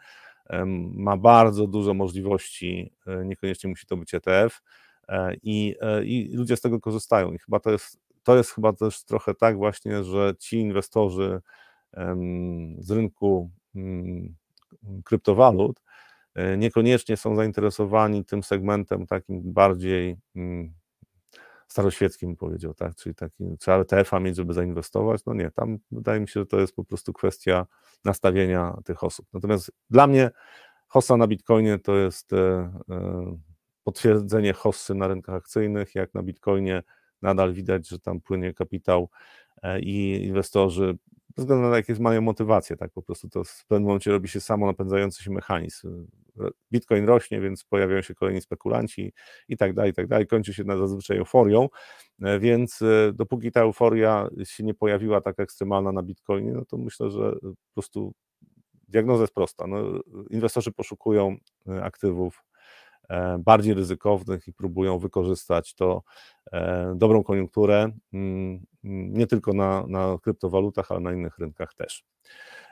ma 0.95 1.17
bardzo 1.17 1.67
dużo 1.67 1.95
możliwości, 1.95 2.93
e, 3.07 3.25
niekoniecznie 3.25 3.71
musi 3.71 3.87
to 3.87 3.97
być 3.97 4.15
ETF 4.15 4.61
e, 5.09 5.35
i, 5.43 5.77
i 6.05 6.37
ludzie 6.37 6.57
z 6.57 6.61
tego 6.61 6.81
korzystają 6.81 7.33
i 7.33 7.39
chyba 7.39 7.61
to 7.61 7.71
jest, 7.71 7.99
to 8.29 8.37
jest 8.37 8.51
chyba 8.51 8.73
też 8.73 9.05
trochę 9.05 9.35
tak 9.35 9.57
właśnie, 9.57 10.05
że 10.05 10.35
ci 10.39 10.59
inwestorzy 10.59 11.41
z 12.79 12.91
rynku 12.91 13.51
mm, 13.75 14.37
kryptowalut, 15.05 15.83
e, 16.35 16.57
niekoniecznie 16.57 17.17
są 17.17 17.37
zainteresowani 17.37 18.25
tym 18.25 18.43
segmentem 18.43 19.07
takim 19.07 19.53
bardziej 19.53 20.17
mm, 20.37 20.75
staroświeckim, 21.69 22.37
powiedział, 22.37 22.75
tak? 22.75 22.95
Czyli 22.95 23.15
takim, 23.15 23.57
trzeba 23.59 23.79
ETF-a 23.79 24.21
mieć, 24.21 24.37
żeby 24.37 24.55
zainwestować. 24.55 25.25
No 25.27 25.35
nie, 25.35 25.51
tam 25.51 25.79
wydaje 25.91 26.21
mi 26.21 26.29
się, 26.29 26.41
że 26.41 26.47
to 26.47 26.61
jest 26.61 26.75
po 26.75 26.85
prostu 26.85 27.13
kwestia 27.13 27.67
nastawienia 28.05 28.77
tych 28.85 29.05
osób. 29.05 29.27
Natomiast 29.33 29.73
dla 29.91 30.07
mnie 30.07 30.31
hossa 30.89 31.17
na 31.17 31.27
Bitcoinie 31.27 31.79
to 31.79 31.97
jest 31.97 32.33
e, 32.33 32.37
e, 32.91 33.39
potwierdzenie 33.85 34.53
hossy 34.53 34.95
na 34.95 35.09
rynkach 35.09 35.35
akcyjnych. 35.35 35.95
Jak 35.95 36.15
na 36.15 36.23
Bitcoinie 36.23 36.83
nadal 37.23 37.53
widać, 37.53 37.89
że 37.89 37.99
tam 37.99 38.21
płynie 38.21 38.55
kapitał 38.55 39.09
i 39.81 40.25
inwestorzy 40.25 40.99
ze 41.39 41.43
względu 41.43 41.65
na 41.65 41.71
to, 41.71 41.77
jakie 41.77 41.95
mają 41.95 42.21
motywacje, 42.21 42.77
tak 42.77 42.93
po 42.93 43.03
prostu 43.03 43.29
to 43.29 43.45
w 43.45 43.67
pewnym 43.67 43.87
momencie 43.87 44.11
robi 44.11 44.29
się 44.29 44.41
samo 44.41 44.67
napędzający 44.67 45.23
się 45.25 45.31
mechanizm. 45.31 46.07
Bitcoin 46.73 47.05
rośnie, 47.05 47.41
więc 47.41 47.65
pojawiają 47.65 48.03
się 48.03 48.15
kolejni 48.15 48.41
spekulanci 48.41 49.13
i 49.49 49.57
tak 49.57 49.75
dalej, 49.75 49.91
i 49.91 49.95
tak 49.95 50.07
dalej. 50.07 50.27
Kończy 50.27 50.55
się 50.55 50.65
na 50.65 50.77
zazwyczaj 50.77 51.19
euforią, 51.19 51.69
e, 52.23 52.39
więc 52.39 52.83
e, 52.83 53.13
dopóki 53.15 53.53
ta 53.53 53.61
euforia 53.61 54.29
się 54.45 54.65
nie 54.65 54.75
pojawiła 54.75 55.21
tak 55.21 55.41
ekstremalna 55.41 55.93
na 55.93 56.03
Bitcoinie, 56.03 56.53
no 56.53 56.65
to 56.65 56.79
myślę, 56.79 57.11
że 57.11 57.33
po 57.43 57.75
prostu 57.75 58.13
diagnoza 58.89 59.23
jest 59.23 59.35
prosta. 59.35 59.67
No, 59.67 60.01
inwestorzy 60.31 60.73
poszukują 60.73 61.37
e, 61.69 61.85
aktywów 61.85 62.48
E, 62.48 62.48
bardziej 63.39 63.75
ryzykownych 63.75 64.49
i 64.49 64.53
próbują 64.53 64.99
wykorzystać 64.99 65.75
to 65.75 66.03
e, 66.53 66.95
dobrą 66.97 67.25
koniunkturę 67.25 67.91
mm, 68.13 68.67
nie 68.83 69.27
tylko 69.27 69.53
na, 69.53 69.85
na 69.87 70.19
kryptowalutach, 70.23 70.91
ale 70.91 71.01
na 71.01 71.13
innych 71.13 71.39
rynkach 71.39 71.75
też. 71.75 72.05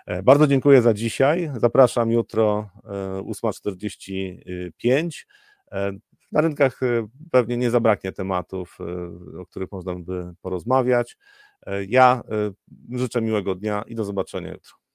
E, 0.06 0.22
bardzo 0.22 0.46
dziękuję 0.46 0.82
za 0.82 0.94
dzisiaj. 0.94 1.50
Zapraszam 1.56 2.10
jutro 2.10 2.70
8.45. 2.84 5.10
Na 6.32 6.40
rynkach 6.40 6.80
pewnie 7.30 7.56
nie 7.56 7.70
zabraknie 7.70 8.12
tematów, 8.12 8.78
o 9.38 9.46
których 9.46 9.72
można 9.72 9.94
by 9.94 10.34
porozmawiać. 10.42 11.16
Ja 11.88 12.22
życzę 12.92 13.20
miłego 13.20 13.54
dnia 13.54 13.84
i 13.86 13.94
do 13.94 14.04
zobaczenia 14.04 14.52
jutro. 14.52 14.85